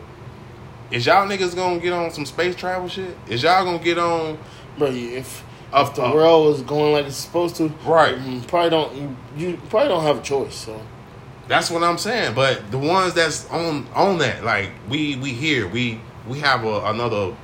is 0.91 1.07
y'all 1.07 1.27
niggas 1.27 1.55
gonna 1.55 1.79
get 1.81 1.93
on 1.93 2.11
some 2.13 2.27
space 2.27 2.55
travel 2.57 2.89
shit? 2.89 3.17
Is 3.29 3.43
y'all 3.43 3.65
gonna 3.65 3.79
get 3.79 3.99
on 3.99 4.39
Bro, 4.79 4.89
if 4.89 5.45
Up- 5.73 5.89
if 5.91 5.95
the 5.97 6.03
up. 6.03 6.15
world 6.15 6.47
was 6.47 6.63
going 6.63 6.93
like 6.93 7.07
it's 7.07 7.17
supposed 7.17 7.57
to, 7.57 7.73
Right. 7.85 8.17
mm, 8.17 8.47
probably 8.47 8.71
don't 8.71 8.95
you, 8.95 9.17
you 9.37 9.59
probably 9.71 9.89
don't 9.89 10.03
have 10.03 10.19
a 10.19 10.23
choice. 10.23 10.55
So 10.55 10.81
That's 11.47 11.71
what 11.71 11.83
I'm 11.83 11.99
saying. 11.99 12.35
But 12.35 12.71
the 12.71 12.79
ones 12.79 13.13
that's 13.15 13.49
on 13.51 13.87
on 13.95 14.19
that, 14.19 14.45
like 14.45 14.71
we 14.89 15.17
we 15.17 15.31
here, 15.33 15.69
we 15.69 16.01
we 16.29 16.41
have 16.41 16.65
a, 16.65 16.87
another 16.87 17.35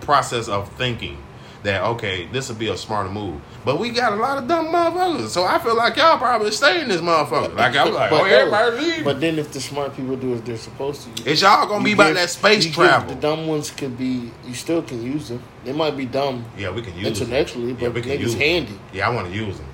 process 0.00 0.48
of 0.48 0.68
thinking 0.72 1.18
that 1.62 1.82
okay, 1.82 2.26
this 2.32 2.48
would 2.48 2.58
be 2.58 2.68
a 2.68 2.76
smarter 2.76 3.10
move. 3.10 3.40
But 3.64 3.78
we 3.78 3.90
got 3.90 4.12
a 4.14 4.16
lot 4.16 4.38
of 4.38 4.48
dumb 4.48 4.66
motherfuckers, 4.68 5.28
so 5.28 5.44
I 5.44 5.58
feel 5.58 5.76
like 5.76 5.96
y'all 5.96 6.16
probably 6.16 6.50
stay 6.50 6.80
in 6.80 6.88
this 6.88 7.00
motherfucker. 7.02 7.54
Like 7.54 7.76
I'm 7.76 7.92
like, 7.92 8.10
But 8.10 8.22
oh, 8.22 8.24
everybody 8.24 8.76
leave. 8.76 9.04
But 9.04 9.20
then 9.20 9.38
if 9.38 9.52
the 9.52 9.60
smart 9.60 9.94
people 9.94 10.16
do 10.16 10.32
as 10.34 10.42
they're 10.42 10.56
supposed 10.56 11.02
to, 11.02 11.22
you, 11.24 11.30
Is 11.30 11.42
y'all 11.42 11.66
gonna 11.68 11.84
be 11.84 11.92
about 11.92 12.14
that 12.14 12.30
space 12.30 12.64
you 12.64 12.70
give- 12.70 12.76
travel? 12.76 13.14
The 13.14 13.20
dumb 13.20 13.46
ones 13.46 13.70
could 13.70 13.98
be. 13.98 14.30
You 14.46 14.54
still 14.54 14.82
can 14.82 15.02
use 15.02 15.28
them. 15.28 15.42
They 15.64 15.72
might 15.72 15.96
be 15.96 16.06
dumb 16.06 16.44
yeah, 16.56 16.70
we 16.70 16.80
can 16.80 16.94
use 16.96 17.18
them. 17.18 17.28
intellectually, 17.28 17.72
Yeah, 17.72 17.88
but 17.88 17.94
we 17.94 18.00
can 18.02 18.12
niggas 18.12 18.20
use 18.20 18.32
them. 18.32 18.40
handy. 18.40 18.80
Yeah, 18.94 19.08
I 19.08 19.14
want 19.14 19.28
to 19.28 19.34
use 19.34 19.58
them. 19.58 19.66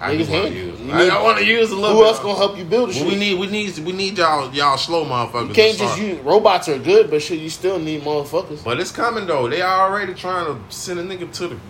I 0.00 0.16
want 0.16 0.28
to 0.28 0.54
use. 0.54 0.80
You 0.80 0.92
I, 0.92 1.08
I 1.08 1.22
want 1.22 1.38
to 1.38 1.44
use 1.44 1.70
a 1.70 1.74
little. 1.76 1.96
Who 1.96 2.02
bit 2.02 2.08
else 2.08 2.18
gonna 2.20 2.36
help 2.36 2.56
you 2.56 2.64
build 2.64 2.92
shit? 2.92 3.06
We 3.06 3.16
need, 3.16 3.38
we 3.38 3.46
need, 3.48 3.78
we 3.78 3.92
need 3.92 4.16
y'all, 4.18 4.52
y'all 4.54 4.78
slow 4.78 5.04
motherfuckers. 5.04 5.48
you 5.48 5.54
can't 5.54 5.78
just 5.78 5.98
use 5.98 6.18
robots 6.20 6.68
are 6.68 6.78
good, 6.78 7.10
but 7.10 7.20
shit, 7.20 7.40
you 7.40 7.50
still 7.50 7.78
need 7.78 8.02
motherfuckers. 8.02 8.62
But 8.62 8.78
it's 8.80 8.92
coming 8.92 9.26
though. 9.26 9.48
They 9.48 9.62
already 9.62 10.14
trying 10.14 10.46
to 10.46 10.74
send 10.74 11.00
a 11.00 11.04
nigga 11.04 11.32
to 11.34 11.48
the 11.48 11.60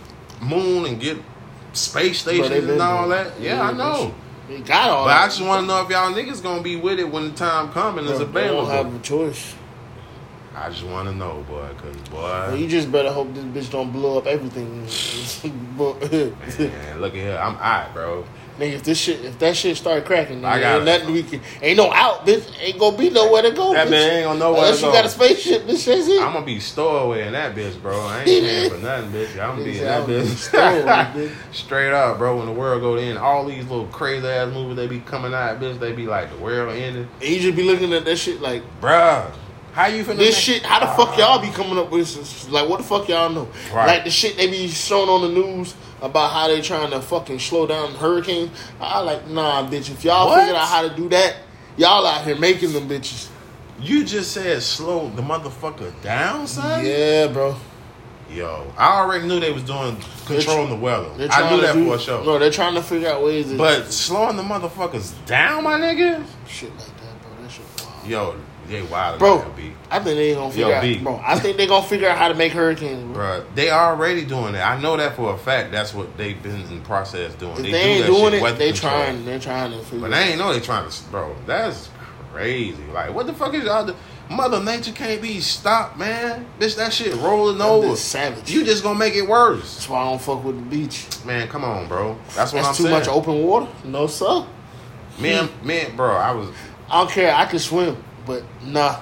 moon 0.40 0.86
and 0.86 1.00
get 1.00 1.18
space 1.72 2.20
stations 2.20 2.48
been 2.50 2.70
and 2.70 2.82
all 2.82 3.08
that. 3.08 3.28
it. 3.38 3.40
Yeah, 3.40 3.62
I 3.62 3.72
know. 3.72 4.14
They 4.48 4.60
got 4.60 4.88
all 4.88 5.04
But 5.04 5.08
that. 5.08 5.24
I 5.24 5.26
just 5.26 5.42
want 5.42 5.62
to 5.62 5.66
know 5.66 5.82
if 5.82 5.90
y'all 5.90 6.12
niggas 6.12 6.42
gonna 6.42 6.62
be 6.62 6.76
with 6.76 6.98
it 6.98 7.10
when 7.10 7.30
the 7.30 7.34
time 7.36 7.70
comes 7.72 7.98
and 7.98 8.08
it's 8.08 8.22
Bro, 8.30 8.46
don't 8.48 8.70
have 8.70 8.94
a 8.94 8.98
choice. 9.00 9.54
I 10.60 10.70
just 10.70 10.84
want 10.84 11.08
to 11.08 11.14
know, 11.14 11.44
boy, 11.48 11.68
cause 11.78 11.96
Well, 12.12 12.50
boy, 12.50 12.56
you 12.56 12.66
just 12.66 12.90
better 12.90 13.12
hope 13.12 13.32
this 13.32 13.44
bitch 13.44 13.70
don't 13.70 13.92
blow 13.92 14.18
up 14.18 14.26
everything. 14.26 14.82
Man, 16.58 17.00
look 17.00 17.14
at 17.14 17.18
here, 17.18 17.38
I'm 17.38 17.54
alright, 17.54 17.94
bro. 17.94 18.24
Nigga, 18.58 18.72
if 18.72 18.82
this 18.82 18.98
shit, 18.98 19.24
if 19.24 19.38
that 19.38 19.56
shit 19.56 19.76
start 19.76 20.04
cracking, 20.04 20.44
I 20.44 20.58
got 20.58 20.76
ain't 20.76 20.84
nothing 20.84 21.12
we 21.12 21.22
can. 21.22 21.40
Ain't 21.62 21.76
no 21.76 21.92
out, 21.92 22.26
bitch. 22.26 22.44
Ain't 22.60 22.76
gonna 22.76 22.98
be 22.98 23.08
nowhere 23.08 23.42
to 23.42 23.52
go. 23.52 23.72
That 23.72 23.86
bitch. 23.86 23.90
man 23.90 24.12
ain't 24.16 24.24
gonna 24.24 24.38
know 24.40 24.52
where 24.52 24.62
Unless 24.62 24.80
to 24.80 24.86
you 24.86 24.92
got 24.92 25.04
a 25.04 25.08
spaceship, 25.08 25.66
this 25.68 25.84
shit's 25.84 26.08
it. 26.08 26.20
I'm 26.20 26.32
gonna 26.32 26.44
be 26.44 26.58
stowaway 26.58 27.28
in 27.28 27.34
that 27.34 27.54
bitch, 27.54 27.80
bro. 27.80 28.00
I 28.00 28.24
ain't 28.24 28.26
paying 28.26 28.70
for 28.70 28.78
nothing, 28.78 29.12
bitch. 29.12 29.30
I'm 29.38 29.50
gonna 29.50 29.64
be 29.64 29.78
in 29.78 29.84
that 29.84 30.06
said, 30.06 30.10
"I 30.10 30.20
was 30.20 30.28
bitch. 30.28 30.36
stowaway, 30.36 30.82
bitch." 31.14 31.54
Straight 31.54 31.92
up, 31.92 32.18
bro. 32.18 32.38
When 32.38 32.46
the 32.46 32.52
world 32.52 32.80
go 32.80 32.96
in, 32.96 33.16
all 33.16 33.46
these 33.46 33.62
little 33.68 33.86
crazy 33.86 34.26
ass 34.26 34.52
movies 34.52 34.74
they 34.74 34.88
be 34.88 34.98
coming 35.00 35.32
out, 35.32 35.60
bitch. 35.60 35.78
They 35.78 35.92
be 35.92 36.08
like 36.08 36.28
the 36.30 36.38
world 36.38 36.74
ending, 36.74 37.08
And 37.22 37.30
you 37.30 37.38
just 37.38 37.56
be 37.56 37.62
looking 37.62 37.92
at 37.92 38.04
that 38.06 38.16
shit 38.16 38.40
like 38.40 38.64
bruh. 38.80 39.32
How 39.78 39.86
you 39.86 40.02
finna 40.02 40.16
this 40.16 40.36
shit. 40.36 40.64
How 40.64 40.80
the 40.80 40.88
fuck 40.88 41.16
y'all 41.16 41.40
be 41.40 41.50
coming 41.52 41.78
up 41.78 41.92
with 41.92 42.12
this? 42.12 42.48
Like 42.50 42.68
what 42.68 42.78
the 42.78 42.82
fuck 42.84 43.08
y'all 43.08 43.30
know? 43.30 43.46
Right. 43.72 43.86
Like 43.86 44.02
the 44.04 44.10
shit 44.10 44.36
they 44.36 44.48
be 44.50 44.66
showing 44.66 45.08
on 45.08 45.20
the 45.22 45.28
news 45.40 45.76
about 46.02 46.32
how 46.32 46.48
they 46.48 46.60
trying 46.60 46.90
to 46.90 47.00
fucking 47.00 47.38
slow 47.38 47.64
down 47.64 47.94
hurricanes. 47.94 48.50
I 48.80 48.98
like 48.98 49.28
nah, 49.28 49.62
bitch. 49.70 49.88
If 49.88 50.04
y'all 50.04 50.26
What? 50.26 50.40
figured 50.40 50.56
out 50.56 50.66
how 50.66 50.82
to 50.82 50.92
do 50.96 51.08
that, 51.10 51.36
y'all 51.76 52.04
out 52.04 52.24
here 52.24 52.34
making 52.36 52.72
them 52.72 52.88
bitches. 52.88 53.28
You 53.80 54.04
just 54.04 54.32
said 54.32 54.60
slow 54.62 55.10
the 55.10 55.22
motherfucker 55.22 55.92
down, 56.02 56.48
son. 56.48 56.84
Yeah, 56.84 57.28
bro. 57.28 57.54
Yo, 58.32 58.66
I 58.76 58.98
already 58.98 59.28
knew 59.28 59.38
they 59.38 59.52
was 59.52 59.62
doing 59.62 59.96
controlling 60.26 60.70
the 60.70 60.76
weather. 60.76 61.08
I 61.30 61.50
knew 61.54 61.60
that 61.62 61.74
do- 61.74 61.86
for 61.86 61.94
a 61.94 61.98
sure. 62.00 62.24
No, 62.24 62.36
they're 62.40 62.50
trying 62.50 62.74
to 62.74 62.82
figure 62.82 63.08
out 63.10 63.22
ways 63.22 63.46
to 63.46 63.56
But 63.56 63.92
slowing 63.92 64.34
the 64.36 64.42
motherfuckers 64.42 65.14
down, 65.24 65.62
my 65.62 65.78
nigga. 65.78 66.24
shit 66.48 66.70
like 66.76 66.86
that, 66.88 67.22
bro. 67.22 67.42
That 67.42 67.50
shit 67.52 67.64
wild. 67.86 68.08
Yo, 68.08 68.36
they 68.68 68.82
wild, 68.82 69.18
Bro. 69.18 69.44
I 69.90 69.98
think 70.00 70.16
they 70.16 70.34
gonna 70.34 70.50
figure 70.50 70.68
Yo, 70.68 70.74
out. 70.74 70.82
B. 70.82 70.98
Bro, 70.98 71.22
I 71.24 71.38
think 71.38 71.56
they 71.56 71.66
gonna 71.66 71.86
figure 71.86 72.08
out 72.08 72.18
how 72.18 72.28
to 72.28 72.34
make 72.34 72.52
hurricanes. 72.52 73.14
Bro. 73.14 73.44
They 73.54 73.70
already 73.70 74.24
doing 74.24 74.52
that. 74.52 74.66
I 74.66 74.80
know 74.80 74.96
that 74.96 75.16
for 75.16 75.32
a 75.34 75.38
fact. 75.38 75.72
That's 75.72 75.94
what 75.94 76.16
they've 76.16 76.40
been 76.42 76.60
in 76.70 76.80
process 76.82 77.34
doing. 77.34 77.52
If 77.56 77.62
they, 77.62 77.70
do 77.70 77.76
ain't 77.76 78.00
that 78.02 78.06
doing 78.12 78.32
shit, 78.32 78.42
it, 78.42 78.58
they 78.58 78.70
control. 78.72 78.92
trying. 78.92 79.24
They're 79.24 79.38
trying 79.40 79.70
to 79.72 79.78
figure. 79.78 80.00
But 80.00 80.06
it 80.06 80.10
they 80.10 80.22
ain't 80.30 80.38
know 80.38 80.52
they 80.52 80.60
trying 80.60 80.88
to, 80.90 81.04
bro. 81.10 81.34
That's 81.46 81.88
crazy. 82.32 82.82
Like, 82.92 83.14
what 83.14 83.26
the 83.26 83.32
fuck 83.32 83.54
is 83.54 83.64
y'all? 83.64 83.86
Do? 83.86 83.94
Mother 84.30 84.62
Nature 84.62 84.92
can't 84.92 85.22
be 85.22 85.40
stopped, 85.40 85.96
man. 85.98 86.44
Bitch, 86.60 86.76
that 86.76 86.92
shit 86.92 87.14
rolling 87.14 87.56
That 87.56 87.64
over. 87.64 87.96
savage. 87.96 88.50
You 88.50 88.62
just 88.62 88.82
gonna 88.82 88.98
make 88.98 89.14
it 89.14 89.26
worse, 89.26 89.76
That's 89.76 89.88
why 89.88 90.02
I 90.02 90.04
don't 90.10 90.20
fuck 90.20 90.44
with 90.44 90.56
the 90.56 90.62
beach. 90.76 91.06
man. 91.24 91.48
Come 91.48 91.64
on, 91.64 91.88
bro. 91.88 92.18
That's 92.36 92.52
what 92.52 92.58
That's 92.62 92.68
I'm 92.68 92.74
too 92.74 92.82
saying. 92.82 92.94
much 92.94 93.08
open 93.08 93.42
water. 93.42 93.68
No 93.84 94.06
sir. 94.06 94.44
Man, 95.18 95.48
man, 95.64 95.96
bro. 95.96 96.14
I 96.14 96.32
was, 96.32 96.50
I 96.90 97.00
don't 97.00 97.10
care. 97.10 97.34
I 97.34 97.46
can 97.46 97.58
swim, 97.58 97.96
but 98.28 98.44
nah. 98.64 99.00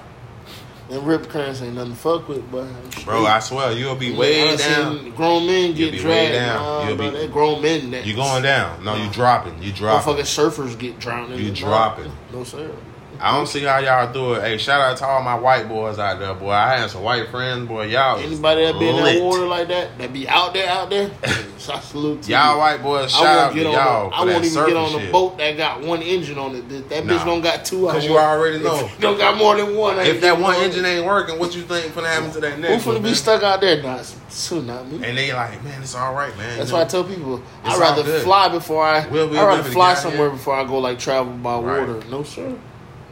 Them 0.89 1.05
rip 1.05 1.29
currents 1.29 1.61
ain't 1.62 1.75
nothing 1.75 1.95
to 1.95 1.99
fuck 1.99 2.29
with, 2.29 2.49
but 2.53 2.69
bro. 3.05 3.27
I 3.27 3.41
swear, 3.41 3.73
you'll 3.73 3.97
be 3.97 4.15
way 4.15 4.49
I 4.49 4.55
down. 4.55 5.11
grown 5.17 5.45
men 5.45 5.75
You'll 5.75 5.91
get 5.91 5.95
way 5.95 5.99
dragged. 6.01 6.33
down. 6.35 6.87
You'll 6.87 6.97
bro, 6.97 7.11
be- 7.11 7.27
grown 7.27 7.61
men. 7.62 7.91
That 7.91 8.07
You 8.07 8.15
going 8.15 8.45
down? 8.45 8.85
No, 8.85 8.95
you 8.95 9.11
dropping. 9.11 9.61
You 9.61 9.73
dropping. 9.73 10.15
Motherfucking 10.15 10.21
surfers 10.51 10.79
get 10.79 11.01
drowned. 11.01 11.37
You 11.41 11.51
dropping. 11.51 12.12
No 12.33 12.45
sir. 12.45 12.71
I 13.20 13.37
don't 13.37 13.46
see 13.46 13.62
how 13.62 13.79
y'all 13.79 14.12
do 14.12 14.35
it. 14.35 14.42
Hey, 14.42 14.59
shout 14.59 14.81
out 14.81 14.96
to 14.98 15.07
all 15.07 15.22
my 15.22 15.35
white 15.35 15.68
boys 15.68 15.98
out 15.98 16.18
there, 16.18 16.35
boy. 16.35 16.50
I 16.50 16.79
had 16.79 16.90
some 16.90 17.02
white 17.02 17.29
friends, 17.29 17.66
boy. 17.68 17.87
Y'all, 17.87 18.18
Anybody 18.18 18.64
that 18.64 18.79
be 18.79 18.88
in 18.88 18.96
that 18.96 19.22
water 19.22 19.46
like 19.46 19.68
that, 19.68 19.96
that 19.98 20.12
be 20.12 20.29
out 20.29 20.52
there, 20.55 20.68
out 20.68 20.90
there, 20.90 21.11
so 21.59 21.74
I 21.74 21.81
salute 21.81 22.22
to 22.22 22.31
Y'all 22.31 22.52
you. 22.55 22.59
white 22.59 22.83
boys, 22.83 23.11
shout 23.12 23.24
out 23.26 23.52
to 23.52 23.61
y'all. 23.62 24.11
I 24.12 24.24
won't 24.24 24.44
even 24.44 24.66
get 24.66 24.76
on 24.76 24.90
shit. 25.00 25.12
boat 25.12 25.38
that 25.38 25.57
got 25.57 25.81
one 25.83 26.02
engine 26.02 26.38
on 26.38 26.55
it. 26.57 26.68
That, 26.68 26.88
that 26.90 27.07
Nah. 27.07 27.12
bitch 27.18 27.24
don't 27.24 27.40
got 27.42 27.64
two. 27.64 27.87
Cause 27.87 28.05
you 28.05 28.16
already 28.18 28.59
know. 28.62 28.88
Don't 29.00 29.18
got 29.18 29.37
more 29.37 29.57
than 29.57 29.74
one. 29.76 29.98
If 29.98 30.20
that 30.20 30.38
one 30.40 30.55
engine 30.57 30.85
ain't 30.85 31.07
working, 31.07 31.38
what 31.38 31.55
you 31.55 31.62
think 31.62 31.94
gonna 31.94 32.09
happen 32.09 32.31
to 32.33 32.40
that 32.40 32.59
next? 32.59 32.85
who 32.85 32.92
next 32.92 33.00
finna 33.00 33.02
be 33.11 33.14
stuck 33.14 33.42
out 33.42 33.61
there? 33.61 33.83
Not 33.83 34.05
so 34.29 34.61
not 34.61 34.87
me. 34.87 34.96
And 35.05 35.16
they 35.16 35.33
like, 35.33 35.62
man, 35.64 35.83
it's 35.83 35.94
all 35.94 36.12
right, 36.14 36.37
man. 36.37 36.59
That's 36.59 36.70
You 36.70 36.76
why 36.76 36.83
I 36.83 36.85
tell 36.87 37.05
people 37.05 37.42
I'd 37.64 37.79
rather 37.79 38.05
fly 38.20 38.48
before 38.48 38.85
I. 38.85 39.09
We'll 39.09 39.29
be 39.29 39.38
I'd 39.38 39.46
rather 39.46 39.62
fly 39.70 39.94
somewhere 39.94 40.31
before 40.31 40.55
I 40.55 40.64
go 40.64 40.79
like 40.79 40.98
travel 40.98 41.33
by 41.33 41.57
water. 41.57 42.00
No 42.11 42.22
sir. 42.22 42.57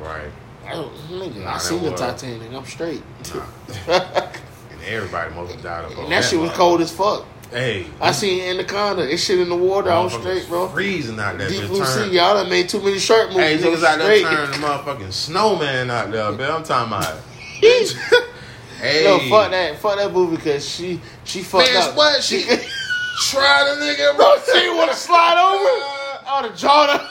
Right. 0.05 0.31
I 0.67 0.73
nigga, 1.11 1.45
Nah, 1.45 1.55
I 1.55 1.59
seen 1.59 1.83
the 1.83 1.95
Titanic. 1.95 2.53
I'm 2.53 2.65
straight. 2.65 3.03
And 4.75 4.83
everybody 4.93 5.35
must 5.35 5.55
have 5.55 5.63
died 5.63 5.85
of 5.85 5.99
and 5.99 6.13
that 6.13 6.25
shit 6.25 6.39
was 6.39 6.51
cold 6.53 6.81
as 6.83 6.93
fuck. 6.93 7.25
Hey, 7.51 7.87
I 8.01 8.11
seen 8.13 8.43
Anaconda. 8.43 9.09
It 9.09 9.19
shit 9.19 9.39
in 9.39 9.49
the 9.49 9.57
water. 9.57 9.91
I'm 9.91 10.11
straight, 10.11 10.49
bro. 10.49 10.69
Freezing 10.69 11.21
out 11.21 11.39
there. 11.39 11.49
Deep 11.49 11.63
bitch. 11.63 11.69
blue 11.69 11.85
sea. 11.85 12.17
Y'all 12.17 12.35
done 12.35 12.51
made 12.51 12.69
too 12.69 12.81
many 12.81 12.99
shark 12.99 13.29
movies. 13.31 13.63
Hey, 13.63 13.71
niggas 13.71 13.85
out 13.85 13.99
there 13.99 14.21
turning 14.21 14.61
the 14.61 14.67
motherfucking 14.67 15.13
snowman 15.13 15.91
out 15.91 16.11
there, 16.11 16.33
man. 16.33 16.51
I'm 16.51 16.65
talking 16.65 16.93
about. 16.93 17.21
hey, 17.61 19.05
Yo, 19.05 19.19
fuck 19.31 19.53
that, 19.53 19.79
fuck 19.79 19.97
that 19.97 20.13
movie 20.13 20.37
because 20.37 20.69
she 20.69 21.01
she 21.23 21.43
fucked 21.43 21.73
Man, 21.73 21.91
up. 21.91 21.97
what? 21.97 22.23
She 22.23 22.43
try 23.31 23.65
the 23.65 23.81
nigga, 23.81 24.17
Bro, 24.17 24.35
she 24.53 24.69
want 24.71 24.91
to 24.91 24.97
slide 24.97 25.39
over. 25.39 26.29
I 26.29 26.41
would 26.43 26.51
have 26.51 26.59
jawed 26.59 26.91
her. 26.91 27.09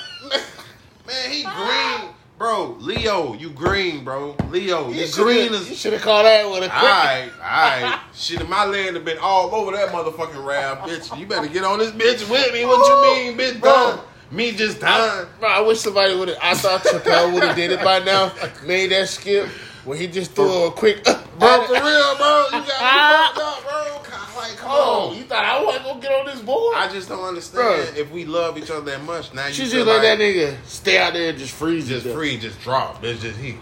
Man, 1.08 1.32
he 1.32 1.44
green, 1.44 2.13
bro. 2.44 2.76
Leo, 2.82 3.34
you 3.36 3.50
green, 3.52 4.04
bro. 4.04 4.36
Leo, 4.50 4.90
you, 4.90 5.08
shoulda- 5.08 5.34
green 5.34 5.54
You 5.54 5.76
should 5.76 5.94
have 5.94 6.02
called 6.02 6.26
that 6.26 6.46
with 6.46 6.64
a 6.64 6.68
quick. 6.68 6.74
Alright, 6.74 7.32
alright. 7.40 8.00
Shit, 8.14 8.50
my 8.50 8.66
land 8.66 8.98
have 8.98 9.06
been 9.06 9.18
all 9.20 9.56
over 9.56 9.72
that 9.72 9.90
motherfucking 9.90 10.46
raft, 10.46 10.90
bitch. 10.90 11.18
You 11.18 11.26
better 11.26 11.48
get 11.48 11.64
on 11.64 11.80
this 11.80 11.92
bitch 11.92 12.30
with 12.30 12.52
me. 12.52 12.66
What 12.66 12.86
you 12.86 13.32
mean, 13.32 13.38
bitch? 13.38 13.62
Bro. 13.62 13.72
Done. 13.72 14.00
Me 14.32 14.52
just 14.52 14.82
done. 14.82 15.26
Bro, 15.40 15.50
I 15.50 15.62
wish 15.62 15.80
somebody 15.80 16.16
would 16.16 16.28
have. 16.28 16.38
I 16.42 16.54
thought 16.56 16.82
Chappelle 16.84 17.34
would 17.34 17.44
have 17.44 17.56
did 17.56 17.72
it 17.72 17.82
by 17.82 18.00
now. 18.00 18.34
Made 18.66 18.92
that 18.92 19.08
skip 19.08 19.48
where 19.86 19.98
he 19.98 20.08
just 20.08 20.32
threw 20.32 20.66
a 20.66 20.72
quick. 20.72 21.08
Uh, 21.08 21.24
bro, 21.40 21.66
for 21.66 21.74
real, 21.74 22.18
bro. 22.18 22.46
You 22.46 22.52
got 22.52 22.68
me 22.68 22.74
ah. 22.82 23.32
fucked 23.34 23.46
up, 23.46 23.64
bro. 23.64 24.03
Like, 24.44 24.58
come 24.58 24.72
Oh, 24.74 25.10
on. 25.12 25.18
you 25.18 25.24
thought 25.24 25.46
I 25.46 25.64
wasn't 25.64 25.86
gonna 25.86 26.02
get 26.02 26.12
on 26.20 26.26
this 26.26 26.42
board? 26.42 26.76
I 26.78 26.90
just 26.92 27.08
don't 27.08 27.24
understand 27.24 27.94
Bro. 27.94 28.02
if 28.02 28.12
we 28.12 28.26
love 28.26 28.58
each 28.58 28.70
other 28.70 28.82
that 28.92 29.02
much. 29.04 29.34
Now 29.34 29.48
you 29.48 29.54
she 29.54 29.64
just 29.64 29.76
let 29.76 29.86
like 29.88 30.02
that 30.02 30.20
nigga 30.20 30.58
stay 30.66 30.98
out 30.98 31.14
there 31.14 31.30
and 31.30 31.38
just 31.38 31.54
freeze. 31.54 31.88
just 31.88 32.06
to 32.06 32.14
free, 32.14 32.38
just 32.38 32.60
drop. 32.62 33.02
It's 33.04 33.22
just 33.22 33.38
he, 33.40 33.56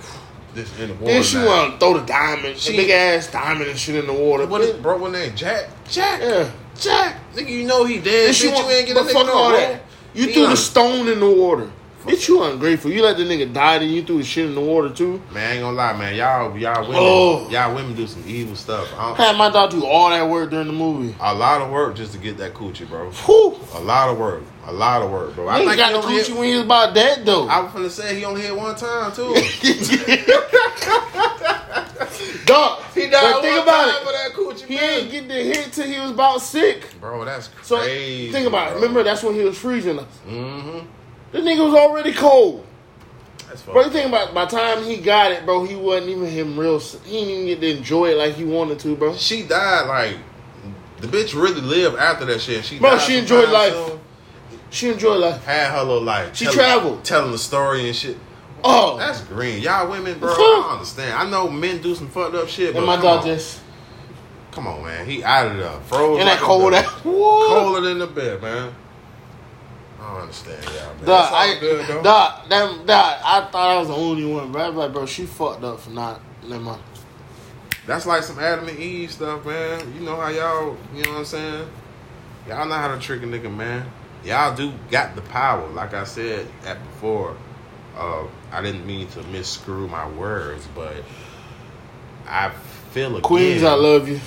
just 0.56 0.78
in 0.80 0.88
the 0.90 0.94
water. 0.96 1.06
Then 1.14 1.24
she 1.24 1.38
want 1.38 1.74
to 1.74 1.78
throw 1.80 2.00
the 2.00 2.06
diamond, 2.06 2.58
She- 2.58 2.76
big 2.76 2.90
ass 2.90 3.28
diamond 3.32 3.70
and 3.70 3.78
shit 3.78 3.96
in 3.96 4.08
the 4.08 4.14
water. 4.14 4.48
What 4.48 4.62
is 4.62 4.74
bro? 4.78 4.98
What 4.98 5.12
name? 5.12 5.36
Jack. 5.36 5.70
Jack. 5.90 6.20
Yeah. 6.22 6.50
Jack. 6.80 7.18
Nigga, 7.36 7.50
you 7.50 7.66
know 7.68 7.86
he 7.86 7.98
dead. 7.98 8.28
Then 8.28 8.34
she 8.34 8.48
want, 8.48 8.66
you 8.68 8.74
ain't 8.74 8.88
get 8.88 8.96
but 8.96 9.04
a 9.06 9.10
nigga 9.10 9.14
fuck 9.14 9.36
all 9.36 9.52
that. 9.52 9.82
You 10.16 10.28
He 10.28 10.34
threw 10.34 10.48
the 10.48 10.58
stone 10.58 11.08
in 11.08 11.20
the 11.20 11.30
water. 11.30 11.70
Bitch, 12.06 12.28
you 12.28 12.42
ungrateful. 12.44 12.92
You 12.92 13.04
let 13.04 13.18
the 13.18 13.24
nigga 13.24 13.54
die, 13.54 13.78
then 13.80 13.90
you 13.90 14.02
threw 14.04 14.18
the 14.18 14.24
shit 14.24 14.48
in 14.48 14.56
the 14.56 14.62
water 14.62 14.90
too. 14.90 15.22
Man, 15.32 15.50
I 15.50 15.54
ain't 15.54 15.62
gonna 15.62 15.78
lie, 15.78 15.94
man. 15.96 16.16
Y'all, 16.16 16.58
y'all 16.58 16.82
women, 16.82 16.96
Oh. 17.00 17.48
y'all 17.50 17.76
women 17.76 17.96
do 17.96 18.08
some 18.08 18.24
evil 18.26 18.56
stuff. 18.56 18.92
I 18.98 19.14
Had 19.16 19.38
my 19.38 19.52
dog 19.52 19.70
do 19.70 19.86
all 19.86 20.10
that 20.10 20.28
work 20.28 20.50
during 20.50 20.66
the 20.68 20.74
movie. 20.74 21.16
a 21.20 21.34
lot 21.36 21.62
of 21.62 21.70
work 21.70 21.96
just 21.96 22.14
to 22.14 22.18
get 22.18 22.38
that 22.40 22.56
coochie, 22.56 22.88
bro. 22.90 23.12
Whew. 23.12 23.60
A 23.76 23.80
lot 23.82 24.10
of 24.10 24.18
work. 24.18 24.42
A 24.68 24.72
lot 24.74 25.02
of 25.04 25.12
work, 25.12 25.36
bro. 25.36 25.48
I 25.48 25.60
Nigga 25.60 25.66
think 25.66 25.78
got 25.78 25.92
the 25.92 25.98
only 26.08 26.22
coochie 26.22 26.28
hit, 26.28 26.38
when 26.38 26.48
he 26.50 26.56
was 26.56 26.64
about 26.64 26.94
dead 26.96 27.26
though. 27.26 27.48
I 27.48 27.60
was 27.62 27.72
finna 27.72 27.90
say 27.90 28.16
he 28.16 28.26
only 28.26 28.42
hit 28.42 28.56
one 28.56 28.76
time 28.76 29.12
too. 29.12 29.34
Dog, 32.46 32.82
he 32.94 33.08
died 33.10 33.34
but 33.34 33.42
think 33.42 33.64
about 33.64 33.90
it. 33.90 33.96
for 34.04 34.12
that 34.12 34.32
coochie, 34.34 34.66
He 34.68 34.76
man. 34.76 35.00
ain't 35.00 35.12
get 35.12 35.28
the 35.28 35.34
hit 35.36 35.72
till 35.72 35.88
he 35.88 36.00
was 36.00 36.12
about 36.12 36.42
sick. 36.42 36.86
Bro, 37.00 37.26
that's 37.26 37.50
So 37.64 37.78
crazy. 37.78 38.32
think 38.32 38.48
about 38.48 38.72
it. 38.72 38.76
Remember, 38.76 39.04
that's 39.04 39.24
when 39.24 39.36
he 39.36 39.44
was 39.44 39.58
freezing 39.58 40.00
us. 40.00 40.06
Mm-hmm. 40.28 40.80
The 41.32 41.40
nigga 41.40 41.66
was 41.66 41.74
already 41.74 42.14
cold. 42.14 42.66
That's 43.48 43.64
Bro, 43.64 43.84
you 43.84 43.90
think 43.90 44.08
about 44.08 44.34
by 44.34 44.46
the 44.46 44.52
time 44.52 44.84
he 44.84 44.98
got 44.98 45.32
it, 45.32 45.46
bro, 45.46 45.66
he 45.66 45.76
wasn't 45.76 46.10
even 46.10 46.26
him 46.28 46.58
real. 46.58 46.80
He 46.80 47.12
didn't 47.20 47.30
even 47.30 47.46
get 47.48 47.62
to 47.62 47.78
enjoy 47.78 48.12
it 48.12 48.18
like 48.18 48.36
he 48.36 48.46
wanted 48.46 48.80
to, 48.80 48.96
bro. 48.96 49.16
She 49.16 49.44
died 49.44 49.88
like 49.88 50.18
the 51.02 51.08
bitch 51.08 51.34
really 51.34 51.62
lived 51.62 51.98
after 51.98 52.26
that 52.26 52.40
shit. 52.40 52.64
She 52.64 52.80
Bro, 52.80 53.00
she 53.00 53.18
enjoyed 53.18 53.50
life. 53.50 53.74
soon. 53.74 54.00
She 54.70 54.90
enjoyed 54.90 55.20
life. 55.20 55.44
Had 55.44 55.72
her 55.72 55.84
little 55.84 56.02
life. 56.02 56.36
She 56.36 56.46
telling- 56.46 56.60
traveled. 56.60 57.04
telling 57.04 57.32
the 57.32 57.38
story 57.38 57.88
and 57.88 57.96
shit. 57.96 58.18
Oh, 58.64 58.98
That's 58.98 59.22
green. 59.22 59.62
Y'all 59.62 59.90
women, 59.90 60.20
bro. 60.20 60.32
I 60.32 60.36
don't 60.36 60.72
understand. 60.74 61.14
I 61.14 61.30
know 61.30 61.50
men 61.50 61.82
do 61.82 61.96
some 61.96 62.08
fucked 62.08 62.36
up 62.36 62.48
shit, 62.48 62.74
but 62.74 62.80
and 62.80 62.88
my 62.88 62.96
dog 62.96 63.26
just 63.26 63.60
come 64.52 64.68
on, 64.68 64.84
man. 64.84 65.06
He 65.08 65.24
out 65.24 65.48
of 65.48 65.58
there. 65.58 65.80
Froze 65.88 66.20
in 66.22 66.28
like 66.28 66.40
that 66.40 66.46
cold 66.46 66.74
ass. 66.74 66.88
Colder 67.04 67.82
than 67.82 67.98
the 68.00 68.08
bed, 68.08 68.42
man. 68.42 68.74
I 70.02 70.14
don't 70.14 70.22
understand, 70.24 70.64
y'all, 70.66 70.74
man. 70.74 70.98
Dog, 70.98 71.06
That's 71.06 71.32
I, 71.34 71.60
good, 71.60 71.88
though. 71.88 72.04
dog, 72.04 72.50
that, 72.50 72.86
dog, 72.88 73.22
I 73.24 73.50
thought 73.52 73.70
I 73.76 73.78
was 73.80 73.88
the 73.90 73.94
only 73.96 74.26
one, 74.26 74.52
bro. 74.52 74.62
I 74.62 74.68
was 74.70 74.78
like, 74.78 74.94
bro, 74.94 75.06
she 75.06 75.26
fucked 75.26 75.64
up 75.64 75.80
for 75.80 75.92
not. 75.92 76.22
Never 76.44 76.64
mind. 76.64 76.82
That's 77.86 78.06
like 78.08 78.24
some 78.24 78.40
Adam 78.40 78.68
and 78.68 78.80
Eve 78.80 79.12
stuff, 79.12 79.46
man. 79.46 79.94
You 79.94 80.02
know 80.02 80.16
how 80.16 80.30
y'all, 80.30 80.78
you 80.96 81.04
know 81.04 81.12
what 81.12 81.18
I'm 81.20 81.26
saying? 81.26 81.68
Y'all 82.48 82.66
know 82.68 82.76
how 82.76 82.94
to 82.94 83.00
trick 83.00 83.22
a 83.22 83.26
nigga, 83.26 83.54
man. 83.56 83.92
Y'all 84.24 84.56
do 84.56 84.74
got 84.90 85.16
the 85.16 85.22
power. 85.22 85.68
Like 85.70 85.94
I 85.94 86.04
said 86.04 86.48
at 86.66 86.82
before, 86.84 87.36
uh, 87.96 88.24
I 88.52 88.62
didn't 88.62 88.86
mean 88.86 89.08
to 89.10 89.20
misscrew 89.24 89.88
my 89.90 90.08
words, 90.10 90.68
but 90.74 90.96
I 92.28 92.50
feel 92.92 93.10
again. 93.12 93.22
Queens, 93.22 93.64
I 93.64 93.74
love 93.74 94.08
you. 94.08 94.20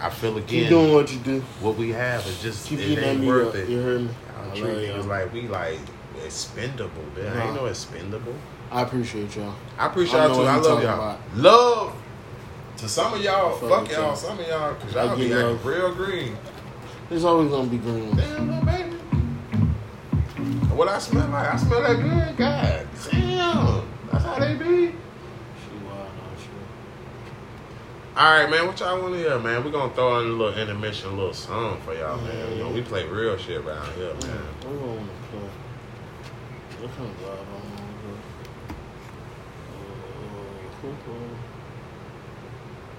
I 0.00 0.10
feel 0.10 0.36
again. 0.36 0.48
Keep 0.48 0.68
doing 0.68 0.92
what 0.92 1.12
you 1.12 1.18
do. 1.20 1.40
what 1.60 1.76
we 1.76 1.90
have 1.90 2.26
is 2.26 2.42
just 2.42 2.66
Keep 2.66 2.80
it 2.80 2.98
ain't 2.98 3.24
worth 3.24 3.48
up. 3.48 3.54
it. 3.54 3.68
You 3.68 3.80
heard 3.80 4.00
me? 4.02 4.08
I 4.52 4.54
I 4.54 4.58
don't 4.58 4.64
treat 4.64 4.72
love 4.74 4.82
niggas 4.82 4.96
y'all. 5.00 5.06
like 5.06 5.32
we 5.32 5.40
like 5.48 5.78
expendable, 6.24 7.02
man. 7.16 7.26
I 7.36 7.44
ain't 7.46 7.54
Nah. 7.54 7.60
no 7.62 7.66
expendable. 7.66 8.34
I 8.70 8.82
appreciate 8.82 9.34
y'all. 9.36 9.54
I 9.78 9.86
appreciate 9.86 10.20
I 10.20 10.26
y'all 10.26 10.36
know 10.36 10.42
too. 10.42 10.48
I 10.48 10.56
love 10.56 10.82
y'all. 10.82 10.94
about. 10.94 11.18
Love 11.36 11.94
to 12.78 12.88
some 12.88 13.12
of 13.14 13.22
y'all. 13.22 13.56
Fuck 13.56 13.68
Fuck 13.70 13.90
y'all. 13.90 14.00
y'all. 14.02 14.16
Some 14.16 14.38
of 14.38 14.46
y'all, 14.46 14.74
cause 14.74 14.94
y'all 14.94 15.16
be 15.16 15.24
acting 15.32 15.36
love. 15.46 15.66
real 15.66 15.94
green. 15.94 16.36
There's 17.08 17.24
always 17.24 17.50
gonna 17.50 17.68
be 17.68 17.78
green. 17.78 18.14
Damn, 18.16 18.48
little 18.48 18.64
baby. 18.64 18.96
What 20.74 20.88
I 20.88 20.98
smell 20.98 21.28
like? 21.28 21.52
I 21.52 21.56
smell 21.56 21.82
that 21.82 21.96
good. 21.96 22.36
God 22.36 22.86
damn. 23.10 23.82
That's 24.10 24.24
how 24.24 24.38
they 24.38 24.54
be. 24.54 24.64
She 24.64 25.76
wild, 25.84 25.98
nah, 25.98 26.36
she- 26.38 26.48
All 28.14 28.30
right, 28.30 28.50
man. 28.50 28.66
What 28.66 28.78
y'all 28.78 29.00
want 29.00 29.14
to 29.14 29.20
hear, 29.20 29.38
man? 29.38 29.64
We're 29.64 29.70
gonna 29.70 29.94
throw 29.94 30.20
in 30.20 30.26
a 30.26 30.32
little 30.32 30.54
intermission, 30.54 31.08
a 31.08 31.14
little 31.14 31.32
song 31.32 31.80
for 31.80 31.94
y'all, 31.94 32.20
man. 32.20 32.52
You 32.52 32.58
know, 32.58 32.68
we 32.68 32.82
play 32.82 33.06
real 33.06 33.38
shit 33.38 33.64
around 33.64 33.90
here, 33.94 34.12
man. 34.12 34.42
I 34.60 34.66
want 34.66 35.00
to 35.00 35.28
play? 35.30 35.48
What 36.82 36.90
kind 36.94 37.08
of 37.08 37.16
vibe 37.16 37.28
I 37.30 37.52
want 37.54 37.64
to? 37.64 38.12
Uh, 39.72 40.76
cool, 40.82 40.94
cool. 41.06 41.16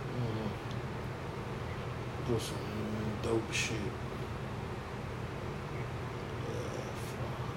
I 0.08 0.20
don't. 0.26 0.52
Do 2.28 2.40
some 2.40 2.58
dope 3.22 3.52
shit. 3.54 3.78
Yeah, 6.50 6.80
fuck. 7.12 7.48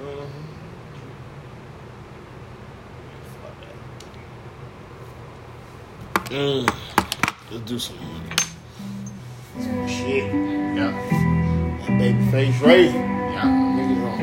Uh, 0.00 0.26
fuck 3.42 3.56
that. 3.60 3.78
Mm. 6.28 6.68
Let's 7.50 7.64
do 7.64 7.78
some, 7.78 7.96
some 9.58 9.88
shit. 9.88 10.24
Yeah. 10.76 10.92
That 11.80 11.92
Babyface 11.98 12.60
Ray. 12.60 12.86
Yeah. 12.88 13.44
Niggas 13.46 14.04
on. 14.04 14.20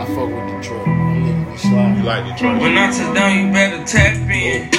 I 0.00 0.04
fuck 0.06 0.30
with 0.32 0.46
Detroit. 0.62 0.86
Them 0.86 1.20
niggas 1.22 1.52
be 1.52 1.58
sliding. 1.58 1.96
You 1.98 2.04
like 2.04 2.24
Detroit? 2.32 2.62
When 2.62 2.78
I 2.78 2.90
sit 2.92 3.14
down, 3.14 3.46
you 3.46 3.52
better 3.52 3.84
tap 3.84 4.16
in. 4.30 4.73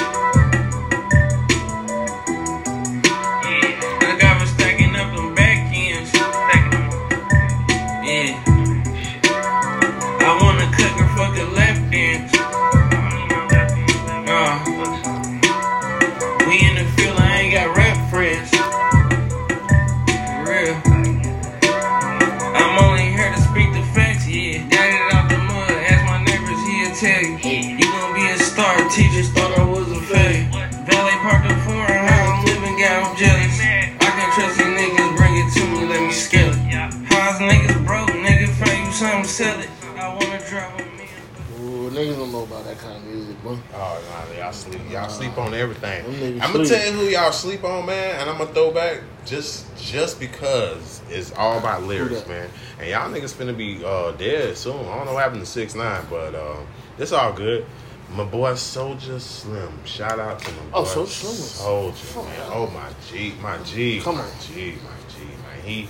Kind 42.86 42.96
of 42.98 43.04
music, 43.04 43.42
bro. 43.42 43.58
Oh, 43.74 44.26
nah, 44.34 44.38
y'all 44.38 44.52
sleep. 44.52 44.80
Y'all 44.90 45.08
sleep 45.08 45.36
on 45.38 45.54
everything. 45.54 46.40
I'm 46.40 46.52
gonna 46.52 46.64
tell 46.64 46.86
you 46.86 46.92
who 46.92 47.04
y'all 47.06 47.32
sleep 47.32 47.64
on, 47.64 47.86
man, 47.86 48.20
and 48.20 48.30
I'm 48.30 48.38
gonna 48.38 48.52
throw 48.52 48.70
back 48.70 49.00
just 49.24 49.66
just 49.76 50.20
because 50.20 51.02
it's 51.10 51.32
all 51.32 51.58
about 51.58 51.82
lyrics, 51.82 52.26
man. 52.28 52.48
And 52.78 52.88
y'all 52.88 53.10
niggas 53.10 53.34
finna 53.34 53.56
be 53.56 53.84
uh, 53.84 54.12
dead 54.12 54.56
soon. 54.56 54.86
I 54.86 54.96
don't 54.96 55.06
know 55.06 55.14
what 55.14 55.22
happened 55.24 55.40
to 55.40 55.46
six 55.46 55.74
nine, 55.74 56.04
but 56.08 56.34
uh, 56.34 56.56
it's 56.98 57.12
all 57.12 57.32
good. 57.32 57.66
My 58.14 58.22
boy 58.24 58.52
Soulja 58.52 59.20
Slim. 59.20 59.84
Shout 59.84 60.20
out 60.20 60.38
to 60.38 60.50
my 60.52 60.58
boy 60.58 60.70
Oh, 60.74 60.84
Soulja 60.84 61.06
Slim 61.08 61.32
was- 61.32 61.50
Soldier, 61.50 62.22
man. 62.28 62.50
Oh 62.52 62.66
my 62.68 62.88
G, 63.10 63.34
my 63.42 63.58
G, 63.64 64.00
Come 64.00 64.16
my 64.18 64.22
on. 64.22 64.30
G, 64.40 64.76
my 64.84 64.90
G, 65.12 65.24
man. 65.24 65.60
He, 65.64 65.88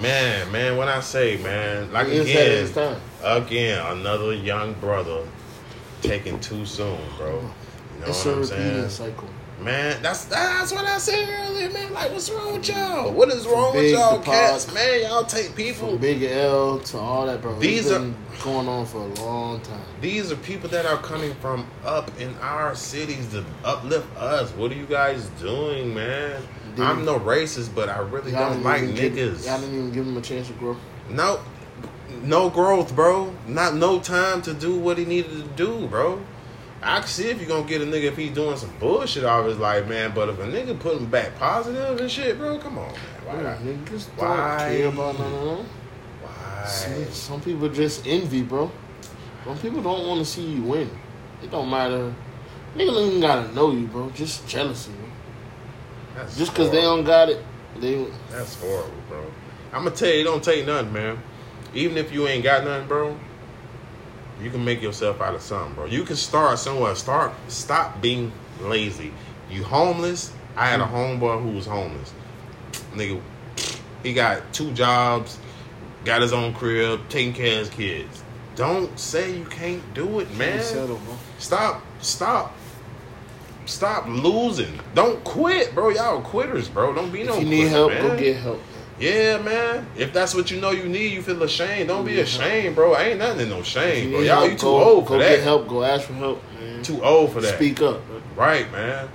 man, 0.00 0.50
man. 0.50 0.76
When 0.78 0.88
I 0.88 1.00
say, 1.00 1.36
man, 1.36 1.92
like 1.92 2.06
He 2.06 2.14
is 2.16 2.26
ahead 2.30 2.64
of 2.64 2.70
again, 2.70 3.00
again, 3.22 3.86
another 3.98 4.32
young 4.32 4.72
brother 4.74 5.26
taken 6.08 6.38
too 6.40 6.64
soon, 6.66 6.98
bro. 7.16 7.40
You 7.40 8.00
know 8.00 8.06
It's 8.08 8.24
what 8.24 8.30
a 8.30 8.34
I'm 8.36 8.40
repeating 8.42 8.88
saying? 8.88 8.88
cycle. 8.90 9.28
Man, 9.60 10.02
that's 10.02 10.24
that's 10.24 10.72
what 10.72 10.84
I 10.84 10.98
said 10.98 11.28
earlier, 11.48 11.70
man. 11.70 11.92
Like, 11.94 12.10
what's 12.10 12.28
wrong 12.28 12.54
with 12.54 12.68
y'all? 12.68 13.12
What 13.12 13.28
is 13.30 13.46
wrong 13.46 13.74
with 13.74 13.92
y'all, 13.92 14.18
cats? 14.20 14.64
Pac. 14.66 14.74
Man, 14.74 15.02
y'all 15.02 15.24
take 15.24 15.54
people. 15.54 15.90
From 15.90 15.98
Big 15.98 16.22
L 16.24 16.80
to 16.80 16.98
all 16.98 17.26
that, 17.26 17.40
bro. 17.40 17.58
These 17.58 17.90
are- 17.90 18.12
going 18.42 18.68
on 18.68 18.84
for 18.84 18.98
a 18.98 19.06
long 19.24 19.60
time. 19.60 19.80
These 20.02 20.30
are 20.32 20.36
people 20.36 20.68
that 20.70 20.84
are 20.84 20.98
coming 20.98 21.32
from 21.40 21.64
up 21.84 22.10
in 22.20 22.34
our 22.42 22.74
cities 22.74 23.28
to 23.30 23.44
uplift 23.64 24.06
us. 24.18 24.50
What 24.50 24.72
are 24.72 24.74
you 24.74 24.84
guys 24.86 25.24
doing, 25.40 25.94
man? 25.94 26.42
Dude. 26.76 26.84
I'm 26.84 27.04
no 27.04 27.18
racist, 27.20 27.74
but 27.74 27.88
I 27.88 27.98
really 28.00 28.32
don't 28.32 28.62
like 28.64 28.82
even 28.82 28.94
give- 28.96 29.12
niggas. 29.14 29.46
y'all 29.46 29.60
didn't 29.60 29.74
even 29.76 29.92
give 29.92 30.04
him 30.06 30.16
a 30.16 30.20
chance 30.20 30.48
to 30.48 30.52
grow. 30.54 30.76
No, 31.08 31.38
no 32.22 32.50
growth, 32.50 32.94
bro. 32.94 33.34
Not 33.46 33.74
no 33.74 34.00
time 34.00 34.42
to 34.42 34.54
do 34.54 34.78
what 34.78 34.98
he 34.98 35.04
needed 35.04 35.32
to 35.32 35.42
do, 35.56 35.86
bro. 35.86 36.20
I 36.82 36.98
can 36.98 37.08
see 37.08 37.30
if 37.30 37.38
you're 37.38 37.48
gonna 37.48 37.66
get 37.66 37.80
a 37.80 37.86
nigga 37.86 38.04
if 38.04 38.16
he's 38.16 38.32
doing 38.32 38.56
some 38.58 38.72
bullshit 38.78 39.24
all 39.24 39.44
his 39.44 39.58
life, 39.58 39.88
man. 39.88 40.12
But 40.14 40.28
if 40.28 40.38
a 40.38 40.42
nigga 40.42 40.78
put 40.78 40.98
him 40.98 41.06
back 41.06 41.34
positive 41.38 41.98
and 41.98 42.10
shit, 42.10 42.36
bro, 42.36 42.58
come 42.58 42.78
on, 42.78 42.92
man. 42.92 43.00
Why? 43.24 43.42
Not? 43.42 43.58
niggas 43.60 44.06
Why? 44.16 44.58
don't 44.58 44.76
care 44.76 44.88
about 44.88 45.18
none 45.18 45.32
of 45.32 45.58
that. 45.58 45.64
Why? 46.22 46.64
Some, 46.66 47.04
some 47.06 47.40
people 47.40 47.68
just 47.70 48.06
envy, 48.06 48.42
bro. 48.42 48.70
Some 49.44 49.58
people 49.58 49.82
don't 49.82 50.06
want 50.06 50.20
to 50.20 50.26
see 50.26 50.42
you 50.42 50.62
win. 50.62 50.90
It 51.42 51.50
don't 51.50 51.70
matter. 51.70 52.14
Nigga 52.74 52.92
don't 52.92 53.08
even 53.08 53.20
gotta 53.20 53.52
know 53.54 53.70
you, 53.72 53.86
bro. 53.86 54.10
Just 54.10 54.46
jealousy, 54.46 54.90
bro. 54.92 55.08
That's 56.16 56.36
Just 56.36 56.52
because 56.52 56.70
they 56.70 56.82
don't 56.82 57.04
got 57.04 57.30
it, 57.30 57.42
they 57.80 58.06
That's 58.30 58.60
horrible, 58.60 58.92
bro. 59.08 59.24
I'm 59.72 59.84
gonna 59.84 59.96
tell 59.96 60.08
you, 60.08 60.20
it 60.20 60.24
don't 60.24 60.44
take 60.44 60.66
nothing, 60.66 60.92
man. 60.92 61.18
Even 61.74 61.96
if 61.96 62.12
you 62.12 62.26
ain't 62.28 62.44
got 62.44 62.64
nothing, 62.64 62.86
bro, 62.88 63.16
you 64.40 64.50
can 64.50 64.64
make 64.64 64.82
yourself 64.82 65.20
out 65.20 65.34
of 65.34 65.42
something, 65.42 65.74
bro. 65.74 65.86
You 65.86 66.04
can 66.04 66.16
start 66.16 66.58
somewhere. 66.58 66.94
Start. 66.94 67.32
Stop 67.48 68.00
being 68.00 68.32
lazy. 68.60 69.12
You 69.50 69.64
homeless? 69.64 70.32
I 70.56 70.68
had 70.68 70.80
a 70.80 70.84
mm. 70.84 71.18
homeboy 71.18 71.42
who 71.42 71.50
was 71.50 71.66
homeless. 71.66 72.12
Nigga, 72.94 73.20
he 74.02 74.14
got 74.14 74.52
two 74.52 74.72
jobs, 74.72 75.38
got 76.04 76.22
his 76.22 76.32
own 76.32 76.54
crib, 76.54 77.00
taking 77.08 77.32
care 77.32 77.52
of 77.52 77.58
his 77.66 77.70
kids. 77.70 78.22
Don't 78.56 78.96
say 78.98 79.36
you 79.36 79.44
can't 79.46 79.82
do 79.94 80.20
it, 80.20 80.32
man. 80.36 80.62
settle. 80.62 81.00
Stop, 81.38 81.82
stop, 82.00 82.54
stop 83.66 84.06
losing. 84.06 84.78
Don't 84.94 85.22
quit, 85.24 85.74
bro. 85.74 85.88
Y'all 85.88 86.22
quitters, 86.22 86.68
bro. 86.68 86.94
Don't 86.94 87.10
be 87.10 87.22
If 87.22 87.26
no. 87.26 87.38
you 87.38 87.44
need 87.46 87.56
quitter, 87.56 87.68
help, 87.70 87.90
man. 87.90 88.02
go 88.02 88.16
get 88.16 88.36
help. 88.36 88.60
Yeah, 88.98 89.38
man. 89.38 89.86
If 89.96 90.12
that's 90.12 90.34
what 90.34 90.50
you 90.50 90.60
know 90.60 90.70
you 90.70 90.88
need, 90.88 91.12
you 91.12 91.22
feel 91.22 91.42
ashamed. 91.42 91.88
Don't 91.88 92.04
be 92.04 92.20
ashamed, 92.20 92.76
bro. 92.76 92.96
Ain't 92.96 93.18
nothing 93.18 93.40
in 93.40 93.48
no 93.48 93.62
shame, 93.62 94.12
bro. 94.12 94.20
Y'all, 94.20 94.44
you 94.44 94.52
too 94.52 94.66
go, 94.66 94.82
old 94.84 95.06
for 95.06 95.14
go 95.14 95.18
that. 95.18 95.28
get 95.30 95.42
help. 95.42 95.66
Go 95.68 95.82
ask 95.82 96.06
for 96.06 96.12
help, 96.14 96.42
man. 96.60 96.82
Too 96.82 97.02
old 97.02 97.32
for 97.32 97.40
that. 97.40 97.56
Speak 97.56 97.82
up. 97.82 98.06
Bro. 98.06 98.22
Right, 98.36 98.70
man. 98.70 99.08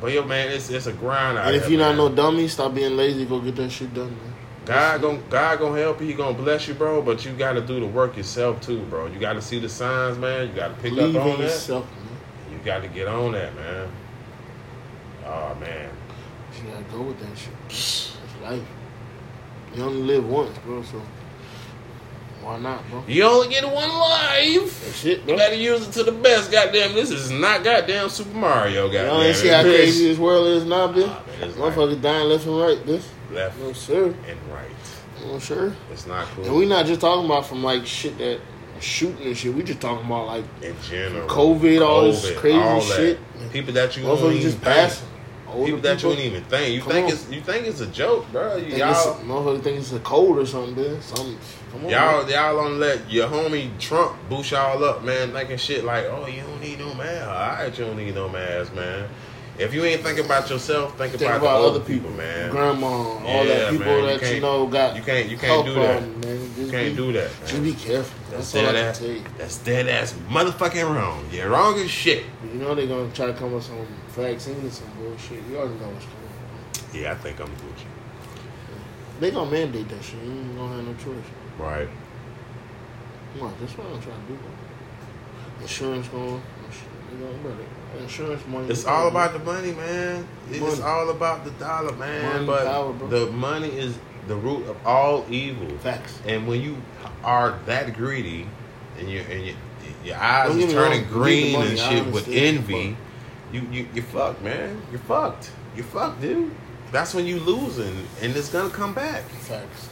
But 0.00 0.12
yo, 0.12 0.24
man, 0.24 0.50
it's 0.50 0.70
it's 0.70 0.86
a 0.86 0.92
grind 0.92 1.38
out 1.38 1.46
And 1.46 1.54
if 1.56 1.68
you're 1.70 1.78
not 1.78 1.94
no 1.96 2.08
dummy, 2.08 2.48
stop 2.48 2.74
being 2.74 2.96
lazy. 2.96 3.24
Go 3.24 3.38
get 3.40 3.54
that 3.56 3.70
shit 3.70 3.92
done, 3.94 4.08
man. 4.10 4.34
God 4.64 5.00
gon' 5.00 5.22
God 5.30 5.58
gonna 5.58 5.80
help 5.80 6.00
you. 6.00 6.06
He 6.08 6.14
gonna 6.14 6.36
bless 6.36 6.66
you, 6.66 6.74
bro. 6.74 7.00
But 7.02 7.24
you 7.24 7.32
got 7.32 7.52
to 7.52 7.60
do 7.60 7.80
the 7.80 7.86
work 7.86 8.16
yourself 8.16 8.60
too, 8.60 8.80
bro. 8.84 9.06
You 9.06 9.18
got 9.18 9.34
to 9.34 9.42
see 9.42 9.58
the 9.58 9.68
signs, 9.68 10.18
man. 10.18 10.48
You 10.48 10.54
got 10.54 10.68
to 10.68 10.74
pick 10.74 10.94
Believe 10.94 11.16
up 11.16 11.22
on 11.24 11.38
that. 11.38 11.44
yourself. 11.44 11.86
You 12.50 12.58
got 12.64 12.82
to 12.82 12.88
get 12.88 13.06
on 13.06 13.32
that, 13.32 13.54
man. 13.54 13.88
Oh 15.24 15.54
man. 15.60 15.90
You 16.56 16.70
gotta 16.70 16.84
go 16.84 17.02
with 17.02 17.20
that 17.20 17.38
shit. 17.38 17.52
It's 17.68 18.16
life. 18.42 18.62
You 19.74 19.84
only 19.84 20.02
live 20.02 20.28
once, 20.28 20.56
bro. 20.58 20.82
So 20.82 21.00
why 22.42 22.58
not, 22.58 22.88
bro? 22.90 23.04
You 23.06 23.24
only 23.24 23.48
get 23.48 23.64
one 23.64 23.88
life. 23.88 24.84
That's 24.84 25.04
it, 25.04 25.18
You 25.20 25.24
bro. 25.26 25.36
better 25.36 25.54
use 25.54 25.86
it 25.86 25.92
to 25.92 26.02
the 26.04 26.12
best. 26.12 26.50
Goddamn, 26.50 26.94
this 26.94 27.10
is 27.10 27.30
not 27.30 27.62
goddamn 27.62 28.08
Super 28.08 28.36
Mario. 28.36 28.86
Goddamn, 28.86 29.06
Y'all 29.06 29.22
ain't 29.22 29.36
see 29.36 29.48
how 29.48 29.62
crazy 29.62 30.08
this 30.08 30.18
world 30.18 30.46
is 30.48 30.64
now, 30.64 30.88
bitch. 30.88 31.06
Ah, 31.08 31.22
man, 31.40 31.48
it's 31.50 31.58
like 31.58 31.74
Motherfuckers 31.74 32.02
dying 32.02 32.28
left 32.28 32.46
and 32.46 32.58
right, 32.60 32.78
bitch. 32.78 33.04
left 33.30 33.58
No 33.60 33.72
sir. 33.72 34.06
and 34.06 34.38
right. 34.52 34.70
No 35.26 35.38
sir. 35.38 35.74
It's 35.92 36.06
not 36.06 36.26
cool. 36.28 36.46
And 36.46 36.56
we 36.56 36.64
not 36.66 36.86
just 36.86 37.00
talking 37.02 37.26
about 37.26 37.46
from 37.46 37.62
like 37.62 37.86
shit 37.86 38.16
that 38.18 38.40
shooting 38.80 39.26
and 39.26 39.36
shit. 39.36 39.54
We 39.54 39.62
just 39.62 39.80
talking 39.80 40.06
about 40.06 40.26
like 40.26 40.44
in 40.62 40.74
general, 40.88 41.28
COVID, 41.28 41.86
all 41.86 42.02
this 42.04 42.32
crazy 42.38 42.58
all 42.58 42.80
shit. 42.80 43.18
People 43.52 43.74
that 43.74 43.94
you 43.98 44.02
motherfuckers 44.04 44.40
just 44.40 44.60
passing. 44.62 45.06
Older 45.52 45.64
People 45.66 45.80
that 45.82 46.02
you 46.02 46.08
don't 46.08 46.18
even 46.18 46.44
think. 46.44 46.74
You 46.74 46.80
think 46.80 47.06
on. 47.06 47.12
it's 47.12 47.30
you 47.30 47.40
think 47.40 47.66
it's 47.66 47.80
a 47.80 47.86
joke, 47.86 48.30
bro. 48.32 48.56
You, 48.56 48.70
think 48.70 48.78
y'all, 48.78 49.58
think 49.58 49.78
it's 49.78 49.92
a 49.92 50.00
cold 50.00 50.38
or 50.38 50.46
something. 50.46 51.00
Something. 51.00 51.38
Come 51.72 51.84
on, 51.84 51.90
y'all, 51.90 52.22
man. 52.22 52.30
y'all 52.30 52.56
don't 52.56 52.78
let 52.78 53.10
your 53.10 53.28
homie 53.28 53.76
Trump 53.78 54.16
boost 54.28 54.50
y'all 54.50 54.82
up, 54.84 55.04
man. 55.04 55.32
Thinking 55.32 55.56
shit 55.56 55.84
like, 55.84 56.06
oh, 56.06 56.26
you 56.26 56.42
don't 56.42 56.60
need 56.60 56.78
no 56.78 56.94
mask. 56.94 57.26
All 57.26 57.34
right, 57.34 57.78
you 57.78 57.84
don't 57.84 57.96
need 57.96 58.14
no 58.14 58.28
mask, 58.28 58.74
man. 58.74 59.08
If 59.60 59.74
you 59.74 59.84
ain't 59.84 60.00
thinking 60.02 60.24
about 60.24 60.48
yourself, 60.48 60.96
think, 60.96 61.12
Think 61.12 61.22
about, 61.22 61.36
about 61.42 61.60
the 61.60 61.66
other 61.68 61.76
other 61.80 61.84
people, 61.84 62.10
man. 62.12 62.50
grandma, 62.50 62.86
all 62.86 63.22
Yeah, 63.22 63.44
that 63.44 63.70
people 63.72 63.86
man, 63.86 64.06
that 64.06 64.14
you 64.14 64.18
can't- 64.20 64.40
know 64.42 64.66
got. 64.66 64.96
you 64.96 65.02
can't- 65.02 65.28
you 65.28 65.36
can't 65.36 65.66
do 65.66 65.74
that. 65.74 65.98
problems, 65.98 66.24
Man. 66.24 66.38
Just 66.46 66.58
You 66.58 66.70
can't 66.70 66.96
be, 66.96 67.02
do 67.02 67.12
that. 67.12 67.30
Just 67.46 67.62
be 67.62 67.72
careful. 67.74 68.18
That's 68.30 68.52
That's, 68.52 68.54
all 68.54 68.60
I 68.70 68.72
dead 68.72 68.74
can 68.80 68.88
ass. 68.88 68.98
tell 68.98 69.08
you. 69.10 69.22
That's 69.36 69.56
dead 69.58 69.88
ass 69.88 70.14
motherfucking 70.30 70.94
wrong. 70.96 71.28
You're 71.30 71.50
wrong 71.50 71.78
as 71.78 71.90
shit. 71.90 72.24
You 72.42 72.58
know 72.58 72.74
they're 72.74 72.86
gonna 72.86 73.10
try 73.12 73.26
to 73.26 73.34
come 73.34 73.52
with 73.52 73.64
some 73.64 73.86
vaccine 74.16 74.64
or 74.66 74.70
some 74.70 74.88
bullshit. 74.98 75.42
You 75.50 75.58
already 75.58 75.74
know 75.74 75.88
what's 75.88 76.06
coming. 76.06 77.02
Yeah, 77.02 77.12
I 77.12 77.14
think 77.16 77.38
I'm 77.40 77.48
Gucci. 77.48 77.84
They 79.20 79.30
gonna 79.30 79.50
mandate 79.50 79.88
that 79.90 80.02
shit. 80.02 80.14
You 80.24 80.30
ain't 80.30 80.56
gonna 80.56 80.76
have 80.76 80.84
no 80.86 80.94
choice. 80.94 81.26
Right. 81.58 81.88
Come 83.34 83.46
on, 83.48 83.54
that's 83.60 83.76
what 83.76 83.86
I'm 83.88 84.00
trying 84.00 84.22
to 84.22 84.32
do. 84.32 84.38
Insurance 85.60 86.08
going. 86.08 86.40
You 87.12 87.18
know, 87.18 87.32
brother, 87.42 87.64
insurance 87.98 88.46
money. 88.46 88.68
It's 88.68 88.84
all 88.84 89.08
about 89.08 89.32
the 89.32 89.40
money, 89.40 89.72
man. 89.72 90.26
It's 90.50 90.60
Money. 90.60 90.82
all 90.82 91.10
about 91.10 91.44
the 91.44 91.50
dollar, 91.52 91.92
man. 91.96 92.32
Money, 92.32 92.46
but 92.46 92.64
power, 92.66 93.08
the 93.08 93.26
money 93.32 93.68
is 93.68 93.98
the 94.28 94.36
root 94.36 94.66
of 94.68 94.86
all 94.86 95.24
evil. 95.28 95.68
facts. 95.78 96.20
And 96.26 96.46
when 96.46 96.60
you 96.60 96.76
are 97.24 97.58
that 97.66 97.94
greedy, 97.94 98.46
and 98.98 99.08
you 99.10 99.20
and 99.20 99.46
you, 99.46 99.54
your 100.04 100.16
eyes 100.16 100.48
Don't 100.48 100.58
get 100.58 100.68
is 100.68 100.74
me 100.74 100.80
turning 100.80 100.90
wrong, 100.90 100.90
you 100.90 100.96
need 101.00 101.08
the 101.08 101.12
green 101.14 101.52
money, 101.52 101.70
and 101.70 101.78
shit 101.78 102.06
with 102.06 102.28
envy, 102.28 102.96
you 103.52 103.60
you 103.72 103.88
you 103.94 104.02
fucked, 104.02 104.42
man. 104.42 104.80
You're 104.90 105.00
fucked. 105.00 105.50
You're 105.74 105.84
fucked, 105.84 106.20
dude. 106.20 106.50
That's 106.92 107.14
when 107.14 107.26
you 107.26 107.38
losing, 107.40 108.06
and 108.20 108.34
it's 108.36 108.48
gonna 108.48 108.70
come 108.70 108.94
back. 108.94 109.22
Facts. 109.24 109.88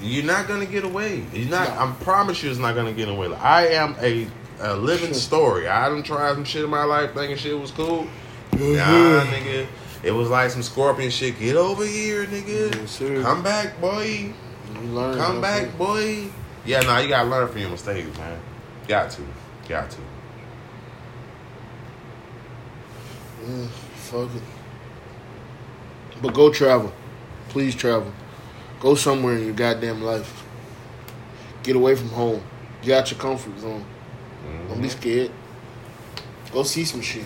You're 0.00 0.24
not 0.24 0.46
gonna 0.46 0.66
get 0.66 0.84
away. 0.84 1.24
You're 1.32 1.48
not. 1.48 1.68
No. 1.68 1.74
I 1.80 2.04
promise 2.04 2.42
you, 2.42 2.50
it's 2.50 2.58
not 2.58 2.74
gonna 2.74 2.92
get 2.92 3.08
away. 3.08 3.32
I 3.34 3.68
am 3.68 3.96
a, 4.00 4.28
a 4.60 4.76
living 4.76 5.14
story. 5.14 5.68
I 5.68 5.88
done 5.88 6.02
tried 6.02 6.34
some 6.34 6.44
shit 6.44 6.64
in 6.64 6.70
my 6.70 6.84
life, 6.84 7.14
thinking 7.14 7.36
shit 7.36 7.58
was 7.58 7.70
cool. 7.70 8.06
Mm-hmm. 8.52 8.76
Nah, 8.76 9.24
nigga. 9.24 9.66
It 10.02 10.10
was 10.12 10.28
like 10.28 10.50
some 10.50 10.62
scorpion 10.62 11.10
shit. 11.10 11.38
Get 11.38 11.56
over 11.56 11.84
here, 11.84 12.26
nigga. 12.26 13.22
Come 13.22 13.42
back, 13.42 13.80
boy. 13.80 14.32
Come 14.74 15.40
back, 15.40 15.76
boy. 15.76 16.28
Yeah, 16.64 16.80
nah, 16.80 16.98
you 16.98 17.08
gotta 17.08 17.28
learn 17.28 17.48
from 17.48 17.60
your 17.60 17.70
mistakes, 17.70 18.16
man. 18.18 18.40
Got 18.88 19.10
to. 19.12 19.22
Got 19.68 19.90
to. 19.90 19.98
Yeah, 23.46 23.66
fuck 23.94 24.34
it. 24.34 24.42
But 26.22 26.34
go 26.34 26.52
travel. 26.52 26.92
Please 27.48 27.74
travel. 27.74 28.12
Go 28.80 28.94
somewhere 28.94 29.36
in 29.36 29.44
your 29.44 29.54
goddamn 29.54 30.02
life. 30.02 30.44
Get 31.62 31.76
away 31.76 31.94
from 31.94 32.08
home. 32.08 32.42
Get 32.82 32.98
out 32.98 33.10
your 33.10 33.20
comfort 33.20 33.58
zone. 33.58 33.84
Don't 34.68 34.78
Mhm. 34.78 34.82
be 34.82 34.88
scared. 34.88 35.30
Go 36.52 36.62
see 36.62 36.84
some 36.84 37.00
shit. 37.00 37.24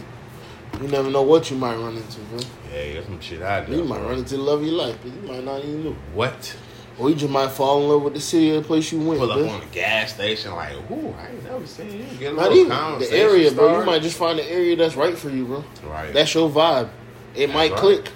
You 0.81 0.89
never 0.89 1.11
know 1.11 1.23
what 1.23 1.51
you 1.51 1.57
might 1.57 1.77
run 1.77 1.97
into, 1.97 2.21
bro. 2.31 2.41
Yeah, 2.73 2.95
that's 2.95 3.07
some 3.07 3.21
shit 3.21 3.43
I 3.43 3.61
do. 3.64 3.77
You 3.77 3.85
might 3.85 4.01
run 4.01 4.18
into 4.18 4.37
the 4.37 4.43
love 4.43 4.61
of 4.61 4.66
your 4.66 4.75
life, 4.77 4.97
but 5.03 5.12
you 5.12 5.29
might 5.29 5.45
not 5.45 5.59
even 5.61 5.85
know. 5.85 5.97
What? 6.14 6.57
Or 6.99 7.09
you 7.11 7.16
just 7.16 7.33
might 7.33 7.51
fall 7.51 7.83
in 7.83 7.89
love 7.89 8.03
with 8.03 8.14
the 8.14 8.21
city 8.21 8.51
or 8.51 8.57
the 8.61 8.66
place 8.66 8.93
you 8.93 9.01
went, 9.01 9.21
Pull 9.21 9.33
up 9.33 9.39
bro. 9.39 9.49
on 9.49 9.62
a 9.62 9.66
gas 9.66 10.14
station 10.14 10.53
like, 10.55 10.73
ooh, 10.91 11.14
I 11.18 11.33
ain't 11.33 11.45
never 11.45 11.66
seen 11.66 11.87
you. 11.99 12.05
Get 12.18 12.33
a 12.33 12.37
Not 12.37 12.51
little 12.51 12.59
even 12.59 12.99
the 12.99 13.12
area, 13.16 13.51
bro. 13.53 13.79
You 13.81 13.85
might 13.87 14.03
just 14.03 14.16
find 14.18 14.39
the 14.39 14.51
area 14.51 14.77
that's 14.77 14.97
right 14.97 15.16
for 15.16 15.31
you, 15.31 15.45
bro. 15.47 15.64
Right. 15.85 16.12
That's 16.12 16.35
your 16.35 16.49
vibe. 16.51 16.89
It 17.35 17.47
That's 17.47 17.53
might 17.53 17.71
right. 17.73 17.81
click. 17.81 18.11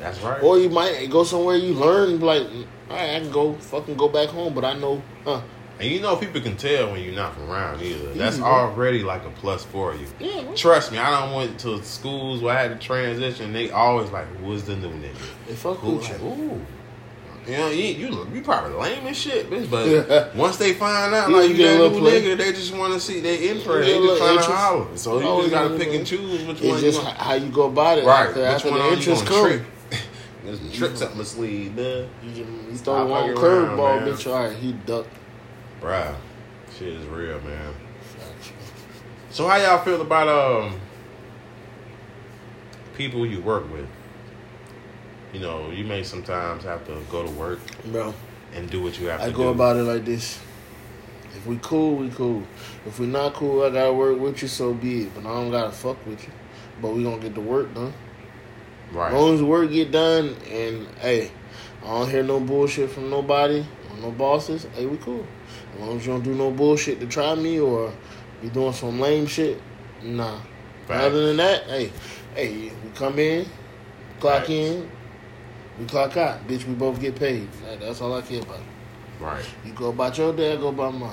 That's 0.00 0.20
right. 0.20 0.42
Or 0.42 0.58
you 0.58 0.68
might 0.68 1.08
go 1.10 1.24
somewhere 1.24 1.56
you 1.56 1.74
learn, 1.74 2.20
like, 2.20 2.42
all 2.90 2.96
right, 2.96 3.16
I 3.16 3.20
can 3.20 3.30
go 3.30 3.54
fucking 3.54 3.96
go 3.96 4.08
back 4.08 4.28
home, 4.28 4.52
but 4.54 4.64
I 4.64 4.74
know, 4.74 5.02
huh? 5.24 5.40
And 5.80 5.88
you 5.88 6.00
know 6.00 6.16
people 6.16 6.40
can 6.40 6.56
tell 6.56 6.90
when 6.92 7.02
you're 7.02 7.14
not 7.14 7.34
from 7.34 7.50
around 7.50 7.80
either. 7.82 8.12
That's 8.14 8.34
Easy, 8.34 8.42
bro. 8.42 8.50
already 8.50 9.02
like 9.04 9.24
a 9.24 9.30
plus 9.30 9.64
for 9.64 9.94
you. 9.94 10.06
Yeah, 10.18 10.42
bro. 10.42 10.54
Trust 10.54 10.90
me, 10.90 10.98
I 10.98 11.20
don't 11.20 11.34
went 11.36 11.60
to 11.60 11.82
schools 11.84 12.42
where 12.42 12.56
I 12.56 12.62
had 12.62 12.80
to 12.80 12.84
transition. 12.84 13.52
They 13.52 13.70
always 13.70 14.10
like, 14.10 14.26
"Who's 14.38 14.64
the 14.64 14.74
new 14.76 14.88
nigga?" 14.90 15.14
They 15.46 15.54
fuck 15.54 15.76
Who? 15.78 16.00
Like, 16.00 16.20
you. 16.20 16.26
ooh. 16.26 16.66
You 17.46 17.56
know, 17.56 17.68
you, 17.70 17.84
you 17.84 18.28
you 18.34 18.42
probably 18.42 18.76
lame 18.76 19.06
as 19.06 19.16
shit, 19.16 19.48
bitch. 19.48 19.70
But 19.70 20.34
once 20.36 20.56
they 20.58 20.74
find 20.74 21.14
out 21.14 21.30
like 21.30 21.44
you 21.44 21.50
you 21.50 21.56
get 21.56 21.80
a 21.80 21.82
that 21.84 21.92
new 21.92 21.98
play. 22.00 22.22
nigga, 22.22 22.36
they 22.36 22.52
just 22.52 22.74
want 22.76 22.92
to 22.92 23.00
see 23.00 23.20
they 23.20 23.48
interest. 23.48 23.86
They 23.86 23.94
just 23.94 24.00
little 24.02 24.16
trying 24.18 24.36
to 24.38 24.42
holler. 24.52 24.96
So 24.98 25.20
you 25.20 25.26
Always 25.26 25.50
just 25.50 25.54
gotta 25.54 25.78
pick 25.78 25.94
and 25.94 26.06
choose 26.06 26.44
which 26.44 26.58
It's 26.60 26.66
one. 26.66 26.80
just 26.80 26.98
you 26.98 27.04
want. 27.04 27.16
how 27.16 27.34
you 27.34 27.48
go 27.50 27.66
about 27.68 27.98
it. 27.98 28.04
Right. 28.04 28.26
After, 28.28 28.40
Which 28.40 28.48
after 28.50 28.70
one 28.70 28.78
the 28.80 28.84
are 28.84 28.88
you 28.90 28.96
interest 28.96 29.26
gonna 29.26 29.58
come. 29.58 29.66
There's 30.44 30.76
tricks 30.76 31.00
up 31.02 31.14
my 31.16 31.24
sleeve, 31.24 31.74
man. 31.74 32.08
you, 32.22 32.28
just, 32.30 32.38
you 32.40 32.46
throw 32.46 32.74
Stop 32.74 33.06
the 33.08 33.14
wrong 33.14 33.28
fucking 33.28 33.42
curveball, 33.42 34.06
bitch. 34.06 34.26
All 34.32 34.44
right, 34.44 34.56
he 34.56 34.72
ducked. 34.72 35.08
Bruh, 35.80 36.14
shit 36.76 36.88
is 36.88 37.06
real, 37.06 37.40
man. 37.40 37.74
So 39.30 39.46
how 39.46 39.56
y'all 39.56 39.78
feel 39.84 40.00
about 40.00 40.28
um 40.28 40.80
people 42.96 43.24
you 43.26 43.40
work 43.40 43.70
with? 43.72 43.86
You 45.32 45.40
know, 45.40 45.70
you 45.70 45.84
may 45.84 46.02
sometimes 46.02 46.64
have 46.64 46.86
to 46.86 46.98
go 47.10 47.24
to 47.24 47.30
work 47.32 47.60
Bro, 47.86 48.14
and 48.54 48.68
do 48.70 48.82
what 48.82 48.98
you 48.98 49.08
have 49.08 49.20
I 49.20 49.24
to 49.26 49.30
I 49.30 49.32
go 49.34 49.42
do. 49.44 49.48
about 49.50 49.76
it 49.76 49.82
like 49.82 50.04
this. 50.04 50.40
If 51.36 51.46
we 51.46 51.58
cool, 51.62 51.96
we 51.96 52.08
cool. 52.10 52.42
If 52.86 52.98
we 52.98 53.06
not 53.06 53.34
cool, 53.34 53.62
I 53.62 53.70
gotta 53.70 53.92
work 53.92 54.18
with 54.18 54.40
you, 54.42 54.48
so 54.48 54.72
be 54.74 55.02
it. 55.02 55.14
But 55.14 55.20
I 55.26 55.34
don't 55.34 55.50
gotta 55.50 55.70
fuck 55.70 56.04
with 56.06 56.22
you. 56.24 56.32
But 56.80 56.94
we 56.94 57.04
gonna 57.04 57.18
get 57.18 57.34
the 57.34 57.40
work 57.42 57.72
done. 57.74 57.92
right. 58.92 59.08
As 59.08 59.14
long 59.14 59.34
as 59.34 59.42
work 59.42 59.70
get 59.70 59.92
done, 59.92 60.34
and 60.50 60.88
hey, 61.00 61.30
I 61.84 61.86
don't 61.86 62.10
hear 62.10 62.22
no 62.22 62.40
bullshit 62.40 62.90
from 62.90 63.10
nobody 63.10 63.60
or 63.90 63.96
no 64.00 64.10
bosses. 64.10 64.66
Hey, 64.74 64.86
we 64.86 64.96
cool. 64.96 65.26
As 65.78 65.86
long 65.86 65.96
as 65.96 66.06
you 66.06 66.12
don't 66.12 66.22
do 66.24 66.34
no 66.34 66.50
bullshit 66.50 66.98
to 67.00 67.06
try 67.06 67.34
me 67.34 67.60
or 67.60 67.92
be 68.42 68.48
doing 68.48 68.72
some 68.72 68.98
lame 69.00 69.26
shit, 69.26 69.60
nah. 70.02 70.38
Facts. 70.86 71.04
Other 71.04 71.26
than 71.28 71.36
that, 71.36 71.62
hey, 71.64 71.92
hey, 72.34 72.72
we 72.82 72.90
come 72.94 73.18
in, 73.18 73.46
clock 74.20 74.38
Facts. 74.40 74.50
in, 74.50 74.90
we 75.78 75.86
clock 75.86 76.16
out. 76.16 76.46
Bitch, 76.48 76.64
we 76.66 76.74
both 76.74 77.00
get 77.00 77.14
paid. 77.16 77.48
That- 77.64 77.80
That's 77.80 78.00
all 78.00 78.14
I 78.14 78.22
care 78.22 78.42
about. 78.42 78.60
Right. 79.20 79.44
You 79.64 79.72
go 79.72 79.88
about 79.90 80.16
your 80.18 80.32
day, 80.32 80.52
I 80.52 80.56
go 80.56 80.68
about 80.68 80.94
mine. 80.94 81.12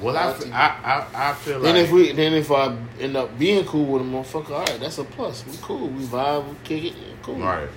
Well, 0.00 0.16
I, 0.16 0.32
fe- 0.32 0.50
I, 0.50 0.66
I, 0.66 1.30
I 1.30 1.34
feel 1.34 1.60
Then 1.60 1.76
like 1.76 1.84
if 1.84 1.92
we, 1.92 2.12
then 2.12 2.32
if 2.34 2.50
I 2.50 2.76
end 2.98 3.16
up 3.16 3.38
being 3.38 3.64
cool 3.64 3.84
with 3.86 4.02
a 4.02 4.04
motherfucker, 4.04 4.50
all 4.50 4.58
right, 4.64 4.80
that's 4.80 4.98
a 4.98 5.04
plus. 5.04 5.44
We 5.46 5.52
cool. 5.62 5.86
We 5.88 6.02
vibe. 6.04 6.48
We 6.48 6.54
kick 6.64 6.84
it. 6.86 6.94
Cool. 7.22 7.36
right. 7.38 7.68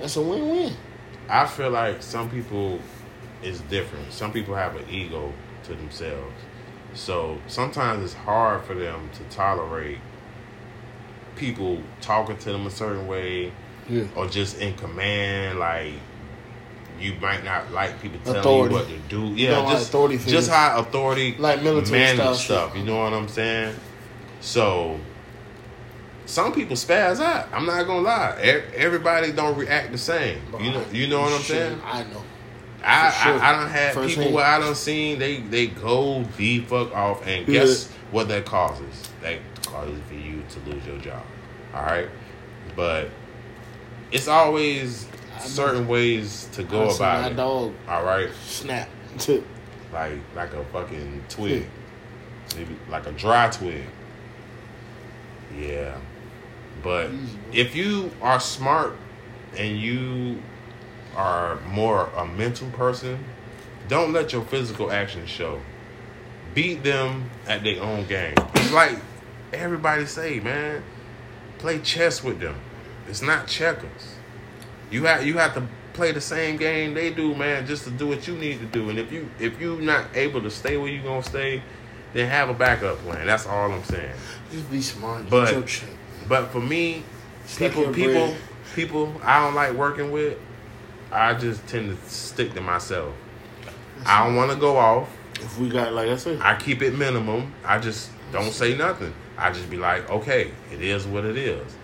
That's 0.00 0.16
a 0.16 0.20
win-win. 0.22 0.72
I 1.28 1.46
feel 1.46 1.70
like 1.70 2.02
some 2.02 2.28
people 2.28 2.80
is 3.42 3.60
different. 3.62 4.12
Some 4.12 4.32
people 4.32 4.54
have 4.54 4.76
an 4.76 4.84
ego 4.90 5.32
to 5.64 5.74
themselves. 5.74 6.34
So 6.94 7.38
sometimes 7.46 8.04
it's 8.04 8.14
hard 8.14 8.64
for 8.64 8.74
them 8.74 9.10
to 9.14 9.22
tolerate 9.34 9.98
people 11.36 11.80
talking 12.00 12.36
to 12.36 12.52
them 12.52 12.66
a 12.66 12.70
certain 12.70 13.06
way 13.06 13.52
Yeah. 13.88 14.04
or 14.14 14.26
just 14.26 14.58
in 14.58 14.74
command, 14.74 15.58
like 15.58 15.94
you 17.00 17.14
might 17.14 17.44
not 17.44 17.72
like 17.72 18.00
people 18.02 18.18
telling 18.24 18.40
Authority. 18.40 18.74
you 18.74 18.80
what 18.80 18.88
to 18.88 18.98
do. 19.08 19.26
Yeah, 19.34 19.50
don't 19.52 19.70
just 19.70 19.88
authority 19.88 20.18
just 20.18 20.50
how 20.50 20.78
authority 20.78 21.34
Like 21.38 21.62
military 21.62 21.98
manage 22.16 22.36
stuff. 22.38 22.76
You 22.76 22.84
know 22.84 22.98
what 23.02 23.14
I'm 23.14 23.28
saying? 23.28 23.74
So 24.40 24.98
some 26.26 26.52
people 26.52 26.76
spaz 26.76 27.20
out. 27.20 27.48
I'm 27.52 27.64
not 27.66 27.86
gonna 27.86 28.02
lie. 28.02 28.36
Everybody 28.74 29.32
don't 29.32 29.56
react 29.56 29.92
the 29.92 29.98
same. 29.98 30.38
You 30.60 30.72
know, 30.72 30.84
you 30.92 31.06
know 31.08 31.20
what 31.22 31.32
I'm 31.32 31.38
Shit, 31.40 31.56
saying? 31.56 31.80
I 31.84 32.02
know. 32.04 32.22
I, 32.82 33.10
sure. 33.10 33.38
I 33.40 33.50
I 33.50 33.60
don't 33.60 33.68
have 33.70 33.94
First 33.94 34.08
people 34.08 34.22
hand. 34.24 34.34
where 34.34 34.44
I 34.44 34.58
don't 34.58 34.74
seen 34.76 35.18
they 35.18 35.40
they 35.40 35.66
go 35.68 36.22
the 36.36 36.60
fuck 36.60 36.94
off 36.94 37.26
and 37.26 37.46
Yeah. 37.46 37.60
guess 37.60 37.90
what 38.10 38.28
that 38.28 38.44
causes? 38.46 39.10
That 39.22 39.38
causes 39.66 40.00
for 40.08 40.14
you 40.14 40.42
to 40.48 40.70
lose 40.70 40.84
your 40.86 40.98
job. 40.98 41.22
All 41.74 41.82
right, 41.82 42.08
but 42.74 43.08
it's 44.10 44.28
always 44.28 45.06
certain 45.40 45.86
ways 45.88 46.48
to 46.52 46.62
go 46.62 46.88
I 46.88 46.94
about 46.94 47.22
that 47.22 47.32
it. 47.32 47.36
dog 47.36 47.72
All 47.88 48.04
right, 48.04 48.28
snap. 48.44 48.88
like 49.92 50.18
like 50.34 50.52
a 50.54 50.64
fucking 50.72 51.24
twig, 51.28 51.66
maybe 52.56 52.76
like 52.88 53.06
a 53.06 53.12
dry 53.12 53.48
twig. 53.50 53.84
Yeah, 55.58 55.96
but 56.82 57.10
if 57.52 57.74
you 57.74 58.10
are 58.22 58.38
smart 58.40 58.96
and 59.56 59.78
you 59.78 60.40
are 61.16 61.58
more 61.68 62.06
a 62.16 62.26
mental 62.26 62.68
person, 62.70 63.24
don't 63.88 64.12
let 64.12 64.32
your 64.32 64.42
physical 64.44 64.90
actions 64.92 65.28
show. 65.28 65.60
Beat 66.54 66.82
them 66.82 67.30
at 67.46 67.62
their 67.62 67.82
own 67.82 68.06
game. 68.06 68.34
It's 68.54 68.72
like 68.72 68.98
everybody 69.52 70.06
say, 70.06 70.40
man, 70.40 70.82
play 71.58 71.78
chess 71.80 72.22
with 72.24 72.40
them. 72.40 72.56
It's 73.08 73.22
not 73.22 73.46
checkers. 73.46 74.14
You 74.90 75.04
have 75.04 75.24
you 75.26 75.38
have 75.38 75.54
to 75.54 75.66
play 75.92 76.12
the 76.12 76.20
same 76.20 76.56
game 76.56 76.94
they 76.94 77.10
do, 77.10 77.34
man, 77.34 77.66
just 77.66 77.84
to 77.84 77.90
do 77.90 78.06
what 78.08 78.26
you 78.26 78.34
need 78.36 78.58
to 78.60 78.66
do. 78.66 78.90
And 78.90 78.98
if 78.98 79.12
you 79.12 79.28
if 79.38 79.60
you 79.60 79.80
not 79.80 80.06
able 80.14 80.42
to 80.42 80.50
stay 80.50 80.76
where 80.76 80.88
you 80.90 81.02
gonna 81.02 81.22
stay, 81.22 81.62
then 82.12 82.28
have 82.28 82.48
a 82.48 82.54
backup 82.54 82.98
plan. 82.98 83.26
That's 83.26 83.46
all 83.46 83.70
I'm 83.70 83.84
saying. 83.84 84.12
Just 84.50 84.70
be 84.70 84.80
smart. 84.82 85.28
But- 85.30 85.48
But 86.28 86.50
for 86.52 86.60
me, 86.60 87.02
Stack 87.46 87.70
people 87.72 87.92
people 87.92 88.36
people 88.74 89.20
I 89.24 89.40
don't 89.44 89.54
like 89.54 89.72
working 89.74 90.10
with. 90.10 90.38
I 91.12 91.34
just 91.34 91.66
tend 91.66 91.96
to 91.96 92.10
stick 92.10 92.54
to 92.54 92.60
myself. 92.60 93.14
I 94.06 94.24
don't 94.24 94.36
want 94.36 94.50
to 94.52 94.56
go 94.56 94.76
off. 94.76 95.08
If 95.34 95.58
we 95.58 95.68
got, 95.68 95.92
like 95.92 96.08
I 96.08 96.16
said, 96.16 96.40
I 96.40 96.56
keep 96.56 96.82
it 96.82 96.96
minimum. 96.96 97.54
I 97.64 97.78
just 97.78 98.10
don't 98.32 98.52
say 98.52 98.76
nothing. 98.76 99.12
I 99.36 99.50
just 99.52 99.70
be 99.70 99.76
like, 99.76 100.08
okay, 100.10 100.52
it 100.72 100.82
is 100.82 101.06
what 101.06 101.24
it 101.24 101.36
is. 101.36 101.74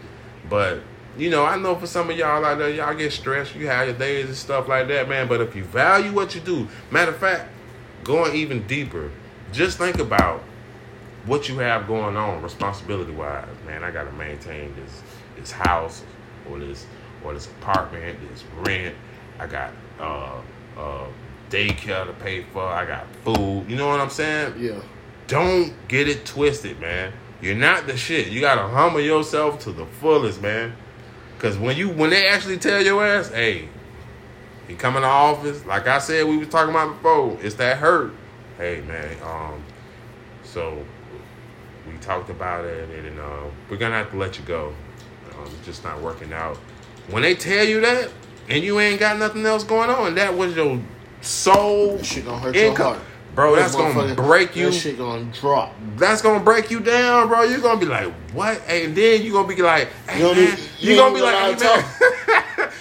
But 0.49 0.81
you 1.18 1.31
know, 1.31 1.45
I 1.45 1.57
know 1.57 1.74
for 1.74 1.87
some 1.87 2.11
of 2.11 2.16
y'all 2.16 2.45
out 2.45 2.59
there, 2.59 2.68
y'all 2.68 2.95
get 2.95 3.12
stressed. 3.12 3.55
You 3.55 3.66
have 3.68 3.89
your 3.89 3.97
days 3.97 4.27
and 4.27 4.37
stuff 4.37 4.68
like 4.68 4.89
that, 4.89 5.09
man. 5.09 5.29
But 5.29 5.41
if 5.41 5.57
you 5.57 5.64
value 5.64 6.12
what 6.12 6.35
you 6.35 6.41
do, 6.41 6.68
matter 6.91 7.11
of 7.11 7.16
fact, 7.16 7.49
going 8.05 8.35
even 8.35 8.66
deeper, 8.66 9.11
just 9.53 9.79
think 9.79 9.99
about 9.99 10.43
what 11.24 11.49
you 11.49 11.59
have 11.59 11.87
going 11.87 12.16
on, 12.16 12.43
responsibility 12.43 13.12
wise. 13.12 13.49
Man, 13.66 13.83
I 13.83 13.91
gotta 13.91 14.12
maintain 14.12 14.74
this 14.77 15.03
this 15.37 15.51
house 15.51 16.03
or 16.51 16.59
this 16.59 16.87
or 17.24 17.35
this 17.35 17.47
apartment, 17.47 18.18
this 18.31 18.45
rent. 18.59 18.95
I 19.39 19.47
got 19.47 19.72
uh 20.01 20.41
uh 20.76 21.07
daycare 21.51 22.07
to 22.07 22.12
pay 22.14 22.43
for. 22.45 22.62
I 22.62 22.87
got 22.87 23.07
food. 23.24 23.66
You 23.68 23.76
know 23.76 23.89
what 23.89 24.01
I'm 24.01 24.11
saying? 24.11 24.55
Yeah. 24.59 24.80
Don't 25.26 25.74
get 25.89 26.09
it 26.09 26.24
twisted, 26.24 26.80
man. 26.80 27.12
You're 27.41 27.57
not 27.57 27.87
the 27.87 27.97
shit. 27.97 28.28
You 28.28 28.41
gotta 28.41 28.66
humble 28.68 29.01
yourself 29.01 29.61
to 29.61 29.72
the 29.72 29.87
fullest, 29.87 30.41
man. 30.41 30.74
Cause 31.39 31.59
when 31.59 31.76
you 31.76 31.89
when 31.91 32.11
they 32.11 32.26
actually 32.26 32.59
tell 32.59 32.82
your 32.82 33.05
ass, 33.05 33.28
hey, 33.28 33.68
he 34.66 34.74
come 34.74 34.97
in 34.97 35.03
the 35.03 35.09
office, 35.09 35.64
like 35.66 35.87
I 35.87 35.99
said 35.99 36.26
we 36.26 36.39
was 36.39 36.49
talking 36.49 36.70
about 36.70 36.95
before, 36.97 37.39
it's 37.43 37.57
that 37.57 37.78
hurt. 37.78 38.12
Hey 38.57 38.80
man, 38.87 39.16
um, 39.22 39.62
so 40.43 40.82
we 41.87 41.97
talked 41.99 42.30
about 42.30 42.64
it 42.64 42.89
and 42.89 43.20
uh, 43.20 43.45
we're 43.68 43.76
gonna 43.76 43.97
have 43.97 44.11
to 44.12 44.16
let 44.16 44.39
you 44.39 44.45
go. 44.45 44.74
Um, 45.32 45.45
it's 45.47 45.66
just 45.66 45.84
not 45.84 46.01
working 46.01 46.32
out. 46.32 46.57
When 47.11 47.22
they 47.22 47.34
tell 47.34 47.64
you 47.64 47.80
that 47.82 48.11
and 48.49 48.62
you 48.64 48.78
ain't 48.80 49.01
got 49.01 49.18
nothing 49.18 49.44
else 49.47 49.64
going 49.64 49.90
on, 49.90 50.14
that 50.16 50.36
was 50.36 50.55
your 50.57 50.80
sole 51.20 51.97
That 51.97 52.07
shit 52.07 52.24
gonna 52.24 52.38
hurt 52.38 52.57
income. 52.57 52.76
your 52.76 52.94
heart. 52.94 52.99
Bro, 53.34 53.55
That 53.57 53.61
that's 53.62 53.74
gonna 53.76 54.14
break 54.14 54.57
you 54.57 54.66
That 54.66 54.72
shit 54.72 54.97
gonna 54.97 55.24
drop. 55.24 55.74
that's 55.97 56.22
gonna 56.22 56.42
break 56.42 56.70
you 56.70 56.80
down, 56.80 57.28
bro. 57.28 57.42
You're 57.42 57.61
gonna 57.61 57.78
be 57.78 57.84
like, 57.86 58.11
what? 58.32 58.62
And 58.66 58.97
then 58.97 59.22
you're 59.22 59.32
gonna 59.34 59.55
be 59.55 59.61
like, 59.61 59.88
hey, 60.09 60.18
You 60.20 60.34
man. 60.34 60.36
need- 60.57 60.59
you're 60.78 60.97
gonna 60.97 61.14
be 61.14 61.20
like, 61.20 61.34
hey, 61.61 61.64
man. 61.66 61.84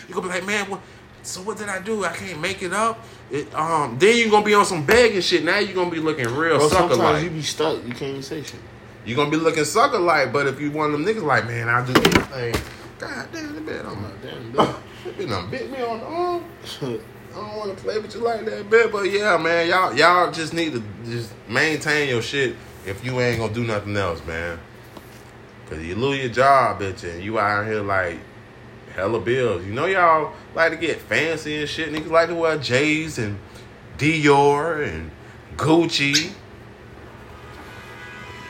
you're 0.07 0.15
gonna 0.15 0.27
be 0.27 0.33
like, 0.33 0.45
man, 0.45 0.69
what? 0.69 0.79
So 1.23 1.41
what 1.41 1.57
did 1.57 1.67
I 1.69 1.79
do? 1.81 2.05
I 2.05 2.13
can't 2.13 2.39
make 2.39 2.61
it 2.61 2.71
up. 2.71 3.03
It, 3.31 3.53
um, 3.55 3.97
then 3.99 4.15
you're 4.17 4.29
gonna 4.29 4.45
be 4.45 4.53
on 4.53 4.63
some 4.63 4.85
begging 4.85 5.19
shit. 5.21 5.43
Now 5.43 5.57
you're 5.57 5.73
gonna 5.75 5.89
be 5.89 5.99
looking 5.99 6.25
real 6.27 6.57
Bro, 6.59 6.67
sucker 6.69 6.93
sometimes 6.93 7.23
you 7.23 7.29
be 7.31 7.41
stuck. 7.41 7.83
You 7.83 7.89
can't 7.89 8.11
even 8.11 8.23
say 8.23 8.43
shit. 8.43 8.59
You're 9.05 9.17
gonna 9.17 9.31
be 9.31 9.37
looking 9.37 9.65
sucker 9.65 9.97
like. 9.99 10.31
But 10.31 10.45
if 10.47 10.61
you 10.61 10.71
one 10.71 10.85
of 10.85 10.91
them 10.93 11.03
niggas 11.05 11.23
like, 11.23 11.47
man, 11.47 11.67
I'll 11.67 11.85
do 11.85 11.93
anything. 11.99 12.55
God 12.99 13.27
damn, 13.33 13.55
that 13.55 13.65
bit 13.65 13.85
on 13.85 14.01
my 14.01 14.09
Damn, 14.23 14.53
done 15.13 15.49
bit 15.49 15.71
me 15.71 15.81
on 15.81 15.99
the 15.99 16.05
arm. 16.05 16.43
I 16.81 17.39
don't 17.39 17.57
want 17.57 17.77
to 17.77 17.83
play 17.83 17.99
with 17.99 18.15
you 18.15 18.21
like 18.21 18.45
that, 18.45 18.69
bit, 18.69 18.91
but 18.91 19.11
yeah, 19.11 19.37
man, 19.37 19.67
y'all 19.67 19.93
y'all 19.93 20.31
just 20.31 20.53
need 20.53 20.71
to 20.73 20.83
just 21.03 21.33
maintain 21.49 22.07
your 22.07 22.21
shit 22.21 22.55
if 22.85 23.03
you 23.03 23.19
ain't 23.19 23.39
gonna 23.39 23.53
do 23.53 23.63
nothing 23.63 23.95
else, 23.97 24.25
man. 24.25 24.57
Cause 25.69 25.79
you 25.79 25.95
lose 25.95 26.19
your 26.19 26.29
job, 26.29 26.79
bitch, 26.79 27.03
and 27.03 27.23
you 27.23 27.39
out 27.39 27.65
here 27.65 27.81
like 27.81 28.19
hella 28.93 29.19
bills. 29.19 29.65
You 29.65 29.73
know 29.73 29.85
y'all 29.85 30.33
like 30.53 30.71
to 30.71 30.77
get 30.77 31.01
fancy 31.01 31.59
and 31.59 31.69
shit. 31.69 31.91
Niggas 31.91 32.09
like 32.09 32.29
to 32.29 32.35
wear 32.35 32.57
J's 32.57 33.17
and 33.17 33.37
Dior 33.97 34.87
and 34.87 35.11
Gucci. 35.57 36.31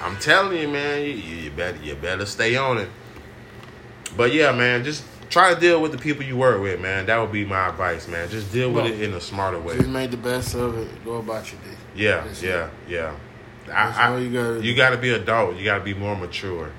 I'm 0.02 0.18
telling 0.20 0.60
you, 0.60 0.68
man, 0.68 1.02
you, 1.04 1.12
you 1.14 1.52
better 1.52 1.78
you 1.78 1.96
better 1.96 2.26
stay 2.26 2.56
on 2.56 2.78
it. 2.78 2.90
But 4.16 4.34
yeah, 4.34 4.52
man, 4.52 4.84
just 4.84 5.04
try 5.30 5.54
to 5.54 5.60
deal 5.60 5.82
with 5.82 5.92
the 5.92 5.98
people 5.98 6.24
you 6.24 6.38
work 6.38 6.62
with, 6.62 6.80
man. 6.80 7.06
That 7.06 7.18
would 7.18 7.32
be 7.32 7.46
my 7.46 7.70
advice, 7.70 8.08
man. 8.08 8.30
Just 8.30 8.52
deal 8.52 8.72
with 8.72 8.86
it 8.86 9.02
in 9.02 9.14
a 9.14 9.22
smarter 9.22 9.60
way. 9.60 9.78
Just 9.78 9.90
make 9.90 10.12
the 10.12 10.18
best 10.18 10.56
of 10.56 10.78
it. 10.78 11.06
Go 11.06 11.16
about 11.16 11.52
your 11.52 11.62
day. 11.62 11.78
Yeah, 11.96 12.24
That's 12.26 12.42
yeah, 12.42 12.70
yeah. 12.88 13.16
That's 13.66 13.98
I, 13.98 14.18
you 14.18 14.32
gotta 14.32 14.64
you 14.64 14.76
got 14.76 14.92
to 14.92 14.98
be 14.98 15.12
adult. 15.12 15.56
You 15.56 15.64
got 15.64 15.80
to 15.80 15.84
be 15.84 15.94
more 15.94 16.16
mature. 16.16 16.72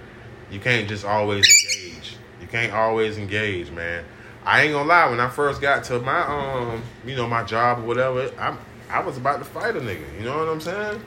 You 0.51 0.61
can't 0.61 0.89
just 0.89 1.05
always 1.05 1.47
engage. 1.49 2.17
You 2.41 2.47
can't 2.47 2.73
always 2.73 3.19
engage, 3.19 3.71
man. 3.71 4.05
I 4.45 4.63
ain't 4.63 4.73
gonna 4.73 4.89
lie. 4.89 5.11
When 5.11 5.19
I 5.19 5.29
first 5.29 5.61
got 5.61 5.83
to 5.85 5.99
my 5.99 6.21
um, 6.23 6.83
you 7.05 7.17
know, 7.17 7.27
my 7.27 7.43
job 7.43 7.81
or 7.81 7.83
whatever, 7.83 8.31
I'm 8.39 8.59
I 8.89 9.01
was 9.01 9.17
about 9.17 9.39
to 9.39 9.45
fight 9.45 9.77
a 9.77 9.81
nigga. 9.81 10.05
You 10.17 10.25
know 10.25 10.39
what 10.39 10.49
I'm 10.49 10.61
saying? 10.61 11.05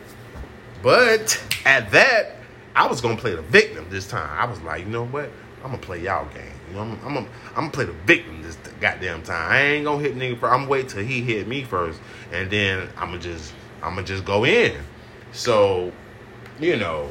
But 0.84 1.42
at 1.66 1.92
that, 1.92 2.36
I 2.76 2.88
was 2.88 3.00
gonna 3.00 3.16
play 3.16 3.36
the 3.36 3.42
victim 3.42 3.86
this 3.90 4.08
time. 4.08 4.30
I 4.38 4.50
was 4.50 4.60
like, 4.62 4.84
you 4.84 4.90
know 4.90 5.06
what? 5.06 5.30
I'm 5.64 5.72
gonna 5.72 5.78
play 5.78 6.02
y'all 6.04 6.26
game. 6.34 6.44
You 6.70 6.76
know, 6.76 6.82
I'm, 6.82 6.92
I'm, 7.06 7.14
gonna, 7.14 7.28
I'm 7.50 7.56
gonna 7.56 7.72
play 7.72 7.86
the 7.86 7.94
victim 8.06 8.42
this 8.42 8.58
goddamn 8.80 9.24
time. 9.24 9.52
I 9.52 9.62
ain't 9.62 9.86
gonna 9.86 10.02
hit 10.02 10.16
nigga 10.16 10.40
first. 10.40 10.54
I'm 10.54 10.60
gonna 10.62 10.70
wait 10.72 10.90
till 10.90 11.04
he 11.04 11.22
hit 11.22 11.48
me 11.48 11.64
first, 11.64 12.00
and 12.32 12.50
then 12.50 12.88
I'm 12.98 13.10
gonna 13.10 13.20
just, 13.20 13.54
I'm 13.84 13.96
gonna 13.96 14.08
just 14.08 14.24
go 14.26 14.46
in. 14.46 14.74
So, 15.32 15.92
you 16.60 16.78
know, 16.78 17.10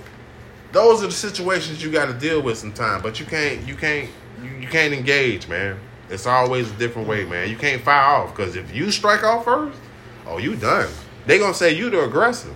those 0.72 1.02
are 1.02 1.06
the 1.06 1.12
situations 1.12 1.82
you 1.82 1.90
got 1.90 2.06
to 2.06 2.14
deal 2.14 2.40
with 2.42 2.58
sometimes. 2.58 3.02
But 3.02 3.20
you 3.20 3.26
can't, 3.26 3.66
you 3.66 3.74
can't, 3.74 4.08
you, 4.42 4.50
you 4.50 4.68
can't 4.68 4.92
engage, 4.94 5.46
man. 5.48 5.78
It's 6.10 6.26
always 6.26 6.70
a 6.70 6.74
different 6.74 7.06
way, 7.06 7.24
man. 7.26 7.50
You 7.50 7.56
can't 7.56 7.82
fire 7.82 8.02
off 8.24 8.34
because 8.34 8.56
if 8.56 8.74
you 8.74 8.90
strike 8.90 9.24
off 9.24 9.44
first, 9.44 9.78
oh, 10.26 10.38
you 10.38 10.56
done. 10.56 10.88
They 11.26 11.38
gonna 11.38 11.52
say 11.54 11.74
you 11.74 11.90
the 11.90 12.04
aggressor, 12.04 12.54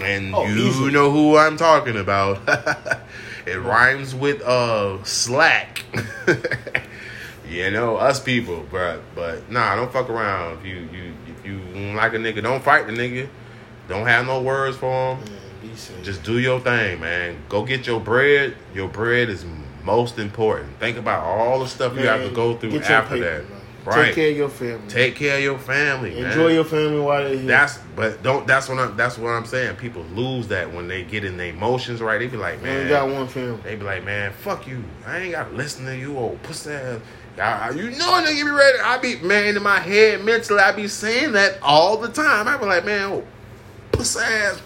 and 0.00 0.34
Oh, 0.34 0.46
you 0.46 0.66
easily. 0.66 0.92
know 0.92 1.10
who 1.10 1.36
I'm 1.38 1.56
talking 1.56 1.96
about. 1.96 2.38
it 3.46 3.56
rhymes 3.56 4.14
with 4.14 4.42
uh 4.42 5.02
slack. 5.04 5.84
you 7.48 7.70
know 7.70 7.96
us 7.96 8.20
people, 8.20 8.66
but 8.70 9.00
but 9.14 9.50
nah, 9.50 9.76
don't 9.76 9.92
fuck 9.92 10.08
around. 10.08 10.58
If 10.58 10.66
you 10.66 10.88
you 10.92 11.14
if 11.26 11.46
you 11.46 11.58
like 11.94 12.14
a 12.14 12.18
nigga, 12.18 12.42
don't 12.42 12.62
fight 12.62 12.86
the 12.86 12.92
nigga. 12.92 13.28
Don't 13.88 14.06
have 14.06 14.26
no 14.26 14.40
words 14.40 14.76
for 14.76 15.16
him. 15.16 15.24
Man, 15.62 15.76
safe. 15.76 16.02
Just 16.02 16.22
do 16.22 16.38
your 16.38 16.60
thing, 16.60 17.00
man. 17.00 17.36
Go 17.48 17.64
get 17.64 17.86
your 17.86 18.00
bread. 18.00 18.56
Your 18.74 18.88
bread 18.88 19.28
is 19.28 19.44
most 19.84 20.18
important. 20.18 20.78
Think 20.78 20.96
about 20.96 21.24
all 21.24 21.60
the 21.60 21.66
stuff 21.66 21.94
you 21.94 22.06
have 22.06 22.22
to 22.22 22.34
go 22.34 22.56
through 22.56 22.78
after 22.80 23.16
paper, 23.16 23.42
that. 23.42 23.51
Right. 23.84 24.06
Take 24.06 24.14
care 24.14 24.30
of 24.30 24.36
your 24.36 24.48
family. 24.48 24.88
Take 24.88 25.16
care 25.16 25.36
of 25.38 25.42
your 25.42 25.58
family. 25.58 26.16
Enjoy 26.16 26.46
man. 26.46 26.54
your 26.54 26.64
family 26.64 27.00
while 27.00 27.24
they're 27.24 27.36
here. 27.36 27.46
That's 27.46 27.78
but 27.96 28.22
don't. 28.22 28.46
That's 28.46 28.68
what 28.68 28.78
I'm. 28.78 28.96
That's 28.96 29.18
what 29.18 29.30
I'm 29.30 29.44
saying. 29.44 29.76
People 29.76 30.02
lose 30.14 30.46
that 30.48 30.72
when 30.72 30.86
they 30.86 31.02
get 31.02 31.24
in 31.24 31.36
their 31.36 31.48
emotions. 31.48 32.00
Right? 32.00 32.18
They 32.18 32.28
be 32.28 32.36
like, 32.36 32.62
man, 32.62 32.84
you 32.84 32.88
got 32.90 33.08
one 33.08 33.26
family. 33.26 33.60
They 33.64 33.74
be 33.74 33.82
like, 33.84 34.04
man, 34.04 34.32
fuck 34.32 34.68
you. 34.68 34.84
I 35.04 35.18
ain't 35.18 35.32
got 35.32 35.50
to 35.50 35.56
listen 35.56 35.84
to 35.86 35.96
you, 35.96 36.16
old 36.16 36.40
pussy 36.44 36.70
ass. 36.70 37.00
I, 37.40 37.70
you 37.70 37.90
know, 37.90 38.22
nigga 38.22 38.44
be 38.44 38.50
ready. 38.50 38.78
I 38.80 38.98
be, 38.98 39.16
man, 39.16 39.56
in 39.56 39.62
my 39.62 39.78
head, 39.78 40.22
mentally, 40.22 40.60
I 40.60 40.72
be 40.72 40.86
saying 40.86 41.32
that 41.32 41.58
all 41.62 41.96
the 41.96 42.08
time. 42.08 42.46
I 42.46 42.58
be 42.58 42.66
like, 42.66 42.84
man, 42.84 43.10
oh, 43.10 43.24
pussy 43.90 44.20
ass. 44.20 44.62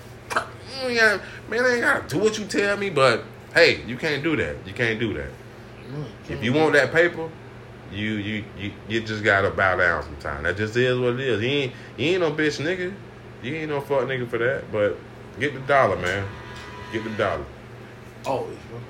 Man, 0.85 1.21
I 1.51 1.73
ain't 1.73 1.81
got 1.81 2.09
to 2.09 2.17
do 2.17 2.23
what 2.23 2.39
you 2.39 2.45
tell 2.45 2.77
me, 2.77 2.91
but 2.91 3.25
hey, 3.55 3.83
you 3.87 3.97
can't 3.97 4.23
do 4.23 4.37
that. 4.37 4.57
You 4.67 4.75
can't 4.75 5.01
do 5.01 5.15
that. 5.15 5.31
Mm, 5.89 6.05
if 6.29 6.45
you 6.45 6.53
want 6.53 6.73
that 6.75 6.93
paper, 6.93 7.31
you 7.93 8.15
you 8.15 8.45
you, 8.59 8.73
you 8.89 9.01
just 9.01 9.23
gotta 9.25 9.51
bow 9.51 9.77
down 9.77 10.03
sometime. 10.03 10.43
That 10.43 10.57
just 10.57 10.77
is 10.77 10.99
what 10.99 11.15
it 11.15 11.21
is. 11.21 11.43
You 11.43 11.49
ain't 11.49 11.73
you 11.97 12.07
ain't 12.07 12.21
no 12.21 12.33
bitch 12.33 12.61
nigga. 12.65 12.95
You 13.43 13.55
ain't 13.55 13.71
no 13.71 13.81
fuck 13.81 14.03
nigga 14.03 14.29
for 14.29 14.39
that. 14.39 14.71
But 14.73 14.99
get 15.39 15.55
the 15.55 15.61
dollar, 15.61 15.97
man. 15.97 16.27
Get 16.93 17.05
the 17.05 17.11
dollar. 17.11 17.45
Always, 18.25 18.57
bro. 18.71 18.81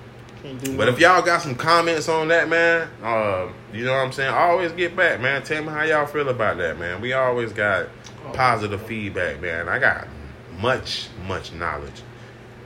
Can't 0.42 0.62
do 0.62 0.76
But 0.76 0.88
if 0.88 0.99
y'all 0.99 1.22
got 1.22 1.42
some 1.42 1.55
comments 1.55 2.09
on 2.09 2.28
that, 2.28 2.49
man, 2.49 2.88
uh, 3.03 3.49
you 3.72 3.84
know 3.84 3.92
what 3.92 4.05
I'm 4.05 4.12
saying? 4.12 4.32
Always 4.32 4.72
get 4.72 4.97
back, 4.97 5.20
man. 5.20 5.42
Tell 5.42 5.62
me 5.62 5.68
how 5.68 5.82
y'all 5.82 6.07
feel 6.07 6.28
about 6.28 6.59
that, 6.59 6.78
man. 6.78 7.01
We 7.01 7.12
always 7.12 7.53
got 7.53 7.88
positive 8.32 8.82
feedback, 8.82 9.40
man. 9.40 9.68
I 9.68 9.78
got 9.78 10.09
much, 10.61 11.09
much 11.26 11.53
knowledge. 11.53 12.03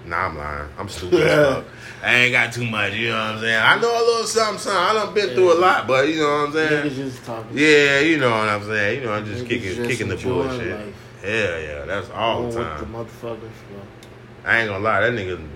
Nah, 0.06 0.26
I'm 0.26 0.36
lying. 0.36 0.68
I'm 0.78 0.88
stupid 0.88 1.20
as 1.20 1.54
fuck. 1.54 1.64
I 2.02 2.14
ain't 2.14 2.32
got 2.32 2.52
too 2.52 2.64
much, 2.64 2.94
you 2.94 3.08
know 3.08 3.14
what 3.14 3.34
I'm 3.34 3.40
saying? 3.40 3.62
I 3.62 3.78
know 3.78 3.90
a 3.92 4.04
little 4.04 4.26
something, 4.26 4.58
something. 4.58 4.80
I 4.82 4.94
done 4.94 5.14
been 5.14 5.34
through 5.34 5.52
a 5.52 5.58
lot, 5.60 5.86
but 5.86 6.08
you 6.08 6.16
know 6.20 6.28
what 6.28 6.46
I'm 6.48 6.52
saying? 6.52 6.90
Niggas 6.90 6.94
just 6.94 7.24
talking. 7.24 7.58
Yeah, 7.58 8.00
you 8.00 8.16
know 8.18 8.30
what 8.30 8.48
I'm 8.48 8.64
saying. 8.64 9.00
You 9.00 9.06
know, 9.06 9.12
I'm 9.12 9.26
just 9.26 9.44
Niggas 9.44 9.48
kicking, 9.48 9.74
just 9.74 9.90
kicking 9.90 10.08
the 10.08 10.16
bullshit. 10.16 10.78
life. 10.78 10.94
Yeah, 11.22 11.58
yeah, 11.58 11.84
that's 11.84 12.08
all 12.10 12.42
the 12.42 12.46
with 12.46 12.56
time. 12.56 12.80
the 12.80 12.98
motherfuckers, 12.98 13.40
bro. 13.40 13.82
I 14.44 14.60
ain't 14.60 14.68
gonna 14.70 14.82
lie, 14.82 15.00
that 15.02 15.12
nigga. 15.12 15.46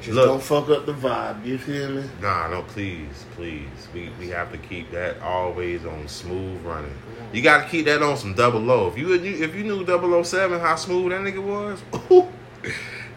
Just 0.00 0.14
look, 0.14 0.26
don't 0.26 0.42
fuck 0.42 0.70
up 0.70 0.86
the 0.86 0.94
vibe. 0.94 1.44
You 1.44 1.58
feel 1.58 1.90
me? 1.90 2.04
Nah, 2.22 2.48
no, 2.48 2.62
please, 2.62 3.26
please. 3.34 3.68
We 3.92 4.10
we 4.18 4.28
have 4.28 4.50
to 4.52 4.58
keep 4.58 4.90
that 4.92 5.20
always 5.20 5.84
on 5.84 6.08
smooth 6.08 6.62
running. 6.64 6.96
You 7.32 7.42
got 7.42 7.64
to 7.64 7.68
keep 7.68 7.84
that 7.86 8.02
on 8.02 8.16
some 8.16 8.32
double 8.34 8.70
O. 8.70 8.88
If 8.88 8.96
you 8.96 9.12
if 9.14 9.54
you 9.54 9.64
knew 9.64 9.84
007 10.24 10.60
how 10.60 10.76
smooth 10.76 11.10
that 11.10 11.20
nigga 11.20 11.42
was, 11.42 11.82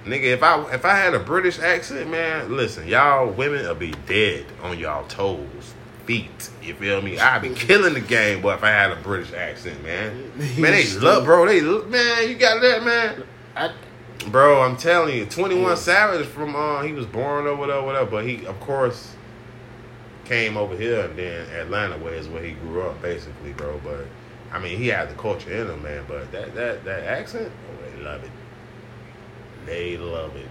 nigga. 0.09 0.25
If 0.25 0.43
I 0.43 0.73
if 0.73 0.85
I 0.85 0.95
had 0.95 1.13
a 1.13 1.19
British 1.19 1.59
accent, 1.59 2.09
man, 2.09 2.55
listen, 2.55 2.87
y'all 2.87 3.31
women 3.31 3.65
will 3.65 3.75
be 3.75 3.93
dead 4.07 4.45
on 4.61 4.77
y'all 4.79 5.07
toes, 5.07 5.73
feet. 6.05 6.49
You 6.61 6.73
feel 6.75 7.01
me? 7.01 7.19
I'd 7.19 7.41
be 7.41 7.49
killing 7.49 7.93
the 7.93 8.01
game, 8.01 8.41
boy, 8.41 8.53
if 8.53 8.63
I 8.63 8.69
had 8.69 8.91
a 8.91 8.95
British 8.97 9.33
accent, 9.33 9.83
man. 9.83 10.31
Man, 10.57 10.71
they 10.71 10.87
love, 10.99 11.25
bro. 11.25 11.45
They 11.45 11.61
man, 11.61 12.29
you 12.29 12.35
got 12.35 12.61
that, 12.61 12.83
man. 12.83 13.23
I, 13.55 13.71
Bro, 14.27 14.61
I'm 14.61 14.75
telling 14.75 15.17
you, 15.17 15.25
21 15.25 15.63
Yeah. 15.63 15.75
Savage 15.75 16.27
from 16.27 16.55
uh 16.55 16.81
he 16.81 16.91
was 16.93 17.05
born 17.05 17.47
over 17.47 17.67
there, 17.67 17.81
whatever, 17.81 18.09
but 18.09 18.25
he 18.25 18.45
of 18.45 18.59
course 18.59 19.15
came 20.25 20.57
over 20.57 20.75
here 20.75 21.05
and 21.05 21.17
then 21.17 21.47
Atlanta 21.49 21.97
where 21.97 22.13
is 22.13 22.27
where 22.27 22.43
he 22.43 22.51
grew 22.51 22.81
up 22.81 23.01
basically, 23.01 23.53
bro. 23.53 23.79
But 23.83 24.05
I 24.51 24.59
mean 24.59 24.77
he 24.77 24.87
had 24.87 25.09
the 25.09 25.15
culture 25.15 25.51
in 25.51 25.67
him, 25.69 25.81
man. 25.83 26.03
But 26.07 26.31
that 26.31 26.53
that 26.55 26.83
that 26.83 27.03
accent, 27.05 27.51
oh, 27.69 27.97
they 27.97 28.03
love 28.03 28.23
it. 28.23 28.29
They 29.69 29.97
love 29.97 30.35
it. 30.35 30.47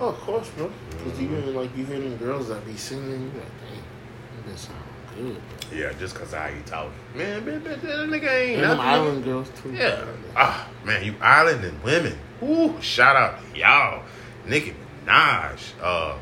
oh, 0.00 0.08
of 0.10 0.16
course, 0.20 0.48
bro. 0.50 0.70
Because 0.90 1.20
you 1.20 1.26
Mm-hmm. 1.28 1.42
hear 1.42 1.60
like 1.60 1.76
you 1.76 1.84
hear 1.84 2.00
them 2.00 2.16
girls 2.16 2.48
that 2.48 2.64
be 2.64 2.76
singing, 2.76 3.10
you 3.10 3.40
like, 3.40 3.50
dang, 3.60 4.52
That 4.52 4.58
sound 4.58 4.78
good. 5.16 5.36
Yeah, 5.76 5.92
just 5.98 6.14
cause 6.14 6.32
I 6.34 6.50
ain't 6.50 6.66
talking. 6.66 6.92
Man, 7.16 7.44
man, 7.44 7.62
man, 7.64 7.80
that 7.80 8.08
nigga 8.08 8.30
ain't 8.30 8.54
And 8.60 8.62
them 8.62 8.76
nothing. 8.78 8.80
island 8.80 9.24
girls 9.24 9.50
too. 9.60 9.72
Yeah. 9.72 10.04
Ah, 10.36 10.68
man, 10.84 11.04
you 11.04 11.14
island 11.20 11.64
and 11.64 11.82
women. 11.82 12.16
Ooh, 12.42 12.80
shout 12.80 13.16
out 13.16 13.38
to 13.52 13.58
y'all. 13.58 14.02
Nicki 14.46 14.74
Minaj. 15.06 15.58
Uh, 15.82 16.16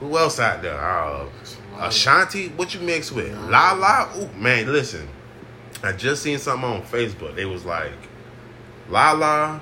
who 0.00 0.16
else 0.16 0.38
out 0.40 0.62
there? 0.62 0.78
Uh, 0.80 1.26
Ashanti. 1.78 2.48
What 2.48 2.74
you 2.74 2.80
mix 2.80 3.12
with? 3.12 3.34
La 3.50 3.72
La. 3.72 4.08
Ooh, 4.18 4.28
man, 4.38 4.72
listen. 4.72 5.08
I 5.82 5.92
just 5.92 6.22
seen 6.22 6.38
something 6.38 6.68
on 6.68 6.82
Facebook. 6.82 7.36
It 7.36 7.44
was 7.46 7.64
like 7.66 7.92
La 8.88 9.12
La, 9.12 9.60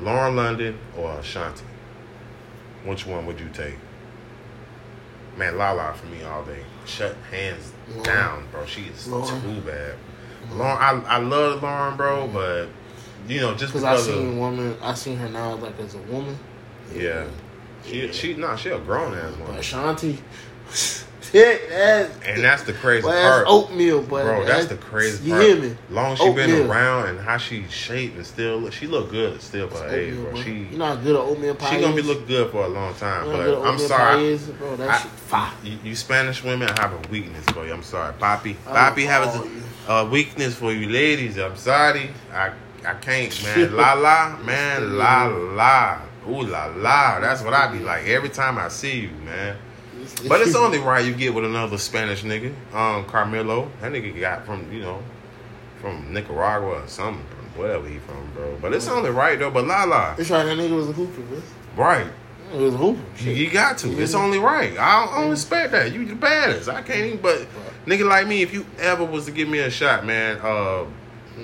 Lauren 0.00 0.36
London, 0.36 0.78
or 0.96 1.12
Ashanti. 1.18 1.64
Which 2.84 3.06
one 3.06 3.26
would 3.26 3.40
you 3.40 3.48
take? 3.52 3.76
Man, 5.36 5.58
La 5.58 5.72
La 5.72 5.92
for 5.92 6.06
me 6.06 6.22
all 6.22 6.44
day. 6.44 6.62
Shut 6.86 7.16
hands 7.30 7.72
Lauren. 7.88 8.04
down, 8.04 8.48
bro. 8.50 8.64
She 8.64 8.82
is 8.82 9.06
Lauren. 9.08 9.42
too 9.42 9.60
bad. 9.60 9.94
Mm-hmm. 9.94 10.58
Lauren, 10.58 11.04
I, 11.06 11.16
I 11.16 11.18
love 11.18 11.62
Lauren, 11.62 11.96
bro, 11.96 12.24
mm-hmm. 12.24 12.32
but 12.34 12.68
you 13.28 13.40
know 13.40 13.54
just 13.54 13.72
Because 13.72 13.84
I 13.84 13.96
seen 13.96 14.28
of 14.28 14.36
woman, 14.36 14.76
I 14.80 14.94
seen 14.94 15.16
her 15.16 15.28
now 15.28 15.54
like 15.56 15.78
as 15.80 15.94
a 15.94 15.98
woman. 15.98 16.38
yeah, 16.94 17.26
she 17.84 18.12
she 18.12 18.34
nah 18.34 18.54
she 18.56 18.68
a 18.70 18.78
grown 18.78 19.14
ass 19.14 19.36
woman, 19.36 19.56
Ashanti, 19.56 20.18
shit, 21.30 21.68
that's, 21.68 22.26
and 22.26 22.42
that's 22.44 22.62
the 22.62 22.72
crazy 22.72 23.06
part. 23.06 23.44
oatmeal, 23.48 24.02
but 24.02 24.24
Bro, 24.24 24.44
that's 24.44 24.66
the 24.66 24.76
crazy 24.76 25.24
You 25.24 25.32
part. 25.32 25.42
hear 25.44 25.56
me? 25.56 25.76
Long 25.90 26.16
she 26.16 26.32
been 26.32 26.68
around 26.70 27.08
and 27.08 27.18
how 27.20 27.36
she 27.36 27.64
shaped 27.68 28.16
and 28.16 28.26
still 28.26 28.58
look, 28.58 28.72
she 28.72 28.86
look 28.86 29.10
good 29.10 29.40
still 29.42 29.68
for 29.68 29.78
her 29.78 29.96
age, 29.96 30.14
bro. 30.14 30.32
bro. 30.32 30.42
She 30.42 30.50
you 30.70 30.78
know 30.78 30.86
how 30.86 30.96
good 30.96 31.16
an 31.16 31.22
oatmeal 31.22 31.54
pie 31.54 31.74
she 31.74 31.80
gonna 31.80 31.96
be 31.96 32.02
looking 32.02 32.26
good 32.26 32.50
for 32.50 32.64
a 32.64 32.68
long 32.68 32.94
time. 32.94 33.26
You 33.26 33.32
know 33.32 33.60
But 33.62 33.68
I'm 33.68 33.78
sorry, 33.78 34.24
is, 34.26 34.42
bro. 34.48 34.76
That 34.76 34.90
I- 34.90 34.98
fire. 34.98 35.52
You, 35.64 35.78
you 35.84 35.94
Spanish 35.96 36.42
women 36.44 36.68
have 36.68 36.92
a 36.92 37.08
weakness 37.10 37.44
for 37.46 37.66
you. 37.66 37.72
I'm 37.72 37.82
sorry, 37.82 38.12
Poppy. 38.14 38.54
Poppy 38.64 39.04
has 39.04 39.34
a, 39.88 39.92
a 39.92 40.04
weakness 40.08 40.54
for 40.54 40.72
you 40.72 40.88
ladies. 40.88 41.38
I'm 41.38 41.56
sorry. 41.56 42.10
I 42.32 42.52
I 42.84 42.94
can't, 42.94 43.42
man. 43.56 43.74
la 43.76 43.94
la, 43.94 44.36
man. 44.44 44.96
La 44.96 45.24
la. 45.26 46.00
Ooh 46.28 46.42
la 46.42 46.66
la. 46.66 47.20
That's 47.20 47.42
what 47.42 47.54
I 47.54 47.70
be 47.72 47.78
like 47.80 48.04
every 48.06 48.28
time 48.28 48.58
I 48.58 48.68
see 48.68 49.00
you, 49.00 49.10
man. 49.24 49.56
But 50.28 50.40
it's 50.40 50.54
only 50.56 50.78
right 50.78 51.04
you 51.04 51.14
get 51.14 51.34
with 51.34 51.44
another 51.44 51.78
Spanish 51.78 52.22
nigga, 52.22 52.54
um, 52.74 53.04
Carmelo. 53.04 53.70
That 53.80 53.92
nigga 53.92 54.18
got 54.18 54.46
from 54.46 54.70
you 54.72 54.80
know, 54.80 55.02
from 55.80 56.12
Nicaragua 56.12 56.82
or 56.82 56.88
something, 56.88 57.24
wherever 57.54 57.86
he 57.86 57.98
from, 57.98 58.30
bro. 58.34 58.56
But 58.60 58.72
it's 58.72 58.88
only 58.88 59.10
right 59.10 59.38
though. 59.38 59.50
But 59.50 59.66
la 59.66 59.84
la, 59.84 60.14
It's 60.18 60.30
right. 60.30 60.44
That 60.44 60.56
nigga 60.56 60.74
was 60.76 60.88
a 60.88 60.92
hooper, 60.92 61.20
bro. 61.22 61.42
right. 61.76 62.06
It 62.52 62.60
was 62.60 62.74
a 62.74 62.76
hooper. 62.78 63.02
You, 63.28 63.50
got 63.50 63.76
to. 63.78 64.00
It's 64.00 64.14
only 64.14 64.38
right. 64.38 64.70
I 64.78 65.04
don't, 65.04 65.14
I 65.14 65.20
don't 65.20 65.30
respect 65.30 65.72
that. 65.72 65.92
You 65.92 66.04
the 66.06 66.14
baddest. 66.14 66.68
I 66.68 66.80
can't 66.80 67.00
even. 67.06 67.18
But 67.20 67.46
nigga 67.86 68.08
like 68.08 68.26
me, 68.28 68.40
if 68.42 68.54
you 68.54 68.64
ever 68.78 69.04
was 69.04 69.24
to 69.26 69.32
give 69.32 69.48
me 69.48 69.58
a 69.58 69.70
shot, 69.70 70.06
man, 70.06 70.38
uh, 70.42 70.84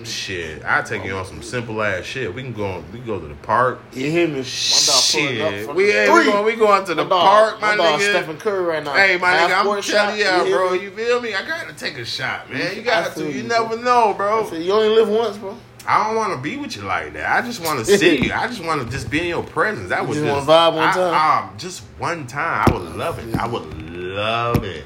shit, 0.04 0.64
I 0.64 0.82
take 0.82 1.04
you 1.04 1.16
on 1.16 1.24
some 1.24 1.42
simple 1.42 1.82
ass 1.82 2.04
shit. 2.04 2.34
We 2.34 2.42
can 2.42 2.52
go. 2.52 2.66
On, 2.66 2.84
we 2.92 2.98
can 2.98 3.06
go 3.06 3.20
to 3.20 3.26
the 3.26 3.34
park. 3.36 3.80
You 3.92 4.10
hear 4.10 4.28
me? 4.28 4.34
My 4.34 4.40
dog 4.42 5.02
pulling 5.12 5.40
up 5.40 5.50
Shit, 5.52 5.74
we 5.74 5.86
the 5.86 5.92
yeah, 5.92 6.14
we 6.14 6.24
going. 6.24 6.44
We 6.44 6.56
going 6.56 6.84
to 6.86 6.94
the 6.94 7.04
My 7.04 7.08
dog, 7.10 7.20
park, 7.22 7.60
my, 7.60 7.76
my 7.76 7.84
nigga. 7.84 8.10
Stephen 8.16 8.36
Curry 8.38 8.64
right 8.64 8.84
now. 8.84 8.94
Hey, 8.94 9.16
my 9.18 9.32
nigga, 9.32 9.58
I'm 9.58 9.64
court 9.66 9.84
telling 9.84 10.18
you, 10.18 10.26
out, 10.26 10.46
bro. 10.46 10.72
You 10.74 10.90
feel 10.90 11.20
me? 11.20 11.34
I 11.34 11.46
gotta 11.46 11.72
take 11.74 11.98
a 11.98 12.04
shot, 12.04 12.50
man. 12.52 12.76
You 12.76 12.82
got 12.82 13.12
feel 13.14 13.24
to. 13.26 13.30
You 13.32 13.42
you, 13.42 13.48
never 13.48 13.76
know, 13.76 14.14
bro. 14.14 14.48
said, 14.48 14.62
you 14.62 14.72
only 14.72 14.88
live 14.88 15.08
once, 15.08 15.36
bro. 15.38 15.56
I 15.86 16.06
don't 16.06 16.16
want 16.16 16.32
to 16.34 16.40
be 16.40 16.56
with 16.56 16.76
you 16.76 16.82
like 16.82 17.12
that. 17.14 17.42
I 17.42 17.44
just 17.44 17.60
want 17.60 17.84
to 17.84 17.98
see 17.98 18.26
you. 18.26 18.32
I 18.32 18.46
just 18.46 18.64
want 18.64 18.82
to 18.84 18.88
just 18.88 19.10
be 19.10 19.20
in 19.20 19.26
your 19.26 19.42
presence. 19.42 19.88
That 19.88 20.02
You 20.02 20.08
was 20.08 20.18
just 20.18 20.28
just 20.28 20.46
vibe 20.48 20.74
one 20.76 20.88
I- 20.88 20.92
time? 20.92 21.48
um, 21.50 21.58
just 21.58 21.80
one 21.98 22.26
time. 22.28 22.64
I 22.68 22.72
would 22.72 22.96
love 22.96 23.18
it. 23.18 23.34
I 23.34 23.46
would 23.48 23.82
love 23.90 24.62
it. 24.64 24.84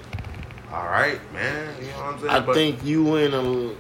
All 0.73 0.87
right, 0.87 1.21
man. 1.33 1.75
You 1.81 1.89
know 1.89 1.97
what 1.99 2.05
I'm 2.07 2.19
saying? 2.21 2.31
I 2.31 2.41
But, 2.41 2.55
think 2.55 2.85
you 2.85 3.15
and 3.17 3.35
a 3.35 3.75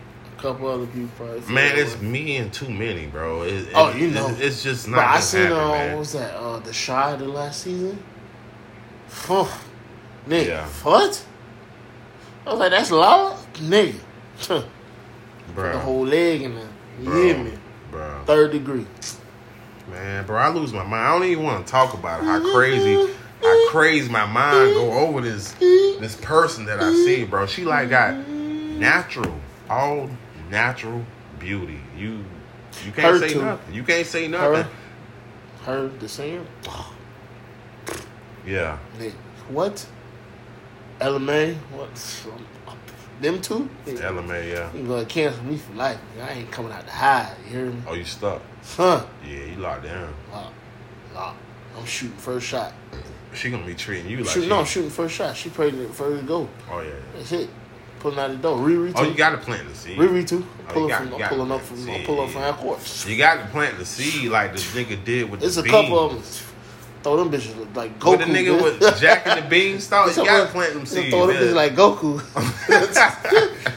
couple 0.53 0.69
other 0.69 0.87
people 0.87 1.09
probably. 1.17 1.53
man, 1.53 1.77
it's 1.79 2.01
me 2.01 2.37
and 2.37 2.53
too 2.53 2.69
many, 2.71 3.07
bro. 3.07 3.43
It, 3.43 3.53
it- 3.55 3.69
Oh, 3.75 3.93
you 3.93 4.09
know. 4.09 4.29
it's, 4.31 4.41
it's 4.41 4.63
just 4.63 4.89
not. 4.89 4.97
Bro, 4.97 5.05
I 5.05 5.21
seen 5.21 5.41
happen, 5.43 5.57
uh, 5.59 5.69
man. 5.73 5.91
what 5.93 5.99
was 6.01 6.13
that? 6.13 6.35
Uh, 6.37 6.59
the 6.61 6.73
Shy 6.73 7.17
the 7.17 7.25
last 7.29 7.63
season. 7.63 8.03
Oh, 9.29 9.63
nigga, 10.29 10.47
Yeah. 10.47 10.67
what? 10.83 11.25
I 12.47 12.51
was 12.51 12.59
like, 12.61 12.71
that's 12.71 12.91
loud, 12.91 13.37
nigga. 13.55 13.95
the 14.49 14.65
bro, 15.55 15.79
whole 15.79 16.07
leg 16.07 16.43
in 16.43 16.55
there. 16.55 16.69
You 17.01 17.05
bro, 17.05 17.23
hear 17.23 17.39
me? 17.39 17.53
bro. 17.91 18.23
Third 18.27 18.53
degree. 18.53 18.87
Man, 19.91 20.27
bro, 20.27 20.37
I 20.37 20.49
lose 20.51 20.73
my 20.73 20.83
mind. 20.85 20.95
I 21.07 21.13
don't 21.19 21.25
even 21.29 21.45
want 21.45 21.65
to 21.67 21.71
talk 21.71 21.95
about 21.95 22.21
it. 22.21 22.25
How 22.27 22.41
crazy, 22.53 23.13
how 23.43 23.69
crazy 23.71 24.11
my 24.11 24.27
mind 24.27 24.75
go 24.75 24.93
over 24.93 25.21
this 25.21 25.53
this 25.53 26.17
person 26.21 26.65
that 26.67 26.81
I 26.81 26.93
see, 26.93 27.25
bro. 27.25 27.47
She 27.47 27.65
like 27.65 27.89
got 27.91 28.17
natural, 28.29 29.35
all 29.71 30.11
natural 30.51 31.05
beauty. 31.39 31.81
You 31.97 32.25
you 32.85 32.93
can't 32.93 33.15
Her 33.15 33.19
say 33.19 33.33
too. 33.35 33.43
nothing. 33.43 33.75
You 33.75 33.83
can't 33.83 34.07
say 34.07 34.25
Her, 34.25 34.53
nothing. 34.53 34.73
her, 35.65 35.89
the 35.89 36.09
same. 36.09 36.47
Yeah, 38.47 38.79
what? 39.49 39.87
LMA, 41.01 41.55
what? 41.73 41.95
Them 43.21 43.41
two? 43.41 43.69
LMA. 43.87 44.53
Yeah. 44.53 44.73
You 44.75 44.87
gonna 44.87 45.05
cancel 45.07 45.43
me 45.45 45.57
for 45.57 45.73
life? 45.75 45.99
I 46.23 46.33
ain't 46.33 46.51
coming 46.51 46.71
out 46.73 46.87
to 46.87 46.93
hide. 46.93 47.35
You 47.47 47.51
hear 47.51 47.67
me? 47.67 47.83
Oh, 47.87 47.95
you 47.95 48.05
stuck? 48.05 48.43
Huh? 48.77 49.05
Yeah, 49.27 49.45
you 49.45 49.57
locked 49.57 49.85
down. 49.85 50.13
Lock, 50.31 50.53
lock. 51.15 51.37
I'm 51.77 51.85
shooting 51.87 52.17
first 52.19 52.47
shot. 52.47 52.73
She 53.35 53.51
gonna 53.51 53.67
be 53.67 53.75
treating 53.75 54.11
you 54.11 54.19
like 54.19 54.29
Shoot, 54.29 54.49
no, 54.49 54.65
shooting 54.65 54.91
first 54.91 55.15
shot. 55.15 55.37
She 55.37 55.51
pregnant 55.51 55.95
first 55.95 56.27
go. 56.27 56.49
Oh 56.71 56.81
yeah. 56.81 56.91
That's 57.15 57.33
it. 57.33 57.51
Pulling 58.01 58.19
out 58.19 58.31
the 58.31 58.37
door. 58.37 58.59
Riri 58.59 58.93
oh, 58.95 59.03
too. 59.03 59.07
Oh, 59.07 59.11
you 59.11 59.15
got 59.15 59.31
to 59.31 59.39
plant 59.39 59.69
the 59.69 59.75
seed. 59.75 59.99
Riri 59.99 60.27
too. 60.27 60.47
Oh, 60.69 60.73
Pull 60.73 60.89
you 60.89 60.95
up 60.95 61.01
got- 61.01 61.11
from, 61.11 61.23
I'm 61.23 61.29
pulling 61.29 61.53
up 61.53 61.61
from, 61.63 61.79
I'm 61.79 61.87
the 61.87 62.05
pull 62.05 62.21
up 62.21 62.31
from 62.31 62.43
half 62.43 62.59
court. 62.59 63.07
You 63.09 63.17
got 63.17 63.43
to 63.43 63.47
plant 63.47 63.79
the 63.79 63.85
seed 63.85 64.31
like 64.31 64.53
the 64.53 64.59
nigga 64.59 65.05
did 65.05 65.31
with 65.31 65.43
It's 65.43 65.57
the 65.57 65.63
It's 65.63 65.69
a 65.69 65.71
couple 65.71 65.99
of 65.99 66.13
them. 66.13 66.23
Throw 67.03 67.17
them 67.19 67.31
bitches 67.31 67.77
like 67.77 68.01
Goku. 68.01 68.19
With 68.19 68.27
the 68.27 68.27
nigga 68.27 68.59
bitch. 68.59 68.81
with 68.81 69.01
Jack 69.01 69.29
and 69.29 69.45
the 69.45 69.49
Beanstalk, 69.49 70.09
you 70.17 70.25
gotta 70.25 70.51
plant 70.51 70.75
them 70.75 70.87
seeds. 70.87 71.11
Throw 71.11 71.29
them 71.29 71.37
bitches 71.37 71.55
like 71.55 71.77
Goku. 71.77 72.21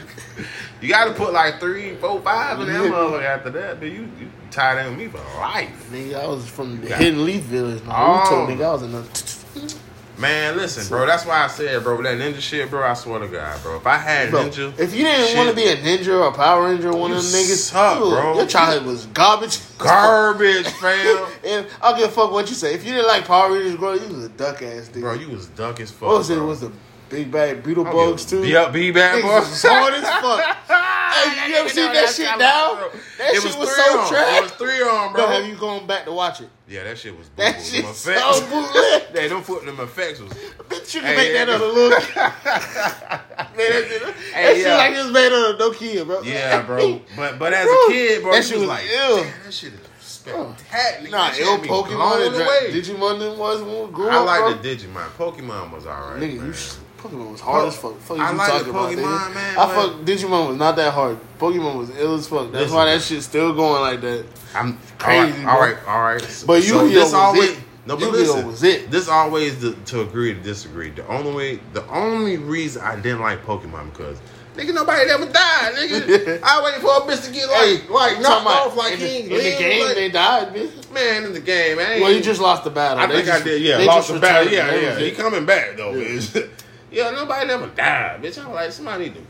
you 0.80 0.88
gotta 0.88 1.12
put 1.12 1.32
like 1.32 1.60
three, 1.60 1.94
four, 1.94 2.20
five 2.22 2.60
in 2.60 2.66
that 2.66 2.90
motherfucker 2.90 3.22
after 3.22 3.50
that, 3.50 3.78
but 3.78 3.88
you 3.88 4.08
you 4.18 4.28
tied 4.50 4.84
in 4.84 4.90
with 4.90 4.98
me 4.98 5.06
for 5.06 5.18
life. 5.38 5.90
nigga, 5.92 6.20
I 6.20 6.26
was 6.26 6.48
from 6.48 6.80
the. 6.80 6.96
Hidden 6.96 7.24
Leaf 7.24 7.42
Village. 7.42 7.82
Oh. 7.86 7.90
Naruto, 7.90 8.48
nigga. 8.48 8.64
I 8.64 8.72
was 8.72 8.82
in 8.82 8.92
the. 8.92 9.79
Man, 10.20 10.56
listen, 10.58 10.86
bro, 10.88 11.06
that's 11.06 11.24
why 11.24 11.44
I 11.44 11.46
said, 11.46 11.82
bro, 11.82 12.02
that 12.02 12.18
ninja 12.18 12.40
shit, 12.40 12.68
bro, 12.68 12.86
I 12.86 12.92
swear 12.92 13.20
to 13.20 13.26
God, 13.28 13.62
bro. 13.62 13.76
If 13.76 13.86
I 13.86 13.96
had 13.96 14.30
Bro, 14.30 14.50
ninja, 14.50 14.78
if 14.78 14.94
you 14.94 15.04
didn't 15.04 15.36
want 15.36 15.48
to 15.48 15.56
be 15.56 15.66
a 15.66 15.76
ninja 15.76 16.08
or 16.20 16.28
a 16.28 16.32
Power 16.32 16.66
Ranger, 16.68 16.92
one 16.92 17.10
of 17.12 17.16
them 17.16 17.26
niggas, 17.26 17.70
suck, 17.70 17.98
bro. 17.98 18.34
Your 18.36 18.46
childhood 18.46 18.86
was 18.86 19.06
garbage. 19.06 19.58
garbage, 19.78 20.66
fam. 20.66 21.26
And 21.44 21.66
I'll 21.80 21.96
give 21.96 22.08
a 22.08 22.12
fuck 22.12 22.30
what 22.32 22.50
you 22.50 22.54
say. 22.54 22.74
If 22.74 22.84
you 22.84 22.92
didn't 22.92 23.06
like 23.06 23.24
Power 23.24 23.52
Rangers, 23.52 23.76
bro, 23.76 23.94
you 23.94 24.14
was 24.14 24.24
a 24.24 24.28
duck 24.28 24.62
ass 24.62 24.90
nigga. 24.90 25.00
bro, 25.00 25.14
you 25.14 25.30
was 25.30 25.46
duck 25.46 25.80
as 25.80 25.90
fuck. 25.90 26.08
what 26.08 26.18
was 26.18 26.30
it? 26.30 26.34
bro. 26.34 26.44
It 26.44 26.48
was 26.48 26.60
the 26.60 26.72
Big 27.08 27.30
Bad 27.32 27.64
Beetleborgs 27.64 28.28
too. 28.28 28.46
Yep, 28.46 28.72
big 28.72 28.94
bad, 28.94 29.24
was 29.24 29.62
hard 29.62 29.94
as 29.94 30.04
fuck. 30.20 30.56
Hey, 31.10 31.48
you 31.50 31.54
ever 31.56 31.68
seen 31.68 31.92
that 31.92 32.08
shit 32.14 32.26
now? 32.38 32.74
That 33.18 33.34
it 33.34 33.34
shit 33.34 33.44
was, 33.44 33.56
was 33.56 33.68
three 33.74 33.84
so 33.84 33.98
on. 34.00 34.08
trash. 34.08 34.38
It 34.38 34.42
was 34.42 34.52
three 34.52 34.82
on, 34.82 35.12
bro. 35.12 35.26
Bro, 35.26 35.32
have 35.40 35.46
you 35.46 35.56
gone 35.56 35.86
back 35.86 36.04
to 36.04 36.12
watch 36.12 36.40
it? 36.40 36.48
yeah, 36.68 36.84
that 36.84 36.98
shit 36.98 37.16
was 37.18 37.28
boo 37.28 37.42
That 37.42 37.54
Them 37.56 37.64
shit's 37.64 37.98
so 37.98 38.10
effects- 38.12 38.40
bootleg. 38.40 39.02
They 39.12 39.28
don't 39.28 39.44
put 39.44 39.64
them 39.66 39.80
effects 39.80 40.20
was 40.20 40.32
Bitch, 40.68 40.94
you 40.94 41.00
can 41.00 41.10
Hey, 41.10 41.16
make 41.16 41.32
that 41.32 41.48
yeah. 41.48 41.54
on 41.54 41.60
a 41.60 41.64
little. 41.64 41.90
Man, 41.90 42.00
that 42.14 43.86
shit, 43.88 44.02
that 44.02 44.14
Hey, 44.34 44.54
shit 44.56 44.66
yeah. 44.66 44.76
like 44.76 44.94
it 44.94 45.02
was 45.04 45.12
made 45.12 45.32
on 45.32 45.54
a 45.54 45.58
Nokia, 45.58 46.06
bro. 46.06 46.22
Yeah, 46.22 46.62
bro. 46.62 47.00
But 47.16 47.38
but 47.38 47.52
as 47.52 47.66
a 47.66 47.76
kid, 47.88 48.22
bro, 48.22 48.32
that 48.32 48.44
shit 48.44 48.58
was 48.58 48.68
was 48.68 48.68
like, 48.68 48.86
ill. 48.86 49.16
damn, 49.24 49.42
that 49.44 49.52
shit 49.52 49.72
is 49.72 49.80
spectacular. 50.00 51.10
Nah, 51.10 51.32
ill 51.38 51.52
had 51.52 51.62
me 51.62 51.68
blown 51.68 51.84
Pokemon 51.84 52.26
and 52.26 52.34
Dra- 52.36 52.44
away. 52.44 52.72
Digimon 52.72 53.18
them 53.18 53.38
was 53.38 53.62
when 53.62 53.86
we 53.86 53.92
grew 53.92 54.08
I 54.08 54.16
up, 54.16 54.26
like 54.26 54.62
the 54.62 54.68
Digimon. 54.76 55.08
Pokemon 55.18 55.72
was 55.72 55.86
alright. 55.86 56.20
Nigga, 56.22 56.36
man. 56.36 56.46
you 56.46 56.52
sh- 56.52 56.74
Pokemon 57.02 57.32
was 57.32 57.40
hard 57.40 57.68
as 57.68 57.76
fuck. 57.76 57.96
Fuck 58.00 58.18
I 58.18 58.30
you 58.32 58.36
like 58.36 58.46
the 58.46 58.52
talking 58.52 58.70
about, 58.70 58.90
Pokemon, 58.92 59.18
nigga. 59.30 59.34
man, 59.34 59.58
I 59.58 59.74
fuck 59.74 59.90
Digimon 60.04 60.48
was 60.48 60.56
not 60.58 60.76
that 60.76 60.92
hard. 60.92 61.18
Pokemon 61.38 61.76
was 61.78 61.96
ill 61.96 62.14
as 62.14 62.26
fuck. 62.28 62.52
That's 62.52 62.64
Listen, 62.64 62.76
why 62.76 62.84
that 62.86 63.00
shit's 63.02 63.24
still 63.24 63.54
going 63.54 63.80
like 63.80 64.00
that. 64.02 64.26
I'm 64.54 64.78
Crazy, 64.98 65.38
All 65.46 65.58
right, 65.58 65.58
all 65.58 65.60
right. 65.60 65.76
all 65.88 66.02
right. 66.02 66.44
But 66.46 66.62
So 66.62 66.84
Yu-Gi-Oh 66.84 67.16
always, 67.16 67.50
it. 67.52 67.58
No, 67.86 67.96
but 67.96 68.10
listen, 68.12 68.46
was 68.46 68.62
it. 68.62 68.90
This 68.90 69.08
always 69.08 69.58
the, 69.62 69.72
to 69.86 70.02
agree 70.02 70.34
to 70.34 70.40
disagree. 70.40 70.90
The 70.90 71.06
only 71.08 71.32
way, 71.34 71.60
the 71.72 71.86
only 71.88 72.36
reason 72.36 72.82
I 72.82 72.96
didn't 72.96 73.20
like 73.20 73.42
Pokemon 73.46 73.92
because 73.92 74.18
nigga 74.54 74.74
nobody 74.74 75.10
ever 75.10 75.24
died. 75.24 75.72
Nigga, 75.76 76.40
I 76.44 76.62
waited 76.62 76.82
for 76.82 76.88
a 76.88 77.00
bitch 77.00 77.24
to 77.26 77.32
get 77.32 77.48
like 77.48 77.60
Hey, 77.82 77.88
like 77.88 78.16
you 78.18 78.22
knocked 78.22 78.42
about 78.42 78.66
off 78.68 78.76
like 78.76 78.92
in, 78.94 78.98
he 78.98 79.06
the, 79.06 79.18
in 79.22 79.28
the 79.30 79.58
game 79.58 79.86
like- 79.86 79.94
they 79.96 80.08
died, 80.10 80.54
bitch. 80.54 80.92
man 80.92 81.24
in 81.24 81.32
the 81.32 81.40
game. 81.40 81.78
Man, 81.78 82.02
Well, 82.02 82.12
he 82.12 82.20
just 82.20 82.42
lost 82.42 82.64
the 82.64 82.70
battle. 82.70 82.98
I 82.98 83.06
They 83.06 83.14
think 83.14 83.26
just- 83.26 83.40
I 83.40 83.44
did. 83.44 83.62
Yeah, 83.62 83.78
lost 83.78 84.12
the 84.12 84.18
battle. 84.20 84.52
Yeah, 84.52 84.74
yeah. 84.74 84.98
He 84.98 85.12
coming 85.12 85.46
back 85.46 85.78
though, 85.78 85.94
Yeah. 85.94 86.04
bitch. 86.18 86.50
Yeah, 86.90 87.10
nobody 87.10 87.46
never 87.46 87.66
died, 87.68 88.22
bitch. 88.22 88.42
I'm 88.44 88.52
like 88.52 88.72
somebody 88.72 89.04
need 89.04 89.14
to. 89.14 89.20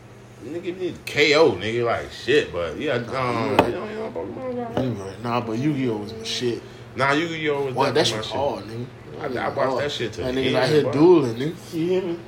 Nigga 0.42 0.78
need 0.78 1.06
to 1.06 1.12
KO, 1.12 1.52
nigga, 1.52 1.84
like 1.84 2.10
shit, 2.10 2.50
but 2.50 2.78
yeah, 2.78 2.94
um, 2.94 3.04
you 3.04 3.66
you 3.66 3.72
know, 3.72 3.88
you 3.88 3.94
know, 3.96 4.10
Pokemon, 4.14 4.48
was 4.48 4.56
alright. 4.56 4.84
You 4.84 4.90
right. 4.92 5.22
Nah, 5.22 5.40
but 5.42 5.52
Yu-Gi-Oh 5.58 5.96
was 5.98 6.14
my 6.14 6.22
shit. 6.24 6.62
Nah, 6.96 7.12
Yu-Gi-Oh 7.12 7.64
was 7.66 7.74
Boy, 7.74 7.90
that 7.90 8.06
shit 8.06 8.24
hard, 8.24 8.64
nigga. 8.64 8.86
I- 9.20 9.44
I 9.46 9.48
watched 9.50 9.78
that 9.82 9.92
shit 9.92 10.12
to 10.14 10.22
That 10.22 10.34
niggas 10.34 10.54
out 10.54 10.68
here 10.70 10.90
dueling, 10.92 11.34
nigga. 11.36 11.74
You 11.74 11.86
hear 11.86 12.02
me? 12.02 12.18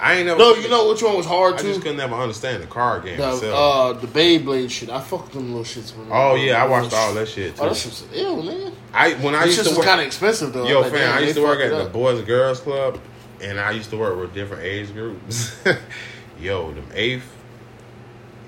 I 0.00 0.14
ain't 0.14 0.26
never. 0.26 0.38
No, 0.38 0.54
you 0.54 0.68
know 0.70 0.88
which 0.88 1.02
one 1.02 1.16
was 1.18 1.26
hard 1.26 1.54
I 1.54 1.58
too. 1.58 1.68
just 1.68 1.82
couldn't 1.82 1.98
never 1.98 2.14
understand 2.14 2.62
the 2.62 2.66
card 2.66 3.04
game 3.04 3.18
The 3.18 3.32
itself. 3.34 3.54
uh 3.54 4.00
the 4.00 4.06
Beyblade 4.06 4.70
shit. 4.70 4.88
I 4.90 5.00
fucked 5.00 5.32
them 5.32 5.54
little 5.54 5.64
shits. 5.64 5.94
When 5.96 6.08
oh 6.10 6.34
yeah, 6.36 6.64
I 6.64 6.66
watched 6.66 6.94
all 6.94 7.12
that 7.14 7.28
shit 7.28 7.56
too. 7.56 7.62
Oh, 7.62 7.68
that 7.68 7.76
shit 7.76 7.90
was 7.90 8.04
ill, 8.14 8.42
man. 8.42 8.72
I 8.94 9.12
when 9.14 9.34
I 9.34 9.40
That 9.40 9.46
used 9.46 9.56
shit 9.58 9.64
to 9.66 9.70
was 9.70 9.78
work. 9.78 9.86
kind 9.86 10.00
of 10.00 10.06
expensive 10.06 10.52
though. 10.54 10.66
Yo, 10.66 10.80
Like, 10.80 10.92
fam, 10.92 11.14
I 11.14 11.20
used 11.20 11.34
to 11.36 11.42
work 11.42 11.60
at 11.60 11.70
the. 11.70 11.90
Boys 11.90 12.18
and 12.18 12.26
Girls 12.26 12.60
Club, 12.60 12.98
and 13.42 13.58
I 13.60 13.72
used 13.72 13.90
to 13.90 13.96
work 13.96 14.18
with 14.18 14.34
different 14.34 14.62
age 14.62 14.92
groups. 14.92 15.56
Yo, 16.40 16.72
them 16.72 16.86
eighth, 16.94 17.30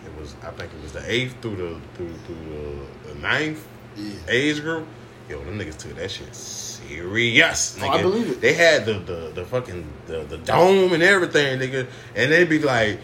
it 0.05 0.21
was 0.21 0.35
I 0.43 0.51
think 0.51 0.73
it 0.73 0.83
was 0.83 0.93
the 0.93 1.11
eighth 1.11 1.41
through 1.41 1.57
the 1.57 1.81
through 1.97 2.13
through 2.27 2.87
the, 3.05 3.13
the 3.13 3.19
ninth 3.21 3.67
Yeah. 3.97 4.13
age 4.29 4.61
group. 4.61 4.87
Yo, 5.29 5.43
them 5.45 5.59
niggas 5.59 5.77
took 5.79 5.95
that 5.97 6.11
shit 6.11 6.35
serious. 6.35 7.77
Oh, 7.81 7.89
I 7.89 8.01
believe 8.03 8.31
it. 8.31 8.41
They 8.41 8.53
had 8.55 8.85
the 8.87 8.95
the, 8.95 9.33
the 9.35 9.45
fucking 9.45 9.87
the, 10.07 10.21
the 10.25 10.39
dome 10.39 10.93
and 10.93 11.03
everything, 11.03 11.59
nigga, 11.59 11.87
and 12.15 12.33
they'd 12.33 12.49
be 12.49 12.59
like. 12.61 13.01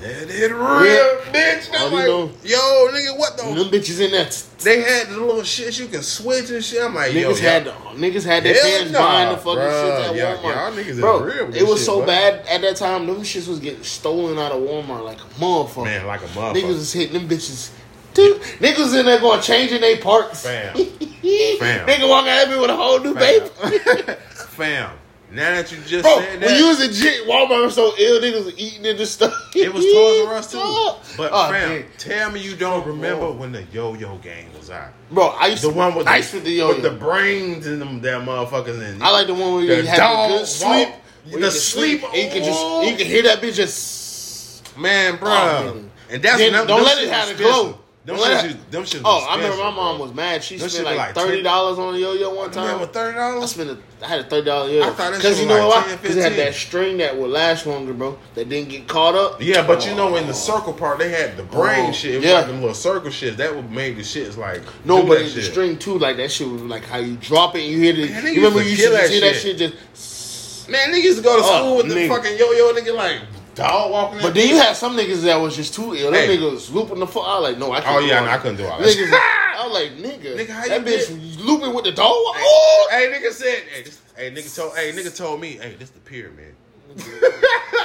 Let 0.00 0.30
it 0.30 0.52
rip, 0.54 1.34
bitch. 1.34 1.68
I'm 1.74 1.92
like, 1.92 2.06
know. 2.06 2.30
yo, 2.42 2.88
nigga, 2.90 3.18
what 3.18 3.36
the? 3.36 3.42
Them 3.42 3.68
bitches 3.70 4.00
in 4.00 4.12
that. 4.12 4.32
They 4.60 4.80
had 4.80 5.08
the 5.08 5.18
little 5.20 5.42
shit 5.42 5.78
you 5.78 5.88
can 5.88 6.02
switch 6.02 6.50
and 6.50 6.64
shit. 6.64 6.82
I'm 6.82 6.94
like, 6.94 7.12
yo, 7.12 7.30
Niggas 7.30 7.42
y'all- 7.42 7.50
had 7.50 7.64
niggas 7.96 8.24
had 8.24 8.42
their 8.42 8.54
fans 8.54 8.92
nah, 8.92 8.98
buying 8.98 9.28
the 9.30 9.36
fucking 9.36 9.58
bruh. 9.58 10.06
shit 10.08 10.20
at 10.22 10.38
Walmart. 10.38 10.42
y'all 10.42 10.72
niggas 10.72 11.00
Bro, 11.00 11.20
real 11.24 11.54
it 11.54 11.62
was 11.66 11.78
shit, 11.80 11.86
so 11.86 12.00
boy. 12.00 12.06
bad 12.06 12.46
at 12.46 12.60
that 12.62 12.76
time. 12.76 13.06
Them 13.06 13.16
shits 13.16 13.46
was 13.46 13.60
getting 13.60 13.82
stolen 13.82 14.38
out 14.38 14.52
of 14.52 14.62
Walmart 14.62 15.04
like 15.04 15.18
a 15.18 15.28
motherfucker. 15.40 15.84
Man, 15.84 16.06
like 16.06 16.22
a 16.22 16.26
motherfucker. 16.28 16.54
Niggas 16.54 16.68
was 16.68 16.92
hitting 16.94 17.12
them 17.14 17.28
bitches. 17.28 17.70
Dude, 18.14 18.40
niggas 18.40 18.98
in 18.98 19.06
there 19.06 19.20
going 19.20 19.40
changing 19.42 19.80
their 19.82 19.98
parts. 19.98 20.42
Fam. 20.44 20.74
Fam. 20.74 20.86
Fam. 21.58 21.86
Nigga 21.86 22.08
walking 22.08 22.30
at 22.30 22.48
me 22.48 22.58
with 22.58 22.70
a 22.70 22.76
whole 22.76 22.98
new 23.00 23.14
baby. 23.14 23.46
Fam. 24.34 24.90
Fam. 25.30 25.36
Now 25.36 25.50
that 25.54 25.70
you 25.72 25.78
just 25.86 26.02
Bro, 26.02 26.16
said 26.18 26.30
when 26.30 26.40
that, 26.40 26.58
you 26.58 26.66
was 26.68 26.82
in 26.82 26.92
J- 26.92 27.24
Walmart 27.26 27.64
was 27.64 27.74
so 27.74 27.92
ill, 27.98 28.20
niggas 28.20 28.44
was 28.46 28.58
eating 28.58 28.84
in 28.84 28.96
the 28.96 29.06
stuff. 29.06 29.32
it 29.54 29.72
was 29.72 29.84
Toys 29.84 30.26
R 30.28 30.34
Us 30.34 30.50
too. 30.52 31.16
But 31.16 31.30
oh, 31.32 31.48
fam, 31.50 31.68
man. 31.70 31.84
tell 31.98 32.30
me 32.30 32.40
you 32.40 32.56
don't 32.56 32.86
remember 32.86 33.24
Lord. 33.26 33.38
when 33.38 33.52
the 33.52 33.62
Yo-Yo 33.72 34.16
gang 34.18 34.46
was 34.56 34.70
out. 34.70 34.90
Bro, 35.10 35.28
I 35.28 35.46
used 35.48 35.62
The 35.62 35.70
to 35.70 35.74
one 35.76 35.94
with 35.94 36.06
nice 36.06 36.30
the, 36.32 36.38
with 36.38 36.44
the 36.44 36.52
yo-yo. 36.52 36.74
with 36.74 36.82
the 36.82 36.90
brains 36.90 37.66
in 37.66 37.78
them 37.78 38.00
damn 38.00 38.26
motherfuckers 38.26 38.80
and 38.82 39.02
I 39.02 39.10
like 39.10 39.26
the 39.28 39.34
one 39.34 39.54
where 39.54 39.62
you 39.62 39.82
The 39.82 39.88
had 39.88 39.96
dog 39.96 40.30
the 40.30 40.36
good 40.38 40.46
sleep. 40.46 40.88
walk, 40.88 40.98
the 41.24 41.30
you 41.30 41.38
can 41.38 41.50
sleep, 41.50 42.02
and 42.04 42.16
you 42.16 42.28
can 42.30 42.42
just 42.44 42.64
you 42.90 42.96
can 42.96 43.06
hear 43.06 43.22
that 43.24 43.40
bitch 43.40 43.54
just. 43.54 44.76
man, 44.78 45.16
bro. 45.16 45.30
Oh, 45.30 45.84
and 46.10 46.22
that's 46.22 46.38
Then 46.38 46.52
them, 46.54 46.66
don't 46.66 46.82
let 46.82 46.98
it 47.02 47.08
have 47.10 47.28
was 47.28 47.36
the 47.38 47.44
glow. 47.44 47.78
Them 48.02 48.16
Don't 48.16 48.24
let 48.24 48.42
shits, 48.44 48.48
it- 48.50 48.56
was- 48.56 48.64
them 48.70 48.84
shits 48.84 49.02
Oh, 49.04 49.26
I 49.28 49.36
remember 49.36 49.58
my 49.58 49.70
mom 49.72 49.96
bro. 49.98 50.06
was 50.06 50.14
mad. 50.14 50.42
She 50.42 50.56
Them 50.56 50.70
spent 50.70 50.86
like, 50.86 50.96
like 50.96 51.14
thirty 51.14 51.42
dollars 51.42 51.78
on 51.78 51.94
a 51.94 51.98
yo-yo 51.98 52.30
one 52.34 52.50
time. 52.50 52.64
remember 52.64 52.86
thirty 52.86 53.18
I 53.18 53.44
spent 53.44 53.68
a, 53.70 53.76
I 54.02 54.08
had 54.08 54.20
a 54.20 54.24
thirty 54.24 54.46
dollar 54.46 54.70
yo 54.70 54.76
yo. 54.78 54.82
I 54.84 54.86
thought 54.86 54.96
that 54.96 55.16
because 55.18 55.36
shit 55.36 55.42
you 55.42 55.48
know 55.54 55.68
like 55.68 55.84
why? 55.84 55.90
10, 55.90 55.98
Because 56.00 56.16
it 56.16 56.22
had 56.22 56.32
that 56.36 56.54
string 56.54 56.96
that 56.96 57.14
would 57.18 57.28
last 57.28 57.66
longer, 57.66 57.92
bro. 57.92 58.18
That 58.36 58.48
didn't 58.48 58.70
get 58.70 58.88
caught 58.88 59.14
up. 59.14 59.42
Yeah, 59.42 59.66
but 59.66 59.86
you 59.86 59.94
know, 59.94 60.16
in 60.16 60.24
the 60.26 60.30
Oh. 60.32 60.34
circle 60.34 60.72
part, 60.72 60.98
they 60.98 61.10
had 61.10 61.36
the 61.36 61.42
brain 61.42 61.90
Oh, 61.90 61.92
shit. 61.92 62.14
It 62.14 62.16
was 62.16 62.24
yeah. 62.26 62.32
like 62.38 62.46
them 62.46 62.60
little 62.60 62.74
circle 62.74 63.10
shit. 63.10 63.36
That 63.36 63.54
would 63.54 63.70
make 63.70 63.96
the 63.96 64.02
shits 64.02 64.38
like 64.38 64.62
No, 64.86 65.02
but 65.02 65.18
the 65.18 65.28
shit. 65.28 65.44
string 65.52 65.76
too. 65.76 65.98
Like 65.98 66.16
that 66.16 66.32
shit 66.32 66.48
was 66.48 66.62
like 66.62 66.86
how 66.86 66.96
you 66.96 67.16
drop 67.16 67.54
it 67.54 67.64
and 67.64 67.70
you 67.70 67.80
hit 67.80 67.98
it. 67.98 68.10
Man, 68.12 68.26
you 68.28 68.36
remember 68.36 68.62
you 68.62 68.70
used 68.70 68.80
to 68.82 68.88
hear 68.88 68.96
that 68.98 69.10
shit 69.10 69.58
shit. 69.58 69.74
just. 69.94 70.68
Man, 70.70 70.90
niggas 70.92 71.02
used 71.02 71.18
to 71.18 71.24
go 71.24 71.36
to 71.36 71.42
Oh, 71.44 71.56
school 71.58 71.76
with 71.78 71.88
the 71.88 71.94
nigga. 71.96 72.08
fucking 72.08 72.38
yo-yo 72.38 72.72
nigga 72.72 72.94
like 72.94 73.18
dog 73.54 73.90
walking. 73.90 74.20
But 74.22 74.34
then 74.34 74.48
you 74.48 74.56
had 74.56 74.74
some 74.76 74.96
niggas 74.96 75.22
that 75.22 75.36
was 75.36 75.56
just 75.56 75.74
too 75.74 75.94
ill. 75.94 76.10
Them 76.10 76.14
Hey. 76.28 76.36
niggas 76.36 76.72
looping 76.72 76.98
the 77.00 77.06
fuck. 77.06 77.24
I 77.26 77.38
was 77.40 77.50
like, 77.50 77.58
no, 77.58 77.72
I 77.72 77.80
can't. 77.80 77.96
Oh 77.96 77.98
yeah, 78.00 78.20
no, 78.20 78.26
I 78.30 78.38
couldn't 78.38 78.56
do 78.56 78.66
all 78.66 78.78
that. 78.78 78.86
Niggas, 78.86 79.10
I 79.12 79.66
was 79.66 79.72
like, 79.74 79.92
nigga, 79.98 80.36
Nigga, 80.36 80.48
how 80.50 80.66
that 80.68 80.86
you 80.86 80.92
bitch 80.96 81.44
looping 81.44 81.74
with 81.74 81.84
the 81.84 81.92
dog. 81.92 82.06
Hey, 82.36 82.42
Oh, 82.44 82.88
hey, 82.90 83.12
nigga 83.12 83.32
said, 83.32 83.62
hey, 83.74 83.82
this, 83.82 84.00
hey, 84.16 84.30
nigga 84.30 84.54
told, 84.56 84.76
hey, 84.76 84.92
nigga 84.92 85.16
told 85.16 85.40
me, 85.40 85.52
hey, 85.60 85.74
this 85.78 85.90
the 85.90 86.00
pyramid. 86.00 86.54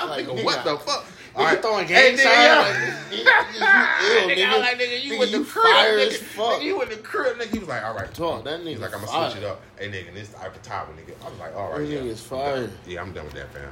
like, 0.08 0.26
Nigga, 0.26 0.44
what 0.44 0.64
the 0.64 0.78
fuck? 0.80 1.06
Nigga 1.36 1.62
throwing 1.62 1.86
Hey, 1.88 2.14
nigga, 2.14 2.24
signs. 2.24 3.24
yeah. 3.24 3.46
Like, 3.60 4.28
Nigga, 4.28 4.36
nigga. 4.36 4.60
Like, 4.60 4.80
nigga, 4.80 5.04
you 5.04 5.14
Nigga, 5.14 5.20
with 5.20 5.32
the 5.32 5.44
crib, 5.44 5.66
nigga. 5.66 6.18
Nigga, 6.36 6.64
you 6.64 6.78
with 6.80 6.90
the 6.90 6.96
crib, 6.98 7.38
nigga. 7.38 7.52
He 7.54 7.60
was 7.60 7.68
like, 7.68 7.84
all 7.84 7.94
right. 7.94 8.12
talk 8.14 8.46
that 8.46 8.62
He's 8.62 8.78
nigga 8.78 8.82
like, 8.82 8.96
I'm 8.96 9.06
gonna 9.06 9.32
switch 9.32 9.44
it 9.44 9.48
up. 9.48 9.62
Hey, 9.78 9.90
nigga, 9.90 10.14
this 10.14 10.30
is 10.30 10.30
the 10.30 10.60
Tower, 10.64 10.88
nigga. 10.98 11.14
I 11.26 11.30
was 11.30 11.40
like, 11.40 11.56
all 11.56 11.72
right, 11.72 11.80
That 11.80 11.86
yeah. 11.88 12.00
nigga's 12.00 12.22
fire. 12.22 12.70
Yeah, 12.88 13.02
I'm 13.02 13.14
done 13.14 13.26
with 13.26 13.34
that, 13.36 13.52
fam. 13.54 13.70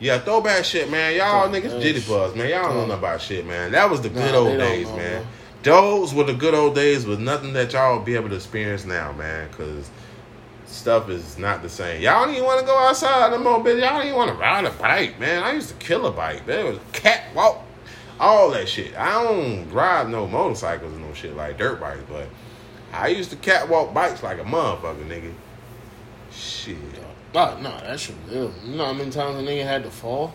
Yeah, 0.00 0.18
throwback 0.20 0.64
shit, 0.64 0.90
man. 0.90 1.16
Y'all 1.16 1.48
niggas 1.48 1.82
jitty 1.82 2.08
buzz, 2.08 2.34
man. 2.34 2.48
Y'all 2.48 2.62
don't 2.64 2.74
know 2.74 2.86
nothing 2.86 2.98
about 2.98 3.20
shit, 3.20 3.46
man. 3.46 3.72
That 3.72 3.90
was 3.90 4.00
the 4.00 4.08
good 4.08 4.32
they 4.32 4.36
old 4.36 4.58
days, 4.58 4.88
know, 4.88 4.96
man. 4.96 5.22
bro. 5.22 5.30
Those 5.62 6.14
were 6.14 6.24
the 6.24 6.34
good 6.34 6.54
old 6.54 6.76
days 6.76 7.04
with 7.04 7.18
nothing 7.18 7.52
that 7.54 7.72
y'all 7.72 8.00
be 8.00 8.14
able 8.14 8.28
to 8.28 8.36
experience 8.36 8.84
now, 8.84 9.12
man. 9.12 9.50
Cause 9.50 9.90
stuff 10.66 11.08
is 11.08 11.38
not 11.38 11.62
the 11.62 11.68
same. 11.68 12.00
Y'all 12.00 12.24
don't 12.24 12.34
even 12.34 12.44
want 12.44 12.60
to 12.60 12.66
go 12.66 12.78
outside 12.78 13.30
no 13.32 13.38
more, 13.38 13.58
bitch. 13.58 13.80
Y'all 13.80 13.98
don't 13.98 14.06
even 14.06 14.16
want 14.16 14.30
to 14.30 14.36
ride 14.36 14.64
a 14.64 14.70
bike, 14.70 15.18
man. 15.18 15.42
I 15.42 15.52
used 15.52 15.68
to 15.70 15.74
kill 15.74 16.06
a 16.06 16.12
bike. 16.12 16.46
There 16.46 16.64
was 16.64 16.78
catwalk, 16.92 17.64
all 18.20 18.50
that 18.50 18.68
shit. 18.68 18.94
I 18.96 19.22
don't 19.22 19.70
ride 19.70 20.08
no 20.08 20.26
motorcycles 20.26 20.92
and 20.92 21.02
no 21.02 21.12
shit 21.14 21.34
like 21.34 21.58
dirt 21.58 21.80
bikes, 21.80 22.02
but 22.08 22.28
I 22.92 23.08
used 23.08 23.30
to 23.30 23.36
catwalk 23.36 23.92
bikes 23.92 24.22
like 24.22 24.38
a 24.38 24.44
motherfucker, 24.44 25.06
nigga. 25.08 25.32
Shit. 26.30 26.76
Nah, 27.34 27.58
nah, 27.60 27.80
that 27.80 28.00
shit 28.00 28.16
ill. 28.30 28.52
You 28.64 28.76
know 28.76 28.86
how 28.86 28.92
many 28.92 29.10
times 29.10 29.36
a 29.38 29.42
nigga 29.46 29.64
had 29.64 29.82
to 29.84 29.90
fall? 29.90 30.32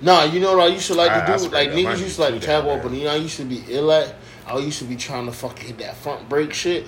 Nah, 0.00 0.24
you 0.24 0.40
know 0.40 0.56
what 0.56 0.70
I 0.70 0.72
used 0.72 0.86
to 0.86 0.94
like 0.94 1.10
I- 1.10 1.22
I 1.22 1.26
to 1.26 1.32
do? 1.32 1.38
sprayed 1.44 1.72
Like 1.72 1.78
niggas 1.96 2.00
used 2.00 2.16
to 2.16 2.22
like 2.22 2.40
to 2.40 2.46
catwalk, 2.46 2.80
there. 2.80 2.88
but 2.90 2.98
you 2.98 3.04
know 3.04 3.12
I 3.12 3.16
used 3.16 3.36
to 3.36 3.44
be 3.44 3.62
ill 3.68 3.92
at. 3.92 4.14
I 4.46 4.56
used 4.58 4.78
to 4.78 4.84
be 4.84 4.96
trying 4.96 5.26
to 5.26 5.32
fucking 5.32 5.66
hit 5.66 5.78
that 5.78 5.96
front 5.96 6.28
brake 6.28 6.54
shit. 6.54 6.86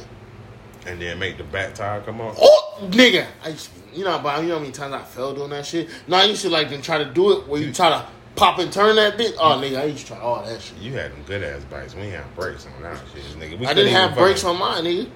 And 0.86 1.00
then 1.00 1.18
make 1.18 1.36
the 1.36 1.44
back 1.44 1.74
tire 1.74 2.00
come 2.00 2.20
off. 2.20 2.36
Oh, 2.40 2.78
nigga! 2.90 3.26
I 3.44 3.48
used 3.50 3.66
to, 3.66 3.98
you 3.98 4.04
know, 4.04 4.18
but 4.22 4.42
you 4.42 4.48
know 4.48 4.54
how 4.54 4.60
many 4.60 4.72
times 4.72 4.94
I 4.94 5.02
fell 5.02 5.34
doing 5.34 5.50
that 5.50 5.66
shit. 5.66 5.88
No, 6.08 6.16
I 6.16 6.24
used 6.24 6.42
to 6.42 6.48
like 6.48 6.70
to 6.70 6.80
try 6.80 6.98
to 6.98 7.04
do 7.04 7.38
it 7.38 7.46
where 7.46 7.60
you 7.60 7.72
try 7.72 7.90
to 7.90 8.04
pop 8.34 8.58
and 8.58 8.72
turn 8.72 8.96
that 8.96 9.16
bitch. 9.18 9.34
Oh, 9.38 9.60
nigga, 9.62 9.78
I 9.80 9.84
used 9.84 10.06
to 10.06 10.14
try 10.14 10.18
all 10.20 10.42
that 10.42 10.60
shit. 10.60 10.78
You 10.78 10.94
had 10.94 11.12
them 11.12 11.22
good 11.26 11.44
ass 11.44 11.62
bikes. 11.64 11.94
We 11.94 12.02
ain't 12.02 12.14
have 12.14 12.34
brakes 12.34 12.66
on 12.66 12.82
that 12.82 12.98
shit, 13.14 13.22
nigga. 13.38 13.58
We 13.58 13.66
I 13.66 13.74
didn't 13.74 13.92
have 13.92 14.16
brakes 14.16 14.42
on 14.42 14.58
mine, 14.58 14.84
nigga. 14.84 15.08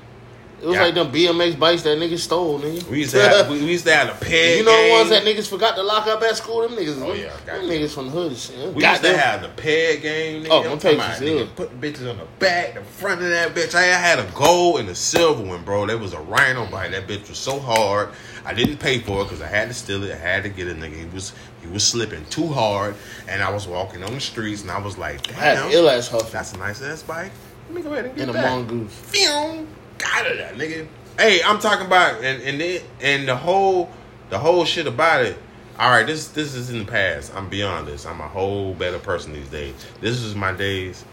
It 0.62 0.64
was 0.66 0.74
Yeah. 0.76 0.84
like 0.84 0.94
them 0.94 1.12
BMX 1.12 1.58
bikes 1.58 1.82
that 1.82 1.98
niggas 1.98 2.20
stole, 2.20 2.58
nigga. 2.58 2.88
We 2.88 3.00
used 3.00 3.10
to 3.12 3.20
have. 3.28 3.50
we, 3.50 3.58
we 3.60 3.72
used 3.72 3.84
to 3.84 3.94
have 3.94 4.18
the 4.18 4.24
peg. 4.24 4.58
you 4.58 4.64
know 4.64 4.84
the 4.86 4.90
ones 4.92 5.10
that 5.10 5.22
niggas 5.22 5.48
forgot 5.50 5.74
to 5.76 5.82
lock 5.82 6.06
up 6.06 6.22
at 6.22 6.34
school? 6.36 6.62
Them 6.66 6.72
niggas, 6.78 7.02
Oh, 7.02 7.12
yeah, 7.12 7.26
got 7.44 7.58
them 7.58 7.68
them. 7.68 7.76
niggas 7.76 7.92
from 7.92 8.06
the 8.06 8.10
hood. 8.12 8.32
and. 8.58 8.74
We 8.74 8.80
Got 8.80 8.92
used 8.92 9.02
to 9.04 9.18
have 9.18 9.42
the 9.42 9.48
peg 9.50 10.00
game. 10.00 10.44
Nigga. 10.44 10.48
Oh, 10.50 10.58
I'm 10.62 10.70
them 10.70 10.78
talking 10.78 10.98
about, 10.98 11.18
nigga. 11.20 11.54
Put 11.56 11.78
the 11.80 11.86
bitches 11.92 12.10
on 12.10 12.16
the 12.16 12.24
back, 12.38 12.72
the 12.74 12.82
front 12.82 13.20
of 13.20 13.28
that 13.28 13.54
bitch. 13.54 13.74
I 13.74 13.82
had 13.82 14.18
a 14.18 14.24
gold 14.34 14.80
and 14.80 14.88
a 14.88 14.94
silver 14.94 15.42
one, 15.44 15.62
bro. 15.62 15.84
That 15.86 16.00
was 16.00 16.14
a 16.14 16.20
rhino 16.20 16.64
bike. 16.70 16.92
That 16.92 17.06
bitch 17.06 17.28
was 17.28 17.38
so 17.38 17.58
hard. 17.58 18.08
I 18.46 18.54
didn't 18.54 18.78
pay 18.78 19.00
for 19.00 19.20
it 19.20 19.24
because 19.24 19.42
I 19.42 19.48
had 19.48 19.68
to 19.68 19.74
steal 19.74 20.02
it. 20.04 20.12
I 20.12 20.16
had 20.16 20.42
to 20.44 20.48
get 20.48 20.68
it, 20.68 20.78
nigga. 20.78 20.98
He 20.98 21.04
was 21.14 21.34
he 21.60 21.68
was 21.68 21.84
slipping 21.84 22.24
too 22.30 22.46
hard, 22.48 22.94
and 23.28 23.42
I 23.42 23.50
was 23.50 23.66
walking 23.66 24.02
on 24.04 24.14
the 24.14 24.20
streets, 24.20 24.62
and 24.62 24.70
I 24.70 24.78
was 24.80 24.96
like, 24.96 25.26
damn, 25.26 25.70
ill 25.70 25.90
ass 25.90 26.08
huff 26.08 26.32
that's 26.32 26.54
a 26.54 26.56
nice 26.58 26.80
ass 26.80 27.02
bike. 27.02 27.32
Let 27.68 27.74
me 27.76 27.82
go 27.82 27.92
ahead 27.92 28.06
and 28.06 28.14
get 28.16 28.22
and 28.28 28.30
a 28.30 28.32
that. 28.34 28.48
mongoose. 28.50 28.92
Phew, 29.10 29.66
got 29.98 30.26
it, 30.26 30.38
that 30.38 30.54
nigga. 30.54 30.86
Hey, 31.18 31.42
I'm 31.42 31.58
talking 31.58 31.86
about 31.86 32.22
and 32.22 32.42
and 32.42 32.60
it, 32.60 32.84
and 33.00 33.26
the 33.26 33.36
whole 33.36 33.90
the 34.30 34.38
whole 34.38 34.64
shit 34.64 34.86
about 34.86 35.24
it. 35.24 35.38
All 35.78 35.90
right, 35.90 36.06
this 36.06 36.28
this 36.28 36.54
is 36.54 36.70
in 36.70 36.80
the 36.80 36.84
past. 36.84 37.34
I'm 37.34 37.48
beyond 37.48 37.86
this. 37.86 38.06
I'm 38.06 38.20
a 38.20 38.28
whole 38.28 38.74
better 38.74 38.98
person 38.98 39.32
these 39.32 39.48
days. 39.48 39.74
This 40.00 40.20
is 40.22 40.34
my 40.34 40.52
days. 40.52 41.04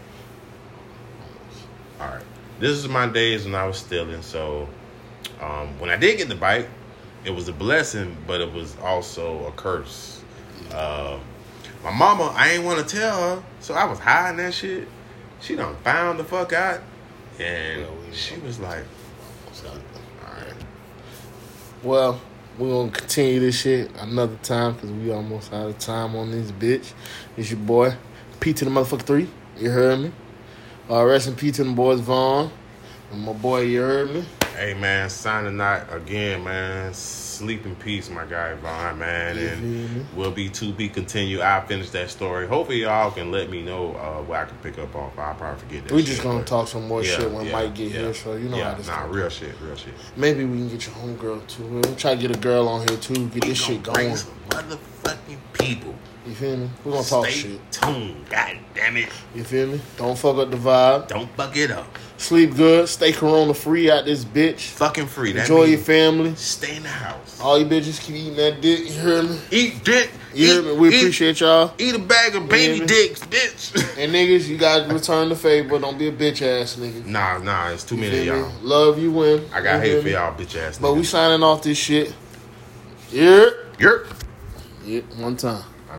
All 2.00 2.08
right, 2.08 2.24
this 2.60 2.76
is 2.76 2.88
my 2.88 3.06
days 3.06 3.44
when 3.44 3.54
I 3.54 3.66
was 3.66 3.78
stealing. 3.78 4.22
So, 4.22 4.68
um, 5.40 5.78
when 5.78 5.90
I 5.90 5.96
did 5.96 6.18
get 6.18 6.28
the 6.28 6.34
bike, 6.34 6.68
it 7.24 7.30
was 7.30 7.48
a 7.48 7.52
blessing, 7.52 8.16
but 8.26 8.40
it 8.40 8.52
was 8.52 8.76
also 8.82 9.46
a 9.46 9.52
curse. 9.52 10.22
Uh, 10.72 11.18
my 11.82 11.90
mama, 11.90 12.32
I 12.34 12.52
ain't 12.52 12.64
want 12.64 12.86
to 12.86 12.96
tell 12.96 13.36
her, 13.36 13.42
so 13.60 13.74
I 13.74 13.84
was 13.84 13.98
hiding 13.98 14.38
that 14.38 14.54
shit. 14.54 14.88
She 15.40 15.56
done 15.56 15.76
found 15.84 16.18
the 16.18 16.24
fuck 16.24 16.52
out, 16.54 16.80
and 17.38 17.80
Yeah, 17.80 17.86
she 18.12 18.38
was 18.40 18.60
like, 18.60 18.84
"All 19.66 20.32
right, 20.32 20.54
Well, 21.82 22.20
we're 22.58 22.70
gonna 22.70 22.90
continue 22.90 23.40
this 23.40 23.60
shit 23.60 23.90
another 23.98 24.36
time 24.42 24.74
because 24.74 24.90
we 24.90 25.10
almost 25.12 25.52
out 25.52 25.68
of 25.68 25.78
time 25.78 26.14
on 26.16 26.30
this 26.30 26.50
bitch. 26.52 26.92
It's 27.36 27.50
your 27.50 27.60
boy, 27.60 27.94
P 28.40 28.52
to 28.52 28.64
the 28.64 28.70
motherfucker 28.70 29.02
three. 29.02 29.28
You 29.58 29.70
heard 29.70 30.00
me. 30.00 30.12
Uh, 30.90 31.04
rest 31.04 31.28
in 31.28 31.34
peace 31.34 31.56
to 31.56 31.64
the 31.64 31.70
boys, 31.70 32.00
Von. 32.00 32.50
And 33.10 33.22
my 33.22 33.32
boy, 33.32 33.62
you 33.62 33.80
heard 33.80 34.12
me. 34.12 34.24
hey 34.56 34.74
man, 34.74 35.08
signing 35.08 35.60
out 35.60 35.92
again, 35.92 36.44
man. 36.44 36.92
Sleep 37.34 37.66
in 37.66 37.74
peace, 37.74 38.08
my 38.10 38.24
guy 38.24 38.54
Von, 38.54 38.98
man, 39.00 39.36
and 39.36 40.06
will 40.16 40.30
be 40.30 40.48
to 40.50 40.72
be 40.72 40.88
continued. 40.88 41.40
I'll 41.40 41.66
finish 41.66 41.90
that 41.90 42.08
story. 42.08 42.46
Hopefully, 42.46 42.82
y'all 42.82 43.10
can 43.10 43.32
let 43.32 43.50
me 43.50 43.60
know 43.60 43.94
uh, 43.96 44.22
where 44.22 44.42
I 44.42 44.44
can 44.44 44.56
pick 44.58 44.78
up 44.78 44.94
on. 44.94 45.10
I'll 45.18 45.34
probably 45.34 45.60
forget 45.60 45.88
that. 45.88 45.92
We 45.94 46.02
shit, 46.02 46.10
just 46.10 46.22
gonna 46.22 46.38
but- 46.38 46.46
talk 46.46 46.68
some 46.68 46.86
more 46.86 47.02
Yeah, 47.02 47.16
shit 47.18 47.30
when 47.32 47.46
yeah, 47.46 47.52
Mike 47.52 47.74
get 47.74 47.90
yeah. 47.90 48.00
here, 48.02 48.14
so 48.14 48.36
you 48.36 48.48
know 48.48 48.56
yeah, 48.56 48.70
how 48.70 48.74
this 48.76 48.86
Nah, 48.86 49.04
real 49.06 49.28
shit, 49.28 49.52
real 49.60 49.74
shit. 49.74 49.94
Maybe 50.16 50.44
we 50.44 50.58
can 50.58 50.68
get 50.68 50.86
your 50.86 50.94
homegirl 50.94 51.44
too. 51.48 51.64
We'll 51.64 51.96
try 51.96 52.14
to 52.14 52.20
get 52.20 52.30
a 52.36 52.38
girl 52.38 52.68
on 52.68 52.86
here 52.88 52.98
too. 52.98 53.26
Get 53.30 53.42
this 53.46 53.58
shit 53.60 53.82
Bring 53.82 54.06
going. 54.06 54.16
some 54.16 54.30
motherfucking 54.50 55.38
people. 55.54 55.94
You 56.26 56.34
feel 56.34 56.56
me? 56.56 56.70
We're 56.84 56.92
gonna 56.92 57.04
talk 57.04 57.26
Stay 57.26 57.32
shit. 57.34 57.72
tuned. 57.72 58.30
God 58.30 58.58
damn 58.74 58.96
it. 58.96 59.08
You 59.34 59.42
feel 59.42 59.66
me? 59.66 59.80
Don't 59.96 60.16
fuck 60.16 60.36
up 60.36 60.50
the 60.52 60.56
vibe. 60.56 61.08
Don't 61.08 61.28
fuck 61.36 61.56
it 61.56 61.72
up. 61.72 61.98
Sleep 62.24 62.56
good. 62.56 62.88
Stay 62.88 63.12
corona 63.12 63.52
free 63.52 63.90
out 63.90 64.06
this 64.06 64.24
bitch. 64.24 64.60
Fucking 64.70 65.08
free. 65.08 65.32
That 65.32 65.42
Enjoy 65.42 65.64
your 65.64 65.76
means 65.76 65.86
family. 65.86 66.34
Stay 66.36 66.76
in 66.76 66.82
the 66.82 66.88
house. 66.88 67.38
All 67.38 67.58
you 67.58 67.66
bitches 67.66 68.00
keep 68.00 68.16
eating 68.16 68.36
that 68.36 68.62
dick. 68.62 68.80
You 68.80 68.86
hear 68.92 69.22
me? 69.22 69.38
Eat 69.50 69.84
dick. 69.84 70.10
You 70.32 70.46
hear 70.46 70.60
Eat- 70.60 70.64
me? 70.64 70.72
We 70.72 70.88
eat- 70.88 71.00
appreciate 71.02 71.40
y'all. 71.40 71.74
Eat 71.76 71.94
a 71.94 71.98
bag 71.98 72.34
of 72.34 72.48
baby 72.48 72.80
me? 72.80 72.86
dicks, 72.86 73.20
bitch. 73.20 73.98
And 73.98 74.10
niggas, 74.12 74.48
you 74.48 74.56
gotta 74.56 74.92
return 74.92 75.28
the 75.28 75.36
favor. 75.36 75.78
Don't 75.78 75.98
be 75.98 76.08
a 76.08 76.12
bitch 76.12 76.40
ass 76.40 76.76
nigga. 76.76 77.04
nah, 77.04 77.36
nah, 77.38 77.68
it's 77.68 77.84
too 77.84 77.96
many 77.96 78.18
of 78.20 78.24
feel 78.24 78.36
y'all. 78.38 78.52
Love 78.62 78.98
you 78.98 79.12
win. 79.12 79.44
I 79.52 79.60
got 79.60 79.82
hate 79.82 80.02
for 80.02 80.08
y'all 80.08 80.34
bitch 80.34 80.56
ass 80.56 80.78
But 80.78 80.94
we 80.94 81.02
niggas. 81.02 81.04
signing 81.06 81.42
off 81.42 81.62
this 81.62 81.76
shit. 81.76 82.14
Yeah. 83.12 83.50
Yerp. 83.78 84.06
Yeah, 84.84 85.00
one 85.18 85.36
time. 85.36 85.62